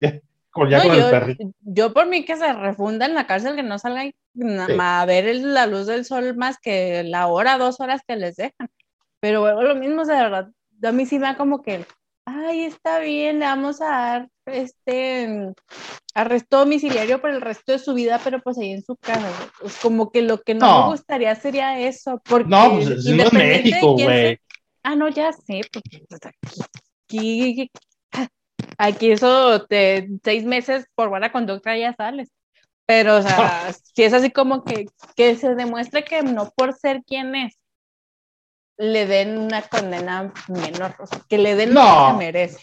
con, 0.50 0.70
ya 0.70 0.78
no, 0.78 0.84
con 0.84 0.92
el 0.94 1.00
yo, 1.00 1.10
perrito. 1.10 1.50
yo 1.62 1.92
por 1.92 2.06
mí 2.06 2.24
que 2.24 2.36
se 2.36 2.52
refunda 2.52 3.06
en 3.06 3.14
la 3.14 3.26
cárcel, 3.26 3.56
que 3.56 3.64
no 3.64 3.80
salga 3.80 4.04
Sí. 4.04 4.12
a 4.78 5.04
ver 5.06 5.26
el- 5.26 5.54
la 5.54 5.66
luz 5.66 5.86
del 5.86 6.04
sol 6.04 6.36
más 6.36 6.58
que 6.58 7.02
la 7.02 7.26
hora, 7.26 7.58
dos 7.58 7.80
horas 7.80 8.02
que 8.06 8.14
les 8.14 8.36
dejan. 8.36 8.68
Pero 9.26 9.40
vuelvo 9.40 9.62
lo 9.64 9.74
mismo, 9.74 10.02
o 10.02 10.04
sea, 10.04 10.18
de 10.18 10.22
verdad, 10.22 10.48
a 10.84 10.92
mí 10.92 11.04
sí 11.04 11.18
me 11.18 11.26
da 11.26 11.36
como 11.36 11.60
que, 11.60 11.84
ay, 12.26 12.62
está 12.62 13.00
bien, 13.00 13.40
le 13.40 13.46
vamos 13.46 13.80
a 13.80 13.86
dar 13.86 14.28
este 14.44 15.52
arresto 16.14 16.58
domiciliario 16.58 17.20
por 17.20 17.30
el 17.30 17.40
resto 17.40 17.72
de 17.72 17.80
su 17.80 17.92
vida, 17.92 18.20
pero 18.22 18.40
pues 18.40 18.56
ahí 18.56 18.70
en 18.70 18.84
su 18.84 18.94
casa. 18.94 19.18
güey. 19.22 19.50
Pues 19.60 19.78
como 19.78 20.12
que 20.12 20.22
lo 20.22 20.40
que 20.42 20.54
no, 20.54 20.64
No. 20.68 20.82
me 20.84 20.90
gustaría 20.92 21.34
sería 21.34 21.80
eso, 21.80 22.22
porque 22.24 22.48
No, 22.48 22.70
pues 22.74 22.86
es 22.86 23.32
México, 23.32 23.94
güey. 23.94 24.38
Ah, 24.84 24.94
no, 24.94 25.08
ya 25.08 25.32
sé, 25.32 25.62
pues, 25.72 25.82
pues, 26.08 26.20
aquí, 27.08 27.68
aquí, 28.12 28.28
aquí 28.78 29.10
eso 29.10 29.66
te 29.66 30.08
seis 30.22 30.44
meses 30.44 30.86
por 30.94 31.08
buena 31.08 31.32
conducta 31.32 31.76
ya 31.76 31.92
sales. 31.96 32.30
Pero, 32.86 33.16
o 33.16 33.22
sea, 33.22 33.72
si 33.92 34.04
es 34.04 34.12
así 34.12 34.30
como 34.30 34.62
que, 34.62 34.86
que 35.16 35.34
se 35.34 35.56
demuestre 35.56 36.04
que 36.04 36.22
no 36.22 36.52
por 36.56 36.74
ser 36.74 37.02
quien 37.04 37.34
es, 37.34 37.58
le 38.78 39.06
den 39.06 39.38
una 39.38 39.62
condena 39.62 40.32
menor, 40.48 40.94
o 40.98 41.06
sea, 41.06 41.20
que 41.28 41.38
le 41.38 41.54
den 41.56 41.72
lo 41.74 41.82
No. 41.82 42.06
que 42.06 42.12
se 42.12 42.16
merece. 42.18 42.58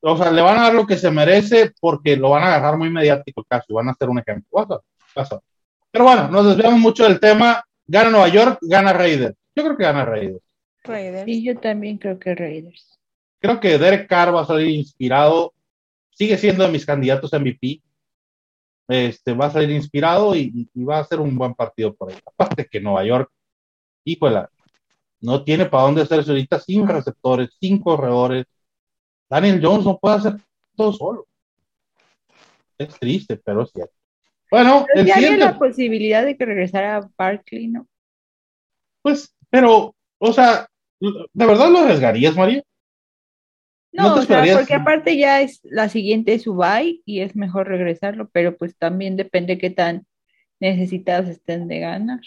O 0.00 0.16
sea, 0.16 0.30
le 0.30 0.42
van 0.42 0.58
a 0.58 0.62
dar 0.62 0.74
lo 0.74 0.86
que 0.86 0.96
se 0.96 1.10
merece 1.10 1.72
porque 1.80 2.16
lo 2.16 2.30
van 2.30 2.44
a 2.44 2.46
agarrar 2.48 2.78
muy 2.78 2.90
mediático 2.90 3.40
el 3.40 3.46
caso 3.48 3.64
y 3.68 3.74
van 3.74 3.88
a 3.88 3.92
hacer 3.92 4.08
un 4.08 4.18
ejemplo. 4.18 4.46
Vas 4.52 4.70
a- 4.70 4.80
vas 5.14 5.32
a- 5.32 5.40
Pero 5.90 6.04
bueno, 6.04 6.28
nos 6.28 6.46
desviamos 6.46 6.78
mucho 6.78 7.04
del 7.04 7.18
tema. 7.18 7.64
Gana 7.86 8.10
Nueva 8.10 8.28
York, 8.28 8.58
gana 8.62 8.92
Raiders. 8.92 9.34
Yo 9.54 9.64
creo 9.64 9.76
que 9.76 9.84
gana 9.84 10.04
Raiders. 10.04 10.42
Raiders. 10.84 11.26
Y 11.28 11.42
yo 11.44 11.58
también 11.58 11.98
creo 11.98 12.18
que 12.18 12.34
Raiders. 12.34 12.98
Creo 13.40 13.58
que 13.60 13.78
Derek 13.78 14.08
Carr 14.08 14.34
va 14.34 14.42
a 14.42 14.46
salir 14.46 14.68
inspirado. 14.68 15.52
Sigue 16.10 16.36
siendo 16.38 16.64
de 16.64 16.70
mis 16.70 16.86
candidatos 16.86 17.32
a 17.34 17.38
MVP. 17.38 17.80
Este, 18.88 19.32
va 19.32 19.46
a 19.46 19.50
salir 19.50 19.70
inspirado 19.70 20.34
y, 20.36 20.68
y 20.72 20.84
va 20.84 20.98
a 20.98 21.04
ser 21.04 21.20
un 21.20 21.36
buen 21.36 21.54
partido 21.54 21.94
por 21.94 22.10
ahí. 22.10 22.18
Aparte 22.24 22.66
que 22.70 22.80
Nueva 22.80 23.04
York, 23.04 23.30
híjole, 24.04 24.46
no 25.20 25.44
tiene 25.44 25.66
para 25.66 25.84
dónde 25.84 26.02
hacerse 26.02 26.30
ahorita 26.30 26.60
sin 26.60 26.86
receptores, 26.86 27.50
sin 27.60 27.80
corredores. 27.80 28.46
Daniel 29.28 29.60
Jones 29.62 29.84
no 29.84 29.98
puede 29.98 30.16
hacer 30.16 30.36
todo 30.76 30.92
solo. 30.92 31.26
Es 32.78 32.98
triste, 32.98 33.36
pero 33.36 33.62
es 33.62 33.70
cierto. 33.72 33.94
Bueno, 34.50 34.84
Pero 34.86 35.00
el 35.00 35.06
sí 35.06 35.12
había 35.12 35.28
siguiente, 35.28 35.44
la 35.52 35.58
posibilidad 35.58 36.24
de 36.24 36.36
que 36.36 36.44
regresara 36.44 37.08
Barkley, 37.16 37.68
¿no? 37.68 37.86
pues, 39.02 39.34
pero, 39.50 39.94
o 40.18 40.32
sea, 40.32 40.68
¿de 41.00 41.46
verdad 41.46 41.70
lo 41.70 41.78
arriesgarías, 41.78 42.36
María? 42.36 42.62
¿No 43.92 44.08
No, 44.10 44.14
o 44.16 44.22
sea, 44.22 44.44
porque 44.56 44.74
aparte 44.74 45.16
ya 45.16 45.40
es 45.40 45.60
la 45.64 45.88
siguiente 45.88 46.34
es 46.34 46.42
su 46.42 46.54
bye 46.54 47.00
y 47.04 47.20
es 47.20 47.34
mejor 47.34 47.68
regresarlo, 47.68 48.28
pero 48.30 48.56
pues 48.56 48.76
también 48.76 49.16
depende 49.16 49.58
qué 49.58 49.70
tan 49.70 50.06
necesitados 50.60 51.28
estén 51.28 51.68
de 51.68 51.80
ganar. 51.80 52.20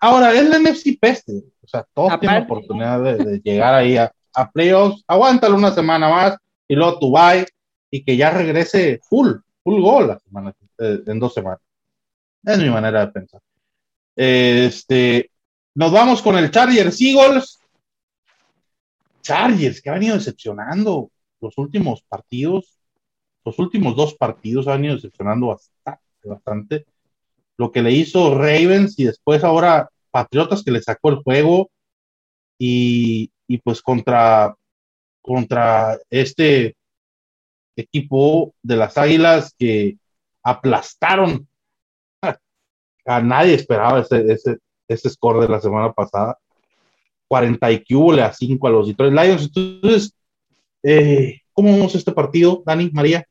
Ahora, 0.00 0.32
es 0.32 0.48
la 0.48 0.58
NFC 0.58 0.98
Peste. 0.98 1.42
O 1.62 1.68
sea, 1.68 1.86
todos 1.94 2.18
tienen 2.20 2.38
Aparte. 2.38 2.52
oportunidad 2.52 3.02
de, 3.02 3.16
de 3.16 3.40
llegar 3.44 3.74
ahí 3.74 3.96
a, 3.96 4.12
a 4.34 4.50
playoffs. 4.50 5.04
Aguántalo 5.06 5.56
una 5.56 5.72
semana 5.72 6.08
más 6.08 6.36
y 6.66 6.74
luego 6.74 6.98
tu 6.98 7.12
bye 7.12 7.46
y 7.90 8.02
que 8.04 8.16
ya 8.16 8.30
regrese 8.30 9.00
full, 9.08 9.32
full 9.62 9.80
goal 9.80 10.08
la 10.08 10.18
semana, 10.18 10.54
eh, 10.78 11.00
en 11.06 11.18
dos 11.18 11.34
semanas. 11.34 11.60
Es 12.44 12.58
mi 12.58 12.70
manera 12.70 13.04
de 13.06 13.12
pensar. 13.12 13.40
Este, 14.16 15.30
nos 15.74 15.92
vamos 15.92 16.22
con 16.22 16.36
el 16.38 16.50
Chargers 16.50 17.00
Eagles. 17.00 17.58
Chargers, 19.22 19.82
que 19.82 19.90
ha 19.90 19.94
venido 19.94 20.14
decepcionando 20.14 21.10
los 21.40 21.58
últimos 21.58 22.02
partidos. 22.02 22.78
Los 23.44 23.58
últimos 23.58 23.96
dos 23.96 24.14
partidos 24.14 24.66
han 24.66 24.76
venido 24.78 24.94
decepcionando 24.96 25.48
bastante, 25.48 26.00
bastante 26.24 26.86
lo 27.60 27.70
que 27.70 27.82
le 27.82 27.92
hizo 27.92 28.34
Ravens 28.34 28.98
y 28.98 29.04
después 29.04 29.44
ahora 29.44 29.90
Patriotas 30.10 30.64
que 30.64 30.70
le 30.70 30.80
sacó 30.80 31.10
el 31.10 31.16
juego 31.16 31.70
y, 32.58 33.30
y 33.46 33.58
pues 33.58 33.82
contra, 33.82 34.56
contra 35.20 35.98
este 36.08 36.74
equipo 37.76 38.54
de 38.62 38.76
las 38.76 38.96
Águilas 38.96 39.54
que 39.58 39.98
aplastaron, 40.42 41.46
a 43.04 43.20
nadie 43.20 43.56
esperaba 43.56 44.00
ese, 44.00 44.32
ese, 44.32 44.56
ese 44.88 45.10
score 45.10 45.42
de 45.42 45.48
la 45.48 45.60
semana 45.60 45.92
pasada. 45.92 46.38
40 47.28 47.72
y 47.72 47.84
cúbole 47.84 48.22
a 48.22 48.32
5 48.32 48.66
a 48.66 48.70
los 48.70 48.88
Detroit 48.88 49.12
Lions. 49.12 49.42
Entonces, 49.54 50.14
eh, 50.82 51.42
¿cómo 51.52 51.72
vemos 51.72 51.94
este 51.94 52.12
partido, 52.12 52.62
Dani, 52.64 52.90
María? 52.90 53.26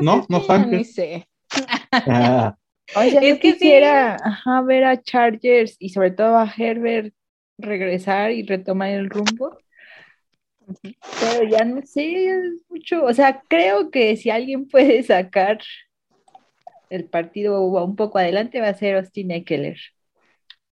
No, 0.00 0.14
es 0.18 0.28
no 0.28 0.40
que 0.40 0.42
saben 0.42 0.70
ni 0.70 0.84
sé. 0.84 1.28
Ah, 2.06 2.56
Oye, 2.94 3.20
Es 3.20 3.36
yo 3.36 3.40
que 3.40 3.54
sí. 3.54 3.58
quisiera 3.58 4.16
ajá, 4.16 4.62
ver 4.62 4.84
a 4.84 5.02
Chargers 5.02 5.76
y 5.78 5.90
sobre 5.90 6.10
todo 6.12 6.36
a 6.38 6.52
Herbert 6.56 7.14
regresar 7.58 8.30
y 8.32 8.42
retomar 8.44 8.90
el 8.90 9.10
rumbo. 9.10 9.58
Pero 11.18 11.42
ya 11.44 11.64
no 11.64 11.82
sé, 11.84 12.26
es 12.30 12.62
mucho. 12.68 13.04
O 13.04 13.12
sea, 13.12 13.42
creo 13.48 13.90
que 13.90 14.16
si 14.16 14.30
alguien 14.30 14.68
puede 14.68 15.02
sacar 15.02 15.58
el 16.90 17.08
partido 17.08 17.62
un 17.64 17.96
poco 17.96 18.18
adelante 18.18 18.60
va 18.60 18.68
a 18.68 18.74
ser 18.74 18.96
Austin 18.96 19.30
Eckler, 19.30 19.78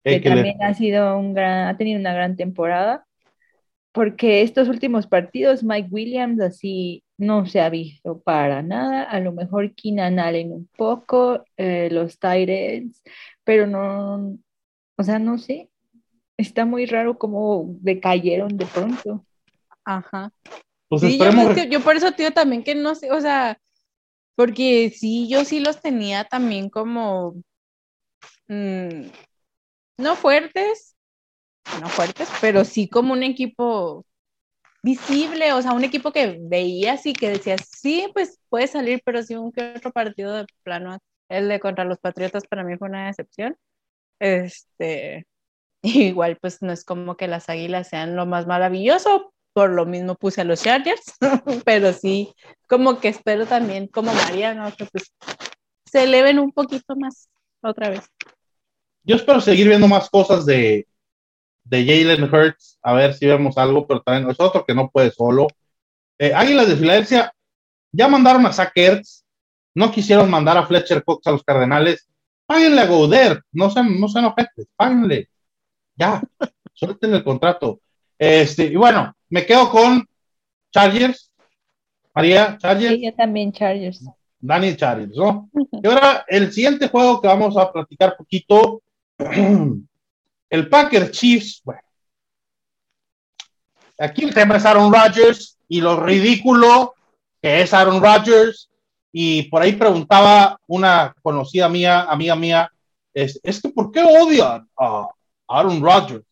que 0.07 0.19
Eckler. 0.19 0.21
también 0.21 0.61
ha 0.63 0.73
sido 0.73 1.17
un 1.17 1.33
gran, 1.33 1.67
ha 1.67 1.77
tenido 1.77 1.99
una 1.99 2.13
gran 2.13 2.35
temporada. 2.35 3.05
Porque 3.93 4.41
estos 4.43 4.69
últimos 4.69 5.07
partidos, 5.07 5.63
Mike 5.63 5.89
Williams 5.91 6.41
así 6.41 7.03
no 7.19 7.45
se 7.45 7.59
ha 7.61 7.69
visto 7.69 8.19
para 8.21 8.63
nada. 8.63 9.03
A 9.03 9.19
lo 9.19 9.31
mejor 9.33 9.75
Keenan 9.75 10.19
Allen 10.19 10.51
un 10.51 10.69
poco, 10.75 11.43
eh, 11.57 11.89
los 11.91 12.17
Titans, 12.17 13.03
pero 13.43 13.67
no, 13.67 14.37
o 14.97 15.03
sea, 15.03 15.19
no 15.19 15.37
sé. 15.37 15.69
Está 16.37 16.65
muy 16.65 16.85
raro 16.85 17.17
cómo 17.17 17.65
decayeron 17.81 18.55
de 18.55 18.65
pronto. 18.65 19.25
Ajá. 19.83 20.31
Pues 20.87 21.01
Sí, 21.01 21.17
yo, 21.17 21.25
esperemos. 21.25 21.57
es 21.57 21.63
que 21.63 21.69
yo 21.69 21.81
por 21.81 21.97
eso 21.97 22.11
te 22.11 22.23
digo 22.23 22.33
también 22.33 22.63
que 22.63 22.73
no 22.73 22.95
sé, 22.95 23.11
o 23.11 23.19
sea, 23.19 23.59
porque 24.35 24.89
sí, 24.95 25.27
yo 25.29 25.43
sí 25.43 25.59
los 25.59 25.81
tenía 25.81 26.23
también 26.23 26.69
como, 26.69 27.35
mm, 28.47 29.07
no 29.97 30.15
fuertes, 30.15 30.95
no 31.81 31.89
fuertes, 31.89 32.29
pero 32.39 32.63
sí 32.63 32.87
como 32.87 33.11
un 33.11 33.23
equipo 33.23 34.05
visible, 34.81 35.53
o 35.53 35.61
sea, 35.61 35.73
un 35.73 35.83
equipo 35.83 36.11
que 36.11 36.37
veías 36.41 37.05
y 37.05 37.13
que 37.13 37.29
decías, 37.29 37.61
sí, 37.71 38.09
pues 38.13 38.39
puede 38.49 38.67
salir, 38.67 39.01
pero 39.05 39.21
sí 39.23 39.35
un 39.35 39.51
que 39.51 39.73
otro 39.75 39.91
partido 39.91 40.33
de 40.33 40.45
plano, 40.63 40.97
el 41.29 41.47
de 41.49 41.59
contra 41.59 41.85
los 41.85 41.99
Patriotas 41.99 42.43
para 42.47 42.63
mí 42.63 42.77
fue 42.77 42.89
una 42.89 43.07
decepción. 43.07 43.57
Este, 44.19 45.25
igual 45.81 46.37
pues 46.41 46.61
no 46.61 46.71
es 46.71 46.83
como 46.83 47.17
que 47.17 47.27
las 47.27 47.49
Águilas 47.49 47.89
sean 47.89 48.15
lo 48.15 48.25
más 48.25 48.47
maravilloso, 48.47 49.33
por 49.53 49.71
lo 49.71 49.85
mismo 49.85 50.15
puse 50.15 50.41
a 50.41 50.45
los 50.45 50.63
Chargers, 50.63 51.17
pero 51.65 51.93
sí, 51.93 52.33
como 52.67 52.99
que 52.99 53.09
espero 53.09 53.45
también, 53.45 53.87
como 53.87 54.13
María, 54.13 54.53
¿no? 54.53 54.73
Que 54.75 54.85
pues 54.85 55.13
se 55.85 56.03
eleven 56.03 56.39
un 56.39 56.51
poquito 56.51 56.95
más 56.95 57.29
otra 57.61 57.89
vez. 57.89 58.01
Yo 59.03 59.15
espero 59.15 59.41
seguir 59.41 59.67
viendo 59.67 59.87
más 59.87 60.09
cosas 60.09 60.45
de, 60.45 60.87
de 61.69 61.85
Jalen 61.85 62.23
Hurts, 62.23 62.79
a 62.81 62.93
ver 62.93 63.13
si 63.13 63.27
vemos 63.27 63.57
algo, 63.57 63.85
pero 63.85 64.01
también 64.01 64.29
es 64.29 64.39
otro 64.39 64.65
que 64.65 64.73
no 64.73 64.89
puede 64.89 65.11
solo. 65.11 65.47
Eh, 66.17 66.33
Águilas 66.33 66.67
de 66.67 66.75
Filadelfia 66.75 67.33
ya 67.91 68.07
mandaron 68.07 68.45
a 68.45 68.51
Zach 68.51 68.71
Ertz, 68.75 69.23
no 69.75 69.91
quisieron 69.91 70.29
mandar 70.29 70.57
a 70.57 70.65
Fletcher 70.65 71.03
Cox 71.03 71.27
a 71.27 71.31
los 71.31 71.43
Cardenales. 71.43 72.07
Páguenle 72.45 72.81
a 72.81 72.87
Gouder, 72.87 73.43
no 73.51 73.69
sean, 73.69 73.99
no 73.99 74.07
sean 74.07 74.25
ojetes, 74.25 74.67
páguenle. 74.75 75.29
Ya, 75.95 76.21
suelten 76.73 77.13
el 77.13 77.23
contrato. 77.23 77.79
Este, 78.17 78.65
y 78.65 78.75
bueno, 78.75 79.13
me 79.29 79.45
quedo 79.45 79.69
con 79.69 80.05
Chargers. 80.71 81.31
María, 82.15 82.57
Chargers. 82.57 82.95
Sí, 82.95 83.05
yo 83.05 83.13
también 83.13 83.51
Chargers. 83.51 84.03
Dani 84.39 84.75
Chargers, 84.75 85.15
¿no? 85.15 85.49
Y 85.53 85.87
ahora 85.87 86.25
el 86.27 86.51
siguiente 86.51 86.87
juego 86.87 87.21
que 87.21 87.27
vamos 87.27 87.55
a 87.57 87.71
platicar 87.71 88.17
poquito, 88.17 88.81
el 90.49 90.69
Packer 90.69 91.11
Chiefs, 91.11 91.61
bueno, 91.63 91.81
aquí 93.97 94.23
el 94.23 94.33
tema 94.33 94.57
es 94.57 94.65
Aaron 94.65 94.91
Rodgers 94.91 95.57
y 95.67 95.81
lo 95.81 95.99
ridículo 95.99 96.95
que 97.41 97.61
es 97.61 97.73
Aaron 97.73 98.01
Rodgers 98.01 98.69
y 99.11 99.43
por 99.43 99.61
ahí 99.61 99.73
preguntaba 99.73 100.59
una 100.67 101.15
conocida 101.21 101.69
mía, 101.69 102.01
amiga 102.01 102.35
mía, 102.35 102.71
es, 103.13 103.39
es 103.43 103.61
que 103.61 103.69
¿por 103.69 103.91
qué 103.91 104.01
odian 104.01 104.67
a 104.77 105.07
Aaron 105.47 105.81
Rodgers? 105.81 106.23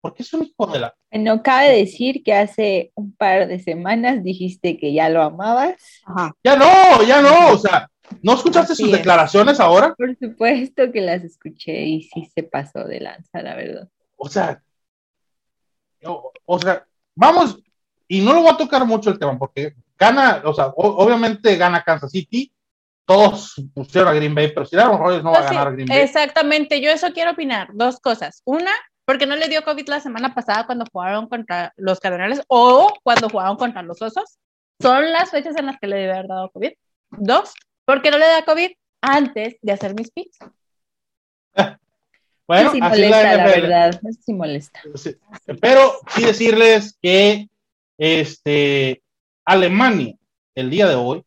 Porque 0.00 0.22
es 0.22 0.32
un 0.34 0.44
hijo 0.44 0.66
de 0.66 0.80
la... 0.80 0.94
No 1.10 1.42
cabe 1.42 1.76
decir 1.76 2.22
que 2.22 2.34
hace 2.34 2.92
un 2.94 3.14
par 3.14 3.48
de 3.48 3.58
semanas 3.58 4.22
dijiste 4.22 4.76
que 4.76 4.92
ya 4.92 5.08
lo 5.08 5.22
amabas. 5.22 5.76
Ajá. 6.04 6.32
Ya 6.44 6.56
no, 6.56 7.02
ya 7.02 7.22
no, 7.22 7.52
o 7.52 7.58
sea, 7.58 7.88
¿no 8.22 8.34
escuchaste 8.34 8.72
Así 8.74 8.82
sus 8.84 8.92
es. 8.92 8.98
declaraciones 8.98 9.60
ahora? 9.60 9.94
Por 9.94 10.16
supuesto 10.18 10.90
que 10.92 11.00
las 11.00 11.22
escuché 11.24 11.82
y 11.84 12.02
sí 12.02 12.30
se 12.34 12.42
pasó 12.42 12.84
de 12.84 13.00
lanza, 13.00 13.42
la 13.42 13.54
verdad. 13.54 13.88
o 14.16 14.28
sea, 14.28 14.62
o, 16.04 16.32
o 16.44 16.58
sea, 16.58 16.86
vamos, 17.14 17.58
y 18.08 18.20
no 18.20 18.32
lo 18.34 18.42
voy 18.42 18.50
a 18.50 18.56
tocar 18.56 18.84
mucho 18.86 19.10
el 19.10 19.18
tema, 19.18 19.38
porque 19.38 19.74
gana, 19.98 20.42
o 20.44 20.54
sea, 20.54 20.66
o- 20.68 21.04
obviamente 21.04 21.56
gana 21.56 21.82
Kansas 21.82 22.10
City, 22.12 22.52
todos 23.04 23.54
pusieron 23.74 24.10
a 24.10 24.14
Green 24.14 24.34
Bay, 24.34 24.52
pero 24.52 24.66
si 24.66 24.76
Aaron 24.76 24.98
Rodgers 24.98 25.22
no 25.24 25.30
va 25.30 25.36
a 25.36 25.40
Pues 25.40 25.48
sí, 25.50 25.54
ganar 25.54 25.68
a 25.68 25.74
Green 25.74 25.88
Bay. 25.88 25.98
Exactamente, 26.00 26.80
yo 26.80 26.90
eso 26.90 27.12
quiero 27.12 27.30
opinar. 27.32 27.68
Dos 27.72 28.00
cosas. 28.00 28.42
Una, 28.44 28.72
porque 29.04 29.26
no 29.26 29.36
le 29.36 29.48
dio 29.48 29.62
COVID 29.62 29.88
la 29.88 30.00
semana 30.00 30.34
pasada 30.34 30.66
cuando 30.66 30.84
jugaron 30.92 31.28
contra 31.28 31.72
los 31.76 32.00
Cardenales 32.00 32.42
o 32.48 32.92
cuando 33.04 33.28
jugaron 33.28 33.56
contra 33.56 33.82
los 33.82 34.02
Osos. 34.02 34.38
Son 34.82 35.12
las 35.12 35.30
fechas 35.30 35.56
en 35.56 35.66
las 35.66 35.78
que 35.78 35.86
le 35.86 35.96
debe 35.96 36.12
haber 36.14 36.26
dado 36.26 36.50
COVID. 36.50 36.72
Dos, 37.10 37.54
porque 37.86 38.10
no 38.10 38.18
le 38.18 38.26
da 38.26 38.44
COVID 38.44 38.72
antes 39.00 39.56
de 39.62 39.72
hacer 39.72 39.94
mis 39.94 40.10
picks. 40.10 40.38
Bueno, 42.46 42.70
sí 42.70 42.80
molesta, 42.80 43.22
la, 43.22 43.44
NFL. 43.44 43.60
verdad. 43.60 44.00
Sí 44.24 44.32
molesta. 44.32 44.80
Sí, 44.94 45.16
Pero 45.60 45.94
sí 46.14 46.24
decirles 46.24 46.96
que 47.02 47.48
este, 47.98 49.02
Alemania, 49.44 50.16
el 50.54 50.70
día 50.70 50.86
de 50.86 50.94
hoy, 50.94 51.24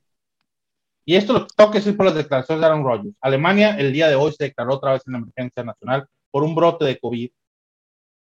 y 1.05 1.16
esto 1.16 1.34
lo 1.34 1.47
tengo 1.47 1.72
que 1.72 1.80
decir 1.80 1.97
por 1.97 2.05
las 2.05 2.16
declaraciones 2.16 2.62
de 2.62 2.68
Aaron 2.68 2.86
Rodgers, 2.86 3.16
Alemania 3.20 3.76
el 3.78 3.91
día 3.91 4.07
de 4.07 4.16
hoy 4.16 4.32
se 4.32 4.45
declaró 4.45 4.76
otra 4.76 4.93
vez 4.93 5.01
en 5.07 5.16
emergencia 5.16 5.64
nacional 5.64 6.07
por 6.32 6.43
un 6.43 6.55
brote 6.55 6.86
de 6.86 6.99
COVID 6.99 7.32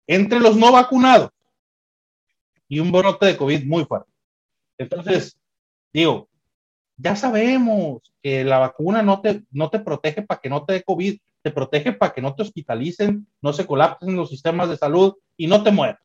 entre 0.08 0.40
los 0.40 0.56
no 0.56 0.72
vacunados 0.72 1.32
y 2.68 2.80
un 2.80 2.92
brote 2.92 3.26
de 3.26 3.38
COVID 3.38 3.66
muy 3.66 3.86
fuerte. 3.86 4.12
Entonces, 4.78 5.40
digo, 5.94 6.28
ya 6.98 7.16
sabemos 7.16 8.14
que 8.22 8.44
la 8.44 8.60
vacuna 8.60 9.02
no 9.02 9.22
te, 9.22 9.44
no 9.52 9.70
te 9.70 9.80
protege 9.80 10.22
para 10.22 10.40
que 10.40 10.50
no 10.50 10.66
te 10.66 10.74
dé 10.74 10.84
COVID, 10.84 11.18
te 11.42 11.52
protege 11.52 11.94
para 11.94 12.14
que 12.14 12.22
no 12.22 12.34
te 12.34 12.44
hospitalicen, 12.44 13.28
no 13.42 13.54
se 13.54 13.66
colapsen 13.66 14.16
los 14.16 14.30
sistemas 14.30 14.70
de 14.70 14.78
salud 14.78 15.14
y 15.38 15.48
no 15.48 15.64
te 15.64 15.72
mueras. 15.72 16.00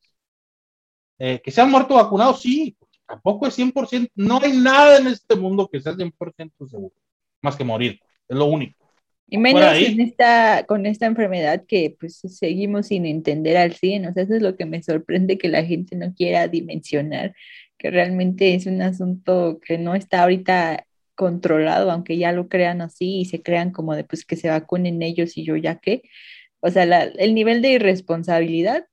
Eh, 1.17 1.41
que 1.43 1.51
se 1.51 1.61
han 1.61 1.71
muerto 1.71 1.95
vacunados, 1.95 2.41
sí, 2.41 2.75
tampoco 3.07 3.47
es 3.47 3.57
100%, 3.57 4.09
no 4.15 4.39
hay 4.41 4.57
nada 4.57 4.97
en 4.97 5.07
este 5.07 5.35
mundo 5.35 5.69
que 5.71 5.79
sea 5.79 5.93
100% 5.93 6.67
seguro, 6.67 6.95
más 7.41 7.55
que 7.55 7.63
morir, 7.63 7.99
es 8.27 8.37
lo 8.37 8.45
único. 8.45 8.81
Y 9.33 9.37
menos 9.37 9.63
en 9.77 10.01
esta, 10.01 10.65
con 10.67 10.85
esta 10.85 11.05
enfermedad 11.05 11.63
que 11.65 11.95
pues 11.97 12.19
seguimos 12.25 12.87
sin 12.87 13.05
entender 13.05 13.55
al 13.55 13.73
100. 13.73 14.07
O 14.07 14.13
sea, 14.13 14.23
eso 14.23 14.35
es 14.35 14.41
lo 14.41 14.57
que 14.57 14.65
me 14.65 14.83
sorprende 14.83 15.37
que 15.37 15.47
la 15.47 15.63
gente 15.63 15.95
no 15.95 16.13
quiera 16.13 16.49
dimensionar, 16.49 17.33
que 17.81 17.89
realmente 17.89 18.53
es 18.53 18.67
un 18.67 18.79
asunto 18.83 19.59
que 19.65 19.79
no 19.79 19.95
está 19.95 20.21
ahorita 20.21 20.85
controlado, 21.15 21.89
aunque 21.89 22.15
ya 22.19 22.31
lo 22.31 22.47
crean 22.47 22.81
así 22.81 23.21
y 23.21 23.25
se 23.25 23.41
crean 23.41 23.71
como 23.71 23.95
de 23.95 24.03
pues 24.03 24.23
que 24.23 24.35
se 24.35 24.49
vacunen 24.49 25.01
ellos 25.01 25.35
y 25.35 25.43
yo 25.43 25.55
ya 25.55 25.79
qué. 25.79 26.03
O 26.59 26.69
sea, 26.69 26.85
la- 26.85 27.05
el 27.05 27.33
nivel 27.33 27.63
de 27.63 27.69
irresponsabilidad 27.71 28.85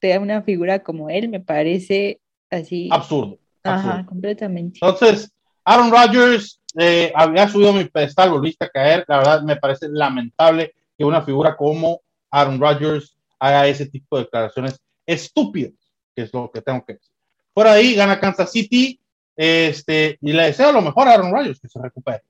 de 0.00 0.18
una 0.18 0.40
figura 0.42 0.82
como 0.82 1.10
él 1.10 1.28
me 1.28 1.40
parece 1.40 2.20
así. 2.50 2.88
Absurdo. 2.90 3.38
Ajá, 3.62 4.06
completamente. 4.06 4.78
Entonces, 4.80 5.30
Aaron 5.64 5.90
Rodgers 5.90 6.62
eh, 6.78 7.12
había 7.14 7.46
subido 7.46 7.74
mi 7.74 7.84
pedestal, 7.84 8.30
volviste 8.30 8.64
a 8.64 8.70
caer. 8.70 9.04
La 9.06 9.18
verdad, 9.18 9.42
me 9.42 9.56
parece 9.56 9.86
lamentable 9.90 10.72
que 10.96 11.04
una 11.04 11.20
figura 11.20 11.56
como 11.56 12.00
Aaron 12.30 12.58
Rodgers 12.58 13.14
haga 13.38 13.66
ese 13.66 13.84
tipo 13.86 14.16
de 14.16 14.24
declaraciones 14.24 14.80
estúpidas, 15.04 15.74
que 16.16 16.22
es 16.22 16.32
lo 16.32 16.50
que 16.50 16.62
tengo 16.62 16.82
que 16.86 16.94
decir. 16.94 17.12
Por 17.58 17.66
ahí 17.66 17.96
gana 17.96 18.20
Kansas 18.20 18.52
City, 18.52 19.00
este, 19.34 20.16
y 20.20 20.32
le 20.32 20.44
deseo 20.44 20.70
lo 20.70 20.80
mejor 20.80 21.08
a 21.08 21.14
Aaron 21.14 21.32
Rodgers, 21.32 21.58
que 21.58 21.68
se 21.68 21.82
recupere. 21.82 22.22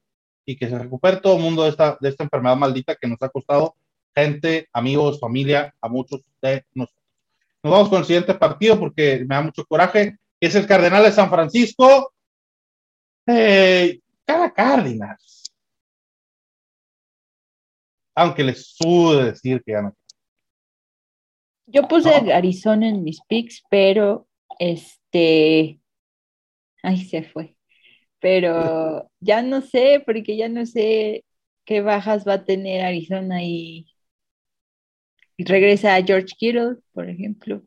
Y 0.47 0.57
que 0.57 0.71
se 0.71 0.79
recupere 0.79 1.19
todo 1.19 1.37
el 1.37 1.43
mundo 1.43 1.65
de 1.65 1.69
esta, 1.69 1.99
de 2.01 2.09
esta 2.09 2.25
enfermedad 2.25 2.57
maldita 2.57 2.97
que 2.97 3.07
nos 3.07 3.21
ha 3.21 3.29
costado 3.29 3.77
gente, 4.15 4.71
amigos, 4.73 5.21
familia, 5.21 5.75
a 5.83 5.89
muchos 5.91 6.23
de 6.41 6.65
nosotros. 6.73 7.05
Nos 7.63 7.71
vamos 7.71 7.89
con 7.91 7.99
el 7.99 8.07
siguiente 8.07 8.33
partido 8.33 8.81
porque 8.81 9.19
me 9.29 9.35
da 9.35 9.43
mucho 9.43 9.67
coraje, 9.67 10.17
que 10.41 10.47
es 10.47 10.55
el 10.55 10.67
Cardenal 10.67 11.03
de 11.03 11.13
San 11.13 11.29
Francisco. 11.29 12.15
Eh, 13.27 14.01
cada 14.25 14.51
Cardinals. 14.51 15.53
Aunque 18.15 18.45
les 18.45 18.67
sude 18.67 19.33
decir 19.33 19.63
que 19.63 19.73
gana. 19.73 19.93
Yo 21.67 21.87
puse 21.87 22.23
No. 22.23 22.35
Arizona 22.35 22.89
en 22.89 23.05
mis 23.05 23.21
picks, 23.29 23.63
pero 23.69 24.27
este. 25.11 25.81
Ahí 26.83 27.05
se 27.05 27.23
fue. 27.23 27.57
pero 28.21 29.11
ya 29.21 29.43
no 29.43 29.63
sé, 29.63 30.03
porque 30.05 30.37
ya 30.37 30.49
no 30.49 30.67
sé 30.67 31.25
qué 31.65 31.83
bajas 31.83 32.27
va 32.27 32.35
a 32.35 32.45
tener 32.45 32.85
Arizona 32.85 33.43
y, 33.43 33.87
y 35.37 35.45
regresa 35.45 35.95
a 35.95 36.03
George 36.03 36.35
Kittle, 36.39 36.77
por 36.93 37.09
ejemplo. 37.09 37.63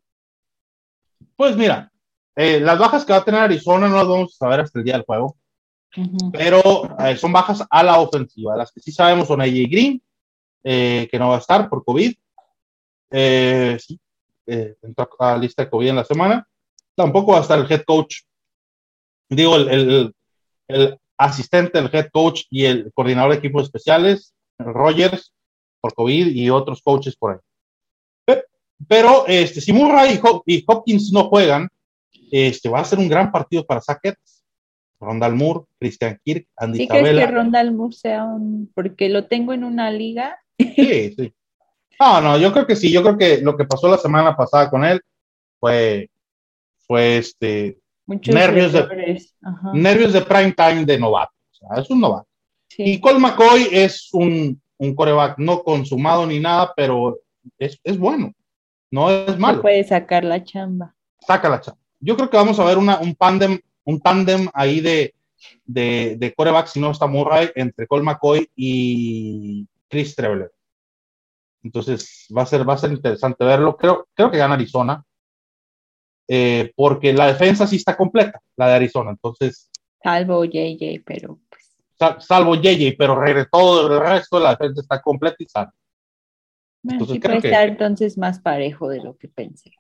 Pues 1.36 1.56
mira, 1.56 1.92
eh, 2.36 2.60
las 2.60 2.80
bajas 2.80 3.06
que 3.06 3.14
va 3.14 3.20
a 3.20 3.26
tener 3.26 3.42
Arizona 3.42 3.88
no 3.88 3.98
las 3.98 4.08
vamos 4.08 4.34
a 4.34 4.38
saber 4.38 4.62
hasta 4.62 4.80
el 4.80 4.86
día 4.86 4.94
del 4.94 5.06
juego, 5.06 5.38
pero 6.32 6.98
eh, 7.00 7.16
son 7.18 7.32
bajas 7.32 7.66
a 7.70 7.84
la 7.84 8.00
ofensiva. 8.00 8.56
Las 8.56 8.72
que 8.72 8.80
sí 8.80 8.92
sabemos 8.92 9.28
son 9.28 9.42
AJ 9.42 9.70
Green, 9.70 10.02
eh, 10.64 11.08
que 11.12 11.20
no 11.20 11.30
va 11.30 11.36
a 11.36 11.40
estar 11.40 11.70
por 11.70 11.84
COVID. 11.84 12.14
Sí, 13.12 14.00
entró 14.46 15.10
a 15.20 15.32
la 15.34 15.38
lista 15.38 15.64
de 15.64 15.70
COVID 15.70 15.90
en 15.90 15.96
la 15.96 16.06
semana. 16.06 16.48
Tampoco 16.96 17.32
va 17.34 17.40
a 17.40 17.42
estar 17.42 17.60
el 17.60 17.72
head 17.72 17.84
coach, 17.86 18.18
digo, 19.30 19.56
el, 19.56 19.70
el- 19.70 20.16
el 20.68 20.98
asistente 21.18 21.82
del 21.82 21.90
head 21.94 22.10
coach 22.12 22.44
y 22.50 22.66
el 22.66 22.92
coordinador 22.94 23.32
de 23.32 23.38
equipos 23.38 23.64
especiales, 23.64 24.34
Rogers, 24.58 25.34
por 25.80 25.94
COVID 25.94 26.28
y 26.28 26.50
otros 26.50 26.82
coaches 26.82 27.16
por 27.16 27.34
ahí. 27.34 27.40
Pe- 28.26 28.46
Pero 28.88 29.26
este, 29.28 29.62
si 29.62 29.74
Murray 29.74 30.16
y, 30.16 30.18
Hop- 30.20 30.44
y 30.46 30.64
Hopkins 30.68 31.12
no 31.12 31.26
juegan, 31.26 31.68
este, 32.32 32.70
va 32.70 32.80
a 32.80 32.86
ser 32.86 33.00
un 33.00 33.10
gran 33.10 33.32
partido 33.32 33.66
para 33.66 33.82
Sackets. 33.82 34.44
Rondal 35.00 35.34
Moore, 35.36 35.62
Christian 35.80 36.20
Kirk, 36.24 36.48
Andy 36.56 36.78
¿Sí 36.78 36.88
crees 36.88 37.10
que. 37.18 37.26
Rondal 37.26 37.74
Moore 37.74 37.96
sea 37.96 38.24
un, 38.24 38.72
porque 38.76 39.10
lo 39.10 39.26
tengo 39.26 39.52
en 39.52 39.64
una 39.64 39.90
liga? 39.90 40.40
Sí, 40.60 41.16
sí. 41.18 41.34
No, 42.00 42.22
no, 42.22 42.38
yo 42.38 42.54
creo 42.54 42.68
que 42.68 42.76
sí. 42.76 42.92
Yo 42.92 43.02
creo 43.02 43.18
que 43.18 43.42
lo 43.42 43.58
que 43.58 43.66
pasó 43.66 43.88
la 43.88 43.98
semana 43.98 44.38
pasada 44.38 44.70
con 44.70 44.86
él 44.86 45.02
fue, 45.60 46.11
fue 46.92 47.18
este, 47.20 47.78
Muchos 48.06 48.36
Nervios 48.36 48.74
de-. 48.74 48.82
Ajá, 49.44 49.72
nervios 49.74 50.12
de 50.12 50.22
prime 50.22 50.52
time 50.52 50.84
de 50.84 51.00
novato. 51.00 51.32
O 51.52 51.54
sea, 51.56 51.82
es 51.82 51.90
un 51.90 52.02
novato. 52.02 52.28
sí. 52.68 52.84
Y 52.84 53.00
Cole 53.00 53.18
McCoy 53.20 53.68
es 53.72 54.10
un, 54.12 54.62
un 54.78 54.94
coreback 54.96 55.38
no 55.38 55.64
consumado 55.64 56.28
ni 56.28 56.40
nada, 56.42 56.74
pero 56.76 57.18
es, 57.58 57.80
es 57.84 57.98
bueno. 57.98 58.34
No 58.92 59.10
es 59.10 59.30
No 59.36 59.38
malo. 59.38 59.62
puede 59.62 59.84
sacar 59.86 60.26
la 60.26 60.44
chamba. 60.44 60.94
Saca 61.26 61.48
la 61.48 61.62
chapa. 61.62 61.78
Yo 62.02 62.18
creo 62.18 62.30
que 62.30 62.36
vamos 62.36 62.60
a 62.60 62.66
ver 62.66 62.78
una, 62.78 63.00
un 63.00 63.16
tándem, 63.16 63.58
un 63.86 64.02
tándem 64.02 64.50
ahí 64.54 64.82
de, 64.82 65.14
de, 65.64 66.18
de 66.20 66.34
coreback, 66.34 66.68
si 66.68 66.82
no 66.82 66.92
está 66.92 67.08
Murray, 67.08 67.52
entre 67.56 67.88
Cole 67.88 68.04
McCoy 68.04 68.50
y 68.54 69.66
Chris 69.88 70.14
Treveler. 70.14 70.52
Entonces 71.64 72.28
va 72.36 72.42
a 72.42 72.46
ser, 72.48 72.68
va 72.68 72.74
a 72.74 72.78
ser 72.78 72.92
interesante 72.92 73.46
verlo. 73.46 73.78
Creo, 73.78 74.08
creo 74.14 74.30
que 74.30 74.38
gana 74.38 74.56
Arizona. 74.56 75.02
Eh, 76.34 76.72
porque 76.78 77.12
la 77.12 77.28
defensa 77.28 77.68
sí 77.68 77.76
está 77.76 77.98
completa, 77.98 78.40
la 78.56 78.68
de 78.70 78.74
Arizona. 78.76 79.12
Entonces, 79.12 79.70
Salvo 80.02 80.46
JJ, 80.46 81.04
pero 81.06 81.38
pues. 81.50 81.76
sal- 82.00 82.22
salvo 82.22 82.56
JJ, 82.56 82.96
pero 82.98 83.20
todo 83.52 83.94
el 83.94 84.00
resto 84.00 84.38
de 84.38 84.44
la 84.44 84.52
defensa 84.52 84.80
está 84.82 85.02
completa 85.02 85.36
y 85.40 85.46
sana. 85.46 85.74
Bueno, 86.84 86.96
Entonces, 87.02 87.14
sí 87.16 87.20
creo 87.20 87.32
puede 87.34 87.42
que- 87.42 87.48
estar 87.50 87.68
entonces 87.68 88.18
más 88.18 88.40
parejo 88.40 88.88
de 88.88 89.04
lo 89.04 89.18
que 89.18 89.28
pensé. 89.28 89.72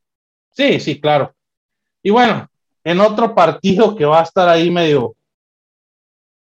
Sí, 0.51 0.79
sí, 0.81 0.99
claro. 0.99 1.33
Y 2.03 2.09
bueno, 2.09 2.47
en 2.83 2.99
otro 2.99 3.33
partido 3.33 3.95
que 3.95 4.03
va 4.03 4.19
a 4.19 4.23
estar 4.23 4.49
ahí 4.49 4.69
medio. 4.69 5.15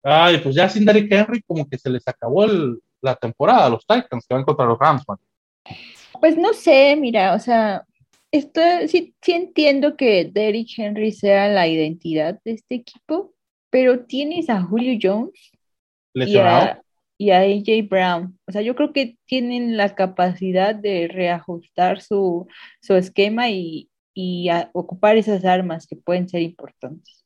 Ay, 0.02 0.38
pues 0.38 0.54
ya 0.54 0.68
sin 0.70 0.86
Derrick 0.86 1.12
Henry, 1.12 1.42
como 1.42 1.68
que 1.68 1.76
se 1.76 1.90
les 1.90 2.08
acabó 2.08 2.44
el- 2.44 2.80
la 3.02 3.14
temporada 3.14 3.66
a 3.66 3.70
los 3.70 3.86
Titans 3.86 4.24
que 4.26 4.34
van 4.34 4.44
contra 4.44 4.64
los 4.64 4.78
Rams, 4.78 5.02
man. 5.06 5.18
Pues 6.18 6.36
no 6.38 6.52
sé, 6.54 6.96
mira, 6.96 7.34
o 7.34 7.38
sea, 7.38 7.84
esto, 8.30 8.60
sí, 8.88 9.14
sí 9.22 9.32
entiendo 9.32 9.96
que 9.96 10.30
Derrick 10.32 10.78
Henry 10.78 11.12
sea 11.12 11.48
la 11.48 11.66
identidad 11.66 12.40
de 12.44 12.52
este 12.52 12.76
equipo, 12.76 13.34
pero 13.70 14.04
tienes 14.04 14.50
a 14.50 14.62
Julio 14.62 14.98
Jones 15.00 15.32
y 16.14 16.36
a, 16.38 16.82
y 17.16 17.30
a 17.30 17.40
AJ 17.40 17.88
Brown. 17.88 18.38
O 18.46 18.52
sea, 18.52 18.62
yo 18.62 18.74
creo 18.74 18.92
que 18.92 19.16
tienen 19.26 19.76
la 19.76 19.94
capacidad 19.94 20.74
de 20.74 21.08
reajustar 21.08 22.00
su, 22.02 22.46
su 22.82 22.94
esquema 22.96 23.50
y, 23.50 23.88
y 24.14 24.48
a- 24.48 24.70
ocupar 24.72 25.16
esas 25.16 25.44
armas 25.44 25.86
que 25.86 25.96
pueden 25.96 26.28
ser 26.28 26.42
importantes. 26.42 27.24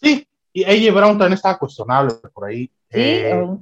Sí, 0.00 0.26
y 0.52 0.64
AJ 0.64 0.94
Brown 0.94 1.18
también 1.18 1.34
estaba 1.34 1.58
cuestionable 1.58 2.14
por 2.32 2.48
ahí. 2.48 2.70
¿Sí? 2.90 3.00
Eh, 3.00 3.58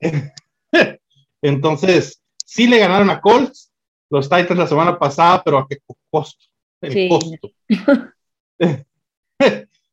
entonces, 1.42 2.22
sí 2.44 2.66
le 2.66 2.78
ganaron 2.78 3.10
a 3.10 3.20
Colts, 3.20 3.72
los 4.10 4.28
Titans 4.28 4.58
la 4.58 4.66
semana 4.66 4.98
pasada, 4.98 5.42
pero 5.44 5.58
a 5.58 5.66
qué 5.68 5.78
costo. 6.10 6.44
El 6.80 6.92
Sí. 6.92 7.08
costo. 7.08 7.50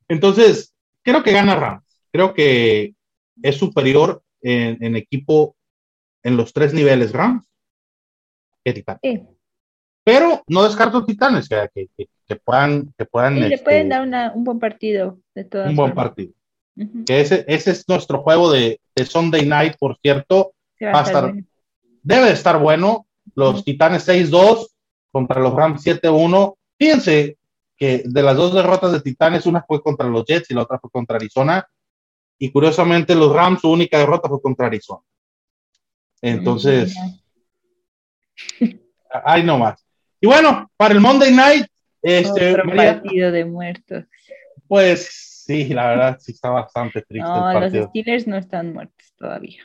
Entonces, 0.07 0.73
creo 1.01 1.23
que 1.23 1.31
gana 1.31 1.55
Rams. 1.55 1.83
Creo 2.11 2.33
que 2.33 2.93
es 3.41 3.55
superior 3.57 4.21
en, 4.41 4.83
en 4.83 4.95
equipo 4.95 5.55
en 6.23 6.37
los 6.37 6.53
tres 6.53 6.73
niveles 6.73 7.11
Rams 7.11 7.45
que 8.63 8.73
Titanes. 8.73 8.99
sí, 9.03 9.21
Pero 10.05 10.43
no 10.47 10.63
descarto 10.63 11.05
Titanes 11.05 11.49
que, 11.49 11.69
que, 12.27 12.35
puedan, 12.37 12.93
que 12.97 13.05
puedan 13.05 13.35
sí, 13.35 13.39
le 13.41 13.55
este, 13.55 13.63
pueden 13.63 13.89
dar 13.89 14.01
una- 14.03 14.31
un 14.33 14.43
buen 14.43 14.59
partido, 14.59 15.19
de 15.35 15.43
todas 15.45 15.69
un 15.69 15.75
buen 15.75 15.93
partido. 15.93 16.33
Que 17.05 17.21
ese, 17.21 17.45
ese 17.47 17.71
es 17.71 17.87
nuestro 17.87 18.21
juego 18.21 18.51
de, 18.51 18.79
de 18.95 19.05
Sunday 19.05 19.45
Night, 19.45 19.75
por 19.77 19.97
cierto. 20.01 20.53
Va 20.83 20.89
a 20.89 20.93
va 20.93 20.99
a 20.99 21.03
estar. 21.03 21.33
Debe 22.01 22.25
de 22.25 22.33
estar 22.33 22.57
bueno. 22.59 23.05
Los. 23.35 23.63
Titanes 23.63 24.07
6-2 24.07 24.67
contra 25.11 25.41
los 25.41 25.53
Rams 25.53 25.85
7-1. 25.85 26.55
Fíjense 26.77 27.37
que 27.77 28.03
de 28.05 28.23
las 28.23 28.35
dos 28.35 28.53
derrotas 28.53 28.91
de 28.91 29.01
Titanes, 29.01 29.45
una 29.45 29.63
fue 29.63 29.81
contra 29.81 30.07
los 30.07 30.25
Jets 30.25 30.51
y 30.51 30.53
la 30.53 30.63
otra 30.63 30.79
fue 30.79 30.89
contra 30.89 31.17
Arizona. 31.17 31.67
Y 32.37 32.51
curiosamente, 32.51 33.15
los 33.15 33.33
Rams, 33.33 33.61
su 33.61 33.71
única 33.71 33.97
derrota 33.97 34.27
fue 34.27 34.41
contra 34.41 34.67
Arizona. 34.67 35.01
Entonces, 36.21 36.95
ahí 39.25 39.43
nomás. 39.43 39.85
Y 40.19 40.27
bueno, 40.27 40.71
para 40.77 40.93
el 40.93 41.01
Monday 41.01 41.33
Night, 41.33 41.65
este, 42.01 42.51
Otro 42.51 42.65
María, 42.65 43.01
partido 43.01 43.31
de 43.31 43.45
muertos. 43.45 44.05
pues 44.67 45.43
sí, 45.45 45.65
la 45.69 45.87
verdad 45.87 46.17
sí 46.19 46.31
está 46.31 46.49
bastante 46.49 47.01
triste 47.01 47.27
No, 47.27 47.51
el 47.51 47.73
los. 47.73 47.89
Steelers 47.89 48.27
no 48.27 48.37
están 48.37 48.73
muertos 48.73 49.13
todavía. 49.17 49.63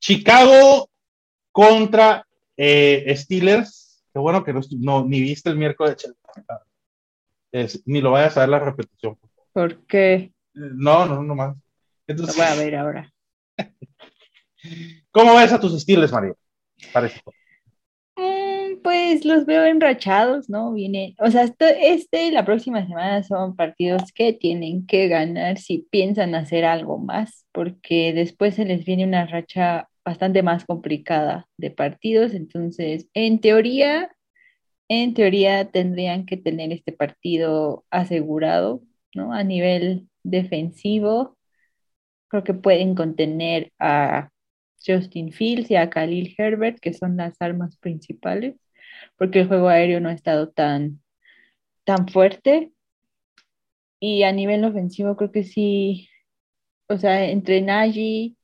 Chicago 0.00 0.88
contra 1.52 2.25
eh, 2.56 3.14
Steelers. 3.16 4.02
Qué 4.12 4.18
bueno 4.20 4.42
que 4.44 4.52
no, 4.52 5.04
ni 5.04 5.20
viste 5.20 5.50
el 5.50 5.56
miércoles. 5.56 5.96
Es- 7.52 7.82
ni 7.86 8.00
lo 8.00 8.12
vayas 8.12 8.36
a 8.36 8.40
ver 8.40 8.48
la 8.50 8.58
repetición. 8.58 9.18
Porque 9.52 10.32
No, 10.54 11.06
no, 11.06 11.22
no 11.22 11.34
más. 11.34 11.54
lo 11.56 11.62
Entonces, 12.06 12.36
voy 12.36 12.46
a 12.46 12.54
ver 12.54 12.76
ahora. 12.76 13.12
¿cómo 15.10 15.34
ves 15.36 15.52
a 15.52 15.60
tus 15.60 15.80
Steelers, 15.80 16.12
María? 16.12 16.34
Parece. 16.92 17.20
Mm, 18.16 18.80
pues 18.82 19.24
los 19.24 19.44
veo 19.46 19.64
enrachados, 19.64 20.48
¿no? 20.48 20.72
Viene, 20.72 21.14
o 21.18 21.30
sea, 21.30 21.44
este 21.58 22.26
y 22.26 22.30
la 22.30 22.44
próxima 22.44 22.86
semana 22.86 23.22
son 23.22 23.54
partidos 23.56 24.12
que 24.12 24.32
tienen 24.32 24.86
que 24.86 25.08
ganar 25.08 25.58
si 25.58 25.86
piensan 25.90 26.34
hacer 26.34 26.64
algo 26.64 26.98
más, 26.98 27.46
porque 27.52 28.12
después 28.14 28.54
se 28.54 28.64
les 28.64 28.84
viene 28.84 29.04
una 29.04 29.26
racha 29.26 29.88
bastante 30.06 30.42
más 30.44 30.64
complicada 30.64 31.48
de 31.58 31.72
partidos, 31.72 32.32
entonces, 32.32 33.08
en 33.12 33.40
teoría, 33.40 34.12
en 34.88 35.14
teoría 35.14 35.70
tendrían 35.70 36.26
que 36.26 36.36
tener 36.36 36.72
este 36.72 36.92
partido 36.92 37.84
asegurado, 37.90 38.82
¿no? 39.14 39.32
A 39.32 39.42
nivel 39.42 40.08
defensivo, 40.22 41.36
creo 42.28 42.44
que 42.44 42.54
pueden 42.54 42.94
contener 42.94 43.72
a 43.80 44.30
Justin 44.86 45.32
Fields 45.32 45.70
y 45.72 45.76
a 45.76 45.90
Khalil 45.90 46.34
Herbert, 46.38 46.78
que 46.80 46.94
son 46.94 47.16
las 47.16 47.36
armas 47.40 47.76
principales, 47.78 48.54
porque 49.18 49.40
el 49.40 49.48
juego 49.48 49.68
aéreo 49.68 50.00
no 50.00 50.08
ha 50.08 50.12
estado 50.12 50.50
tan, 50.50 51.02
tan 51.84 52.08
fuerte. 52.08 52.72
Y 54.00 54.22
a 54.22 54.32
nivel 54.32 54.64
ofensivo 54.64 55.16
creo 55.16 55.32
que 55.32 55.42
sí, 55.44 56.08
o 56.88 56.98
sea, 56.98 57.24
entre 57.30 57.60
Najee 57.62 58.36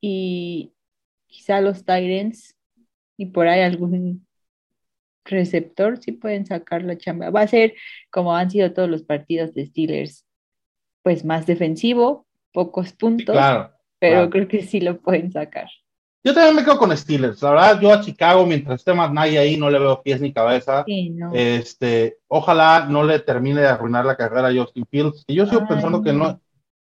y 0.00 0.73
quizá 1.34 1.60
los 1.60 1.84
Tyrants 1.84 2.54
y 3.16 3.26
por 3.26 3.48
ahí 3.48 3.60
algún 3.60 4.24
receptor, 5.24 5.98
sí 5.98 6.12
pueden 6.12 6.46
sacar 6.46 6.82
la 6.82 6.96
chamba. 6.96 7.30
Va 7.30 7.40
a 7.42 7.48
ser 7.48 7.74
como 8.10 8.36
han 8.36 8.50
sido 8.50 8.72
todos 8.72 8.88
los 8.88 9.02
partidos 9.02 9.52
de 9.54 9.66
Steelers, 9.66 10.24
pues 11.02 11.24
más 11.24 11.46
defensivo, 11.46 12.26
pocos 12.52 12.92
puntos, 12.92 13.34
Claro. 13.34 13.72
pero 13.98 14.14
claro. 14.16 14.30
creo 14.30 14.48
que 14.48 14.62
sí 14.62 14.80
lo 14.80 15.00
pueden 15.00 15.32
sacar. 15.32 15.68
Yo 16.22 16.32
también 16.32 16.56
me 16.56 16.64
quedo 16.64 16.78
con 16.78 16.96
Steelers. 16.96 17.42
La 17.42 17.50
verdad, 17.50 17.80
yo 17.80 17.92
a 17.92 18.00
Chicago, 18.00 18.46
mientras 18.46 18.80
esté 18.80 18.94
más 18.94 19.12
nadie 19.12 19.38
ahí, 19.38 19.56
no 19.58 19.68
le 19.70 19.78
veo 19.78 20.02
pies 20.02 20.20
ni 20.20 20.32
cabeza. 20.32 20.84
Sí, 20.86 21.10
no. 21.10 21.32
Este, 21.34 22.16
ojalá 22.28 22.86
no 22.88 23.02
le 23.04 23.18
termine 23.18 23.60
de 23.60 23.66
arruinar 23.66 24.06
la 24.06 24.16
carrera 24.16 24.48
a 24.48 24.54
Justin 24.54 24.86
Fields. 24.90 25.24
Y 25.26 25.34
yo 25.34 25.44
sigo 25.46 25.62
Ay, 25.62 25.66
pensando 25.68 26.02
que 26.02 26.12
no. 26.14 26.40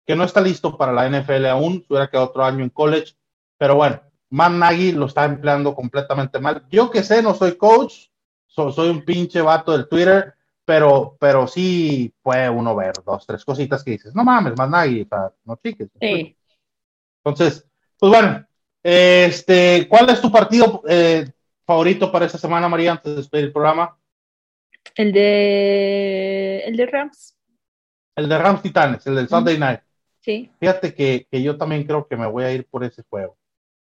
que 0.07 0.17
no 0.17 0.25
está 0.25 0.41
listo 0.41 0.77
para 0.77 0.93
la 0.93 1.07
NFL 1.09 1.47
aún, 1.47 1.75
si 1.75 1.87
hubiera 1.91 2.09
quedado 2.09 2.29
otro 2.29 2.45
año 2.45 2.65
en 2.65 2.71
college. 2.71 3.13
Pero 3.59 3.77
bueno, 3.77 4.01
Matt 4.31 4.53
Nagy 4.53 4.93
lo 4.93 5.07
está 5.07 5.25
empleando 5.25 5.75
completamente 5.75 6.39
mal. 6.39 6.65
Yo 6.71 6.91
que 6.91 7.03
sé, 7.03 7.23
no 7.23 7.35
soy 7.35 7.57
coach, 7.57 8.09
so- 8.47 8.73
soy 8.73 8.91
un 8.91 9.05
pinche 9.05 9.41
vato 9.41 9.73
del 9.73 9.89
Twitter, 9.89 10.35
pero, 10.65 11.17
pero 11.19 11.47
sí 11.47 12.13
puede 12.23 12.51
uno 12.51 12.77
ver 12.77 12.93
dos, 13.05 13.27
tres 13.27 13.45
cositas 13.45 13.83
que 13.83 13.93
dices, 13.93 14.15
no 14.15 14.25
mames, 14.25 14.55
más 14.57 14.69
nadie, 14.69 15.03
o 15.05 15.09
sea, 15.09 15.33
no 15.45 15.57
chiques. 15.57 15.89
Sí. 16.01 16.37
Entonces, 17.25 17.67
pues 17.99 18.13
bueno, 18.13 18.47
este, 18.83 19.87
¿cuál 19.89 20.11
es 20.11 20.21
tu 20.21 20.31
partido 20.31 20.83
eh, 20.87 21.31
favorito 21.67 22.13
para 22.13 22.27
esta 22.27 22.39
semana, 22.39 22.69
María, 22.69 22.93
antes 22.93 23.13
de 23.13 23.17
despedir 23.17 23.47
el 23.47 23.53
programa? 23.53 23.97
El 24.95 25.13
de 25.13 26.63
el 26.67 26.77
de 26.77 26.87
Rams. 26.87 27.37
El 28.17 28.29
de 28.29 28.39
Rams 28.39 28.63
Titanes, 28.63 29.07
el 29.07 29.15
del 29.15 29.29
Sunday 29.29 29.59
Night. 29.59 29.81
Sí. 30.21 30.51
Fíjate 30.59 30.95
que, 30.95 31.27
que 31.31 31.43
yo 31.43 31.57
también 31.57 31.85
creo 31.85 32.07
que 32.07 32.17
me 32.17 32.27
voy 32.27 32.45
a 32.45 32.53
ir 32.53 32.67
por 32.67 32.85
ese 32.85 33.03
juego. 33.09 33.37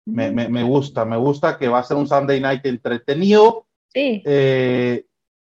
Me, 0.06 0.32
me, 0.32 0.49
me 0.49 0.64
gusta, 0.64 1.06
me 1.06 1.18
gusta 1.18 1.58
que 1.58 1.68
va 1.68 1.80
a 1.80 1.84
ser 1.84 1.97
un 1.97 2.08
Sunday 2.08 2.39
Night 2.39 2.66
entretenido. 2.66 3.68
Sí, 3.93 4.22
Eh, 4.26 5.06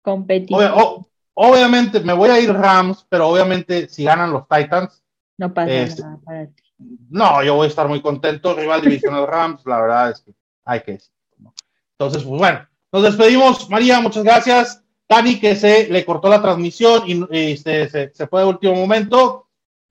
competitivo. 0.01 0.59
obvia- 0.59 0.73
o- 0.75 1.07
obviamente 1.33 1.99
me 1.99 2.13
voy 2.13 2.29
a 2.29 2.39
ir 2.39 2.51
Rams, 2.53 3.05
pero 3.09 3.27
obviamente 3.27 3.89
si 3.89 4.03
ganan 4.03 4.31
los 4.31 4.47
Titans, 4.47 5.03
No 5.37 5.53
pasa 5.53 5.71
este- 5.73 6.01
nada 6.01 6.19
para 6.23 6.47
ti. 6.47 6.63
no, 7.09 7.43
yo 7.43 7.55
voy 7.55 7.65
a 7.65 7.69
estar 7.69 7.87
muy 7.87 8.01
contento. 8.01 8.53
Rival 8.55 8.81
divisional 8.81 9.27
Rams, 9.27 9.65
la 9.65 9.81
verdad 9.81 10.11
es 10.11 10.21
que 10.21 10.31
hay 10.65 10.81
que 10.81 10.91
decirlo, 10.93 11.17
¿no? 11.39 11.53
Entonces, 11.91 12.23
pues 12.23 12.39
bueno, 12.39 12.67
nos 12.91 13.03
despedimos. 13.03 13.69
María, 13.69 13.99
muchas 14.01 14.23
gracias. 14.23 14.83
Dani, 15.09 15.39
que 15.39 15.55
se 15.55 15.87
le 15.89 16.03
cortó 16.05 16.29
la 16.29 16.41
transmisión 16.41 17.03
y, 17.07 17.35
y 17.37 17.57
se, 17.57 17.89
se, 17.89 18.13
se 18.13 18.27
fue 18.27 18.41
de 18.41 18.47
último 18.47 18.75
momento. 18.75 19.47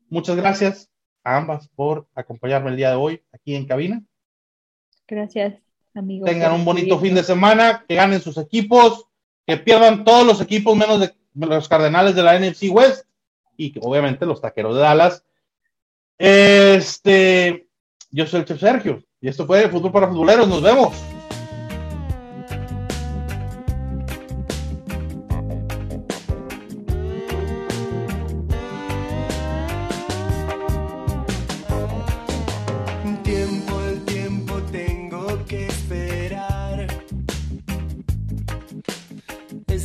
Muchas 0.09 0.37
gracias 0.37 0.91
a 1.25 1.37
ambas 1.39 1.69
por 1.75 2.07
acompañarme 2.15 2.71
el 2.71 2.77
día 2.77 2.91
de 2.91 2.97
hoy 2.97 3.23
aquí 3.33 3.55
en 3.55 3.67
cabina. 3.67 4.03
Gracias, 5.09 5.55
amigo. 5.95 6.27
Tengan 6.27 6.53
un 6.53 6.65
bonito 6.65 6.99
fin 6.99 7.15
de 7.15 7.23
semana, 7.23 7.85
que 7.89 7.95
ganen 7.95 8.21
sus 8.21 8.39
equipos, 8.39 9.07
que 9.47 9.57
pierdan 9.57 10.05
todos 10.05 10.27
los 10.27 10.41
equipos 10.41 10.77
menos 10.77 11.01
de 11.01 11.15
los 11.35 11.69
Cardenales 11.69 12.15
de 12.15 12.23
la 12.23 12.39
NFC 12.39 12.65
West 12.71 13.07
y 13.57 13.73
que 13.73 13.81
obviamente 13.83 14.27
los 14.27 14.41
Taqueros 14.41 14.75
de 14.75 14.81
Dallas. 14.81 15.25
Este, 16.19 17.69
yo 18.11 18.27
soy 18.27 18.41
el 18.41 18.47
Chef 18.47 18.61
Sergio 18.61 19.03
y 19.21 19.29
esto 19.29 19.47
fue 19.47 19.69
Fútbol 19.69 19.93
para 19.93 20.09
Futboleros. 20.09 20.49
Nos 20.49 20.63
vemos. 20.63 21.16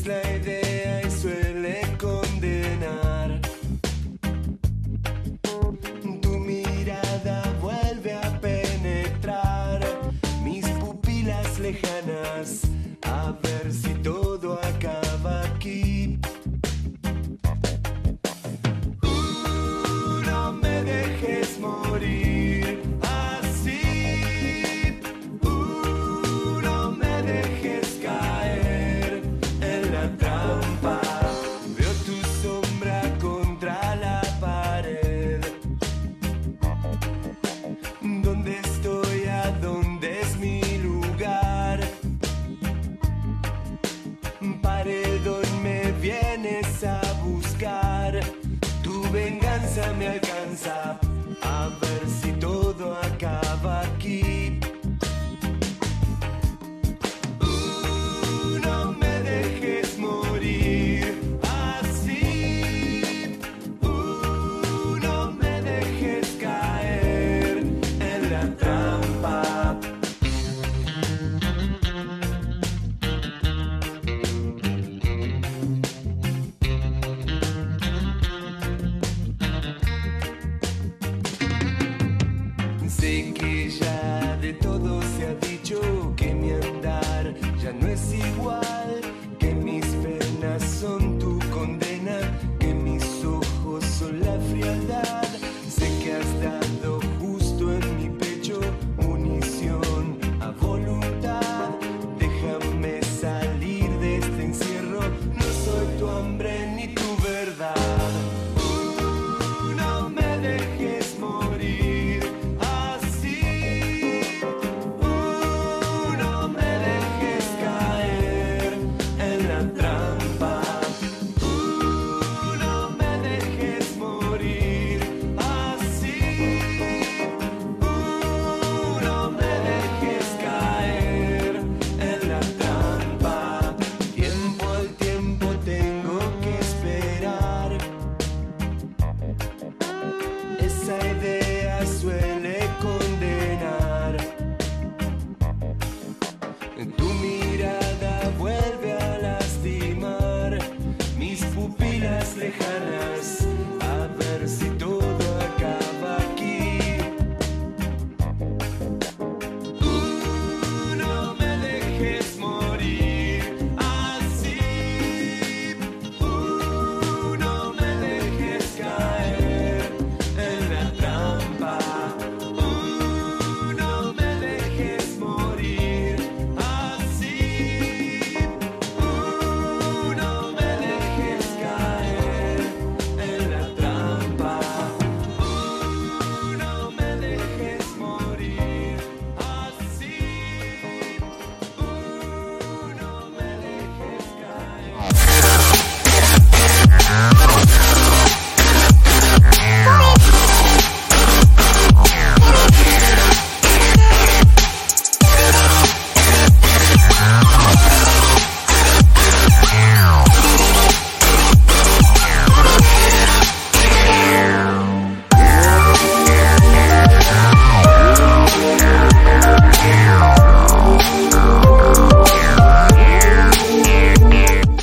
Es 0.01 0.07
la 0.07 0.70